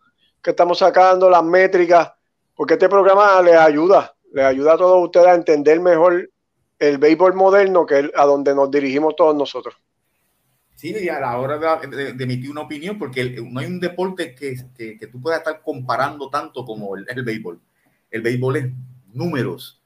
que 0.44 0.50
estamos 0.52 0.78
sacando, 0.78 1.30
las 1.30 1.44
métricas, 1.44 2.12
porque 2.54 2.74
este 2.74 2.90
programa 2.90 3.42
les 3.42 3.56
ayuda, 3.56 4.14
les 4.34 4.46
ayuda 4.46 4.74
a 4.74 4.78
todos 4.78 5.04
ustedes 5.04 5.28
a 5.28 5.36
entender 5.36 5.80
mejor 5.80 6.30
el 6.78 6.98
béisbol 6.98 7.34
moderno, 7.34 7.86
que 7.86 8.00
es 8.00 8.12
a 8.14 8.26
donde 8.26 8.54
nos 8.54 8.70
dirigimos 8.70 9.16
todos 9.16 9.36
nosotros. 9.36 9.76
Sí, 10.76 10.94
y 11.00 11.08
a 11.08 11.20
la 11.20 11.38
hora 11.40 11.58
de, 11.58 12.10
emitir 12.10 12.52
una 12.52 12.62
opinión, 12.62 13.00
porque 13.00 13.24
no 13.42 13.60
hay 13.62 13.68
un 13.68 13.80
deporte 13.80 14.36
que, 14.36 14.56
que, 14.76 15.08
tú 15.08 15.22
puedas 15.22 15.40
estar 15.40 15.62
comparando 15.62 16.30
tanto 16.30 16.66
como 16.66 16.98
el, 16.98 17.06
béisbol. 17.24 17.62
El 18.12 18.22
béisbol 18.22 18.58
es 18.58 18.66
números, 19.14 19.82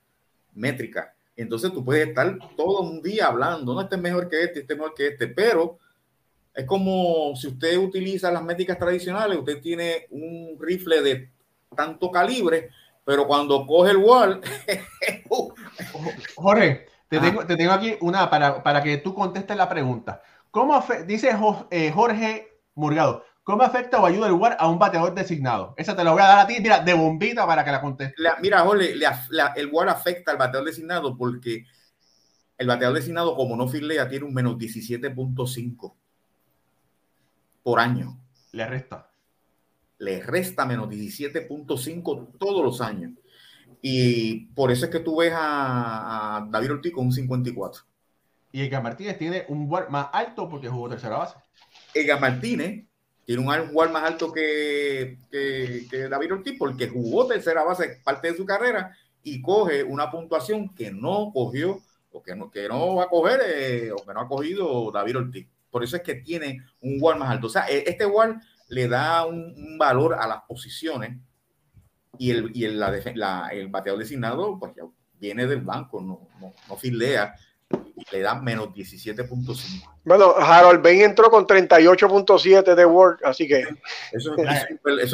métrica. 0.56 1.14
Entonces 1.36 1.72
tú 1.72 1.86
puedes 1.86 2.08
estar 2.08 2.36
todo 2.56 2.82
un 2.82 3.04
día 3.04 3.28
hablando, 3.28 3.76
no, 3.76 3.82
este 3.82 3.96
es 3.96 4.02
mejor 4.02 4.28
que 4.28 4.44
este, 4.44 4.62
este 4.62 4.74
es 4.74 4.80
mejor 4.80 4.96
que 4.96 5.08
este, 5.10 5.28
pero 5.28 5.78
es 6.58 6.66
como 6.66 7.36
si 7.36 7.50
usted 7.50 7.78
utiliza 7.78 8.32
las 8.32 8.42
métricas 8.42 8.80
tradicionales, 8.80 9.38
usted 9.38 9.62
tiene 9.62 10.08
un 10.10 10.58
rifle 10.60 11.04
de 11.04 11.32
tanto 11.76 12.10
calibre, 12.10 12.72
pero 13.06 13.28
cuando 13.28 13.64
coge 13.68 13.92
el 13.92 13.98
wall. 13.98 14.42
Jorge, 16.36 16.88
te, 17.08 17.20
tengo, 17.20 17.46
te 17.46 17.56
tengo, 17.56 17.74
aquí 17.74 17.96
una 18.02 18.28
para, 18.28 18.64
para, 18.64 18.82
que 18.82 18.98
tú 18.98 19.14
contestes 19.14 19.56
la 19.56 19.70
pregunta. 19.70 20.24
¿Cómo 20.50 20.84
dice 21.06 21.30
eh, 21.70 21.92
Jorge 21.92 22.60
Murgado, 22.74 23.24
¿cómo 23.44 23.62
afecta 23.62 24.02
o 24.02 24.08
ayuda 24.08 24.26
el 24.26 24.34
WAR 24.34 24.58
a 24.60 24.68
un 24.68 24.80
bateador 24.80 25.14
designado? 25.14 25.76
Esa 25.78 25.96
te 25.96 26.04
la 26.04 26.12
voy 26.12 26.24
a 26.24 26.28
dar 26.28 26.40
a 26.40 26.48
ti, 26.48 26.56
mira, 26.60 26.80
de 26.80 26.96
bombita 26.96 27.46
para 27.46 27.64
que 27.64 27.72
la 27.72 27.82
conteste. 27.82 28.16
mira, 28.42 28.62
Jorge, 28.62 28.96
el 29.58 29.68
WAR 29.72 29.90
afecta 29.90 30.32
al 30.32 30.38
bateador 30.38 30.66
designado 30.66 31.16
porque 31.16 31.66
el 32.58 32.66
bateador 32.66 32.96
designado, 32.96 33.36
como 33.36 33.56
no 33.56 33.68
filea, 33.68 34.10
tiene 34.10 34.26
un 34.26 34.34
menos 34.34 34.58
17.5 34.58 35.94
por 37.68 37.82
año. 37.82 38.18
Le 38.54 38.66
resta. 38.66 39.12
Le 39.98 40.22
resta 40.22 40.66
menos 40.66 40.88
17.5 40.88 42.38
todos 42.40 42.64
los 42.64 42.80
años. 42.80 43.12
Y 43.82 44.46
por 44.56 44.72
eso 44.72 44.86
es 44.86 44.92
que 44.92 45.02
tú 45.02 45.18
ves 45.18 45.34
a, 45.36 46.48
David 46.50 46.72
Ortiz 46.72 46.94
con 46.94 47.08
un 47.08 47.12
54. 47.12 47.84
Y 48.54 48.62
Edgar 48.62 48.82
Martínez 48.82 49.18
tiene 49.18 49.44
un 49.50 49.70
WAR 49.70 49.90
más 49.90 50.08
alto 50.14 50.48
porque 50.48 50.70
jugó 50.70 50.88
tercera 50.88 51.18
base. 51.18 51.36
Edgar 51.94 52.22
Martínez 52.22 52.86
tiene 53.26 53.42
un 53.42 53.50
WAR 53.74 53.92
más 53.92 54.04
alto 54.06 54.32
que, 54.32 55.18
que, 55.30 56.08
David 56.10 56.36
Ortiz 56.36 56.56
porque 56.58 56.88
jugó 56.88 57.28
tercera 57.28 57.66
base 57.66 58.00
parte 58.02 58.32
de 58.32 58.38
su 58.38 58.46
carrera 58.46 58.96
y 59.24 59.42
coge 59.42 59.84
una 59.84 60.10
puntuación 60.10 60.74
que 60.74 60.90
no 60.90 61.32
cogió 61.34 61.82
o 62.14 62.24
que 62.24 62.34
no, 62.34 62.50
que 62.50 62.70
no 62.70 62.96
va 62.96 63.04
a 63.04 63.10
coger 63.10 63.42
eh, 63.46 63.92
o 63.92 64.06
que 64.06 64.14
no 64.14 64.22
ha 64.22 64.28
cogido 64.30 64.90
David 64.90 65.18
Ortiz. 65.18 65.48
Por 65.70 65.84
eso 65.84 65.98
es 65.98 66.04
que 66.04 66.16
tiene 66.16 66.62
un 66.82 66.98
WAR 67.02 67.18
más 67.18 67.30
alto. 67.30 67.48
O 67.48 67.50
sea, 67.50 67.68
e, 67.70 67.84
este 67.88 68.06
WAR 68.06 68.40
le 68.70 68.88
da 68.88 69.26
un, 69.26 69.78
valor 69.78 70.16
a 70.16 70.28
las 70.28 70.42
posiciones 70.48 71.18
y 72.18 72.32
el, 72.32 72.52
y 72.54 72.66
el, 72.66 72.80
la, 72.80 73.50
el 73.52 73.68
bateador 73.68 74.00
designado 74.00 74.58
pues, 74.60 74.74
viene 75.20 75.46
del 75.46 75.62
banco, 75.62 76.02
no, 76.02 76.28
no, 76.40 76.54
no 76.68 76.76
filea 76.76 77.36
le 78.12 78.22
da 78.22 78.36
menos 78.36 78.70
17.5. 78.70 80.00
Bueno, 80.04 80.36
Harold 80.38 80.82
Bain 80.82 81.02
entró 81.02 81.30
con 81.30 81.46
38.7 81.46 82.76
de 82.76 82.86
WAR, 82.86 83.18
así 83.24 83.48
que 83.48 83.66
eso, 84.12 84.36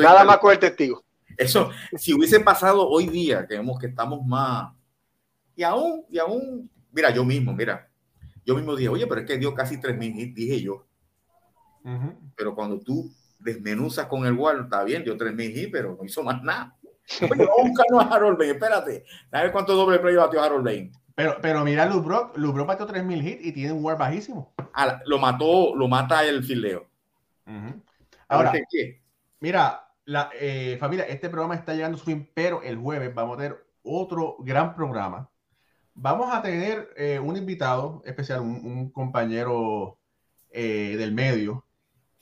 nada 0.01 0.23
más 0.23 0.37
con 0.37 0.51
el 0.51 0.59
testigo. 0.59 1.03
Eso, 1.35 1.71
si 1.97 2.13
hubiese 2.13 2.39
pasado 2.39 2.87
hoy 2.87 3.07
día, 3.07 3.47
que 3.47 3.55
vemos 3.55 3.79
que 3.79 3.87
estamos 3.87 4.23
más. 4.25 4.71
Y 5.55 5.63
aún, 5.63 6.05
y 6.09 6.19
aún, 6.19 6.69
mira, 6.91 7.09
yo 7.09 7.25
mismo, 7.25 7.53
mira, 7.53 7.89
yo 8.45 8.55
mismo 8.55 8.75
dije, 8.75 8.89
oye, 8.89 9.07
pero 9.07 9.21
es 9.21 9.27
que 9.27 9.37
dio 9.37 9.53
casi 9.53 9.77
3.000 9.77 10.15
hits, 10.15 10.35
dije 10.35 10.61
yo. 10.61 10.85
Pero 12.35 12.55
cuando 12.55 12.79
tú 12.79 13.11
desmenuzas 13.39 14.07
con 14.07 14.25
el 14.25 14.33
Wall, 14.33 14.61
está 14.63 14.83
bien, 14.83 15.03
dio 15.03 15.17
3.000 15.17 15.57
hits, 15.57 15.69
pero 15.71 15.97
no 15.97 16.05
hizo 16.05 16.23
más 16.23 16.41
nada. 16.41 16.77
Oye, 17.21 17.45
vamos 17.91 18.05
a 18.05 18.15
Harold 18.15 18.37
Bain, 18.37 18.51
espérate. 18.51 19.03
A 19.31 19.41
ver 19.41 19.51
cuánto 19.51 19.75
doble 19.75 19.99
play 19.99 20.15
batió 20.15 20.41
Harold 20.41 20.63
Bain. 20.63 20.91
Pero, 21.15 21.37
pero 21.41 21.63
mira, 21.63 21.85
Lubrock, 21.85 22.37
Lubrock 22.37 22.67
pateó 22.67 22.87
3.000 22.87 23.27
hits 23.27 23.45
y 23.45 23.51
tiene 23.51 23.73
un 23.73 23.83
war 23.83 23.97
bajísimo. 23.97 24.53
Ah, 24.73 25.01
lo 25.05 25.19
mató, 25.19 25.75
lo 25.75 25.87
mata 25.87 26.23
el 26.25 26.43
fileo. 26.43 26.87
Ahora, 28.29 28.53
¿qué? 28.69 29.01
mira, 29.41 29.85
la, 30.05 30.29
eh, 30.39 30.77
familia, 30.79 31.05
este 31.05 31.29
programa 31.29 31.55
está 31.55 31.73
llegando 31.73 31.97
a 31.97 31.99
su 31.99 32.05
fin, 32.05 32.31
pero 32.33 32.61
el 32.63 32.77
jueves 32.77 33.13
vamos 33.13 33.35
a 33.35 33.41
tener 33.41 33.65
otro 33.83 34.37
gran 34.39 34.73
programa. 34.73 35.29
Vamos 35.95 36.33
a 36.33 36.41
tener 36.41 36.89
eh, 36.97 37.19
un 37.19 37.37
invitado 37.37 38.01
especial, 38.05 38.41
un, 38.41 38.89
compañero 38.91 39.99
eh, 40.49 40.95
del 40.97 41.13
medio. 41.13 41.65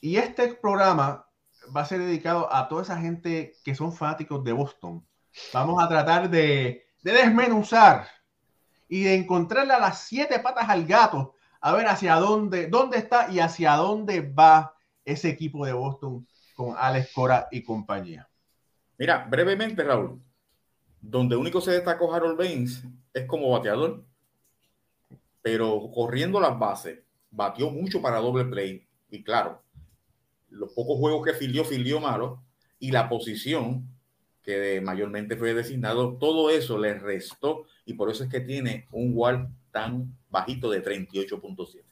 Y 0.00 0.16
este 0.16 0.54
programa 0.54 1.26
va 1.74 1.82
a 1.82 1.86
ser 1.86 2.00
dedicado 2.00 2.52
a 2.52 2.68
toda 2.68 2.82
esa 2.82 2.98
gente 2.98 3.54
que 3.64 3.74
son 3.74 3.92
fanáticos 3.92 4.44
de 4.44 4.52
Boston. 4.52 5.06
Vamos 5.54 5.82
a 5.82 5.88
tratar 5.88 6.28
de, 6.28 6.84
de 7.02 7.12
desmenuzar 7.12 8.06
y 8.88 9.04
de 9.04 9.14
encontrarle 9.14 9.72
a 9.72 9.78
las 9.78 10.00
siete 10.00 10.38
patas 10.40 10.68
al 10.68 10.84
gato, 10.84 11.34
a 11.60 11.72
ver 11.72 11.86
hacia 11.86 12.16
dónde, 12.16 12.66
dónde 12.66 12.98
está 12.98 13.30
y 13.30 13.40
hacia 13.40 13.72
dónde 13.76 14.20
va 14.20 14.74
ese 15.04 15.30
equipo 15.30 15.64
de 15.64 15.72
Boston 15.72 16.26
con 16.54 16.74
Alex 16.76 17.12
Cora 17.14 17.48
y 17.50 17.62
compañía. 17.62 18.28
Mira, 18.98 19.26
brevemente, 19.28 19.82
Raúl, 19.82 20.20
donde 21.02 21.36
único 21.36 21.60
se 21.60 21.72
destacó 21.72 22.14
Harold 22.14 22.38
Baines 22.38 22.82
es 23.12 23.26
como 23.26 23.50
bateador, 23.50 24.04
pero 25.42 25.90
corriendo 25.92 26.40
las 26.40 26.58
bases, 26.58 27.00
batió 27.30 27.68
mucho 27.70 28.00
para 28.00 28.20
doble 28.20 28.44
play. 28.44 28.86
Y 29.10 29.22
claro, 29.22 29.60
los 30.48 30.72
pocos 30.72 30.96
juegos 30.98 31.26
que 31.26 31.34
filió, 31.34 31.64
filió 31.64 32.00
malo, 32.00 32.42
y 32.78 32.90
la 32.90 33.08
posición 33.08 33.88
que 34.42 34.80
mayormente 34.80 35.36
fue 35.36 35.54
designado, 35.54 36.16
todo 36.16 36.50
eso 36.50 36.78
le 36.78 36.94
restó 36.94 37.64
y 37.84 37.94
por 37.94 38.10
eso 38.10 38.24
es 38.24 38.30
que 38.30 38.40
tiene 38.40 38.88
un 38.90 39.12
WAR 39.14 39.48
tan 39.70 40.16
bajito 40.30 40.68
de 40.68 40.82
38.7. 40.82 41.84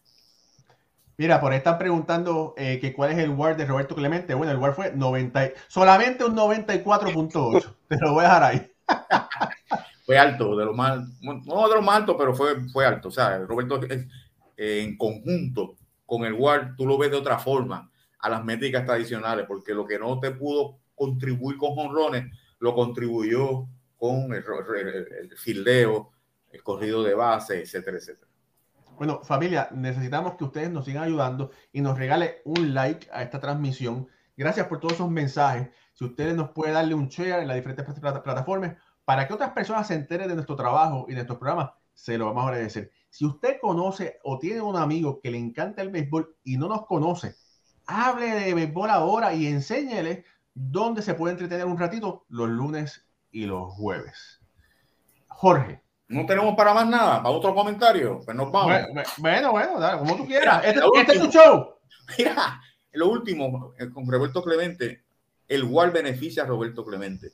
Mira, 1.16 1.40
por 1.40 1.52
ahí 1.52 1.58
están 1.58 1.78
preguntando 1.78 2.54
eh, 2.56 2.78
que 2.80 2.92
cuál 2.92 3.12
es 3.12 3.18
el 3.18 3.30
WAR 3.30 3.56
de 3.56 3.66
Roberto 3.66 3.94
Clemente. 3.94 4.34
Bueno, 4.34 4.52
el 4.52 4.58
WAR 4.58 4.74
fue 4.74 4.92
90, 4.92 5.52
solamente 5.68 6.24
un 6.24 6.34
94.8. 6.34 7.74
Te 7.88 7.98
lo 7.98 8.14
voy 8.14 8.24
a 8.24 8.28
dejar 8.28 8.42
ahí. 8.42 8.69
fue 10.06 10.18
alto, 10.18 10.56
de 10.56 10.64
lo 10.64 10.74
más, 10.74 11.00
no 11.22 11.68
de 11.68 11.74
lo 11.74 11.82
más 11.82 12.04
pero 12.18 12.34
fue, 12.34 12.60
fue 12.70 12.86
alto. 12.86 13.08
O 13.08 13.12
sea, 13.12 13.38
Roberto 13.38 13.80
eh, 13.88 14.06
en 14.56 14.96
conjunto 14.96 15.76
con 16.06 16.24
el 16.24 16.34
WAR, 16.34 16.74
tú 16.76 16.86
lo 16.86 16.98
ves 16.98 17.10
de 17.10 17.16
otra 17.16 17.38
forma 17.38 17.90
a 18.18 18.28
las 18.28 18.44
métricas 18.44 18.84
tradicionales, 18.84 19.46
porque 19.46 19.72
lo 19.72 19.86
que 19.86 19.98
no 19.98 20.18
te 20.20 20.32
pudo 20.32 20.78
contribuir 20.94 21.56
con 21.56 21.74
jonrones, 21.74 22.26
lo 22.58 22.74
contribuyó 22.74 23.66
con 23.96 24.32
el, 24.34 24.44
el 25.22 25.38
fildeo, 25.38 26.10
el 26.50 26.62
corrido 26.62 27.02
de 27.02 27.14
base, 27.14 27.62
etcétera, 27.62 27.96
etcétera. 27.96 28.30
Bueno, 28.96 29.22
familia, 29.22 29.68
necesitamos 29.72 30.34
que 30.34 30.44
ustedes 30.44 30.70
nos 30.70 30.84
sigan 30.84 31.04
ayudando 31.04 31.52
y 31.72 31.80
nos 31.80 31.98
regale 31.98 32.42
un 32.44 32.74
like 32.74 33.08
a 33.12 33.22
esta 33.22 33.40
transmisión. 33.40 34.08
Gracias 34.36 34.66
por 34.66 34.78
todos 34.78 34.94
esos 34.94 35.10
mensajes. 35.10 35.70
Si 36.00 36.06
ustedes 36.06 36.34
nos 36.34 36.52
pueden 36.52 36.72
darle 36.72 36.94
un 36.94 37.08
share 37.08 37.42
en 37.42 37.48
las 37.48 37.56
diferentes 37.58 37.84
plataformas 37.84 38.74
para 39.04 39.28
que 39.28 39.34
otras 39.34 39.50
personas 39.50 39.86
se 39.86 39.92
enteren 39.92 40.28
de 40.28 40.34
nuestro 40.34 40.56
trabajo 40.56 41.04
y 41.06 41.10
de 41.10 41.16
nuestros 41.16 41.38
programas, 41.38 41.72
se 41.92 42.16
lo 42.16 42.24
vamos 42.24 42.44
a 42.44 42.48
agradecer. 42.48 42.90
Si 43.10 43.26
usted 43.26 43.58
conoce 43.60 44.18
o 44.24 44.38
tiene 44.38 44.62
un 44.62 44.76
amigo 44.76 45.20
que 45.20 45.30
le 45.30 45.36
encanta 45.36 45.82
el 45.82 45.90
béisbol 45.90 46.36
y 46.42 46.56
no 46.56 46.68
nos 46.68 46.86
conoce, 46.86 47.34
hable 47.84 48.30
de 48.30 48.54
béisbol 48.54 48.88
ahora 48.88 49.34
y 49.34 49.46
enséñele 49.46 50.24
dónde 50.54 51.02
se 51.02 51.12
puede 51.12 51.32
entretener 51.32 51.66
un 51.66 51.76
ratito 51.76 52.24
los 52.30 52.48
lunes 52.48 53.06
y 53.30 53.44
los 53.44 53.70
jueves. 53.74 54.40
Jorge, 55.28 55.82
no 56.08 56.24
tenemos 56.24 56.56
para 56.56 56.72
más 56.72 56.88
nada, 56.88 57.22
para 57.22 57.28
otro 57.28 57.54
comentario, 57.54 58.22
pues 58.24 58.34
nos 58.34 58.50
vamos. 58.50 58.72
Bueno, 59.18 59.52
bueno, 59.52 59.78
dale, 59.78 59.98
como 59.98 60.16
tú 60.16 60.26
quieras. 60.26 60.64
este, 60.64 60.80
este 60.94 61.12
es 61.12 61.20
tu 61.20 61.30
show. 61.30 61.74
Mira, 62.16 62.58
lo 62.92 63.10
último, 63.10 63.74
eh, 63.78 63.90
con 63.90 64.10
Roberto 64.10 64.42
Clemente, 64.42 65.04
el 65.50 65.64
WAR 65.64 65.92
beneficia 65.92 66.44
a 66.44 66.46
Roberto 66.46 66.84
Clemente. 66.84 67.32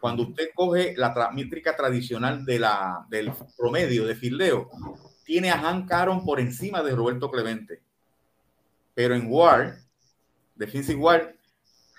Cuando 0.00 0.22
usted 0.22 0.48
coge 0.54 0.94
la 0.96 1.30
métrica 1.32 1.76
tradicional 1.76 2.46
de 2.46 2.58
la, 2.58 3.06
del 3.10 3.30
promedio 3.56 4.06
de 4.06 4.14
fildeo, 4.14 4.70
tiene 5.24 5.50
a 5.50 5.58
Hank 5.58 5.92
Aaron 5.92 6.24
por 6.24 6.40
encima 6.40 6.82
de 6.82 6.94
Roberto 6.94 7.30
Clemente. 7.30 7.82
Pero 8.94 9.14
en 9.14 9.30
WAR, 9.30 9.76
Defensive 10.54 10.98
WAR, 10.98 11.36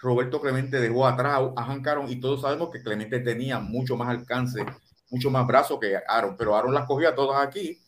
Roberto 0.02 0.42
Clemente 0.42 0.80
dejó 0.80 1.06
atrás 1.06 1.40
a 1.56 1.64
Hank 1.64 1.88
Aaron 1.88 2.12
y 2.12 2.20
todos 2.20 2.42
sabemos 2.42 2.72
que 2.72 2.82
Clemente 2.82 3.20
tenía 3.20 3.60
mucho 3.60 3.96
más 3.96 4.10
alcance 4.10 4.66
mucho 5.12 5.30
más 5.30 5.46
brazos 5.46 5.78
que 5.80 6.00
Aaron, 6.08 6.36
pero 6.38 6.56
Aaron 6.56 6.74
las 6.74 6.86
cogía 6.86 7.14
todas 7.14 7.46
aquí 7.46 7.81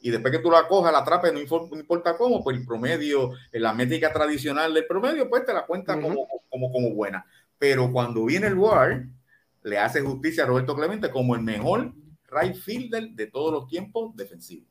y 0.00 0.10
después 0.10 0.32
que 0.32 0.38
tú 0.38 0.50
la 0.50 0.68
cojas, 0.68 0.92
la 0.92 1.00
atrapes, 1.00 1.32
no 1.32 1.40
importa 1.40 2.16
cómo, 2.16 2.42
pues 2.42 2.56
el 2.56 2.64
promedio, 2.64 3.32
la 3.52 3.72
métrica 3.72 4.12
tradicional 4.12 4.72
del 4.72 4.86
promedio, 4.86 5.28
pues 5.28 5.44
te 5.44 5.52
la 5.52 5.66
cuenta 5.66 6.00
como, 6.00 6.26
como, 6.48 6.70
como 6.70 6.94
buena. 6.94 7.26
Pero 7.58 7.90
cuando 7.92 8.24
viene 8.24 8.46
el 8.46 8.54
WAR, 8.54 9.06
le 9.62 9.78
hace 9.78 10.00
justicia 10.00 10.44
a 10.44 10.46
Roberto 10.46 10.76
Clemente 10.76 11.10
como 11.10 11.34
el 11.34 11.42
mejor 11.42 11.92
right 12.30 12.54
fielder 12.54 13.10
de 13.10 13.26
todos 13.26 13.52
los 13.52 13.66
tiempos 13.66 14.14
defensivo. 14.14 14.66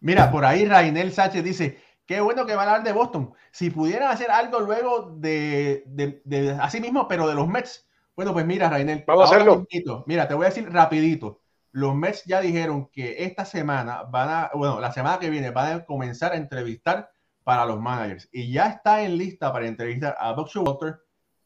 Mira, 0.00 0.30
por 0.30 0.44
ahí 0.44 0.64
Rainel 0.64 1.12
Sánchez 1.12 1.44
dice, 1.44 1.78
qué 2.06 2.20
bueno 2.20 2.46
que 2.46 2.54
va 2.54 2.62
a 2.62 2.66
hablar 2.66 2.84
de 2.84 2.92
Boston. 2.92 3.34
Si 3.50 3.68
pudieran 3.68 4.10
hacer 4.10 4.30
algo 4.30 4.60
luego 4.60 5.14
de, 5.18 5.84
de, 5.86 6.22
de 6.24 6.50
así 6.52 6.80
mismo, 6.80 7.06
pero 7.06 7.28
de 7.28 7.34
los 7.34 7.46
Mets. 7.46 7.86
Bueno, 8.16 8.32
pues 8.32 8.46
mira, 8.46 8.70
Rainel. 8.70 9.04
Vamos 9.06 9.30
a 9.30 9.34
hacerlo. 9.34 9.66
mira, 10.06 10.26
te 10.26 10.34
voy 10.34 10.46
a 10.46 10.48
decir 10.48 10.70
rapidito 10.70 11.41
los 11.72 11.94
Mets 11.94 12.24
ya 12.24 12.40
dijeron 12.40 12.88
que 12.92 13.24
esta 13.24 13.44
semana 13.44 14.04
van 14.04 14.28
a, 14.28 14.50
bueno, 14.54 14.78
la 14.78 14.92
semana 14.92 15.18
que 15.18 15.30
viene 15.30 15.50
van 15.50 15.72
a 15.72 15.84
comenzar 15.84 16.32
a 16.32 16.36
entrevistar 16.36 17.10
para 17.42 17.66
los 17.66 17.80
managers 17.80 18.28
y 18.30 18.52
ya 18.52 18.66
está 18.66 19.02
en 19.02 19.16
lista 19.16 19.52
para 19.52 19.66
entrevistar 19.66 20.14
a 20.18 20.32
Buck 20.32 20.50
Walter, 20.54 21.00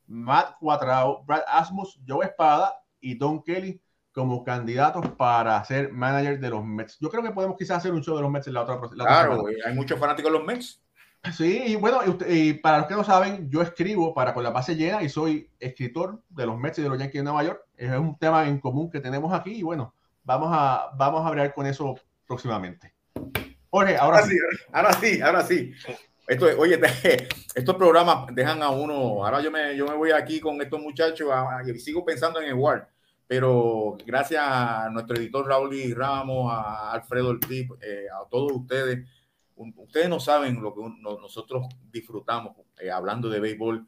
Matt 0.07 0.59
Cuatrao, 0.59 1.24
Brad 1.24 1.43
Asmus, 1.47 2.01
Joe 2.07 2.27
Espada 2.27 2.74
y 3.01 3.16
Don 3.16 3.43
Kelly 3.43 3.81
como 4.12 4.43
candidatos 4.45 5.07
para 5.11 5.62
ser 5.64 5.93
manager 5.93 6.41
de 6.41 6.51
los 6.51 6.64
Mets. 6.64 6.99
Yo 7.01 7.11
creo 7.11 7.22
que 7.22 7.31
podemos 7.31 7.57
quizás 7.57 7.79
hacer 7.79 7.93
un 7.93 8.03
show 8.03 8.16
de 8.16 8.22
los 8.22 8.31
Mets 8.31 8.47
en 8.49 8.55
la 8.55 8.62
otra. 8.62 8.81
claro, 8.81 9.45
hay 9.64 9.74
muchos 9.74 9.99
fanáticos 9.99 10.33
de 10.33 10.39
los 10.39 10.47
Mets. 10.47 10.83
Sí, 11.33 11.62
y 11.66 11.77
bueno, 11.77 12.01
y, 12.29 12.55
para 12.55 12.79
los 12.79 12.87
que 12.87 12.95
no 12.95 13.05
saben, 13.05 13.51
yo 13.51 13.61
escribo 13.61 14.14
para 14.14 14.33
Con 14.33 14.45
la 14.45 14.51
Base 14.51 14.77
Llena 14.77 15.03
y 15.03 15.09
soy 15.09 15.51
escritor 15.59 16.22
de 16.29 16.47
los 16.47 16.59
Mets 16.59 16.79
y 16.79 16.83
de 16.83 16.89
los 16.89 16.99
Yankees 16.99 17.20
de 17.20 17.24
Nueva 17.24 17.45
York. 17.45 17.62
Es 17.77 17.91
un 17.91 18.16
tema 18.16 18.47
en 18.49 18.59
común 18.59 18.91
que 18.91 19.01
tenemos 19.01 19.33
aquí 19.33 19.53
y 19.53 19.62
bueno, 19.62 19.93
Vamos 20.27 20.49
a, 20.51 20.91
vamos 20.97 21.24
a 21.24 21.29
hablar 21.29 21.55
con 21.55 21.66
eso 21.66 21.95
próximamente. 22.27 22.93
Jorge, 23.70 23.97
ahora, 23.97 24.22
sí. 24.22 24.37
Ahora 24.72 24.93
sí, 24.95 25.20
ahora 25.20 25.43
sí. 25.43 25.72
Esto, 26.27 26.47
oye, 26.59 26.81
estos 27.55 27.77
programas 27.77 28.35
dejan 28.35 28.61
a 28.61 28.70
uno. 28.70 29.24
Ahora 29.24 29.41
yo 29.41 29.53
me, 29.53 29.77
yo 29.77 29.87
me 29.87 29.95
voy 29.95 30.11
aquí 30.11 30.41
con 30.41 30.61
estos 30.61 30.81
muchachos 30.81 31.29
y 31.64 31.79
sigo 31.79 32.05
pensando 32.05 32.41
en 32.41 32.49
el 32.49 32.55
Ward. 32.55 32.89
Pero 33.29 33.97
gracias 34.05 34.43
a 34.45 34.91
nuestro 34.91 35.16
editor 35.16 35.47
Raúl 35.47 35.72
y 35.74 35.95
Ramos, 35.95 36.53
a 36.53 36.91
Alfredo 36.91 37.29
Ortiz, 37.29 37.68
eh, 37.81 38.07
a 38.12 38.29
todos 38.29 38.51
ustedes, 38.51 39.09
ustedes 39.55 40.09
no 40.09 40.18
saben 40.18 40.61
lo 40.61 40.74
que 40.74 40.81
nosotros 41.01 41.66
disfrutamos 41.89 42.57
eh, 42.81 42.91
hablando 42.91 43.29
de 43.29 43.39
béisbol 43.39 43.87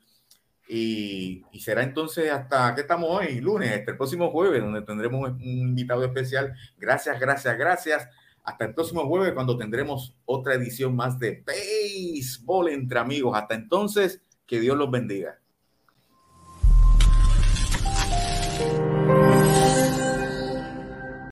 y, 0.69 1.45
será 1.59 1.83
entonces 1.83 2.31
hasta, 2.31 2.75
¿qué 2.75 2.83
estamos 2.83 3.09
hoy? 3.11 3.41
Lunes, 3.41 3.73
hasta 3.73 3.93
el 3.93 3.97
próximo 3.97 4.31
jueves, 4.31 4.61
donde 4.61 4.83
tendremos 4.83 5.31
un 5.31 5.43
invitado 5.43 6.05
especial. 6.05 6.55
Gracias, 6.77 7.19
gracias, 7.19 7.57
gracias. 7.57 8.09
Hasta 8.45 8.67
el 8.67 8.75
próximo 8.75 9.07
jueves, 9.07 9.33
cuando 9.33 9.57
tendremos 9.57 10.15
otra 10.27 10.55
edición 10.55 10.95
más 10.95 11.19
de 11.19 11.43
Béisbol 11.47 12.69
entre 12.69 12.99
amigos. 12.99 13.37
Hasta 13.37 13.55
entonces, 13.55 14.23
que 14.47 14.61
Dios 14.61 14.77
los 14.77 14.91
bendiga. 14.91 15.38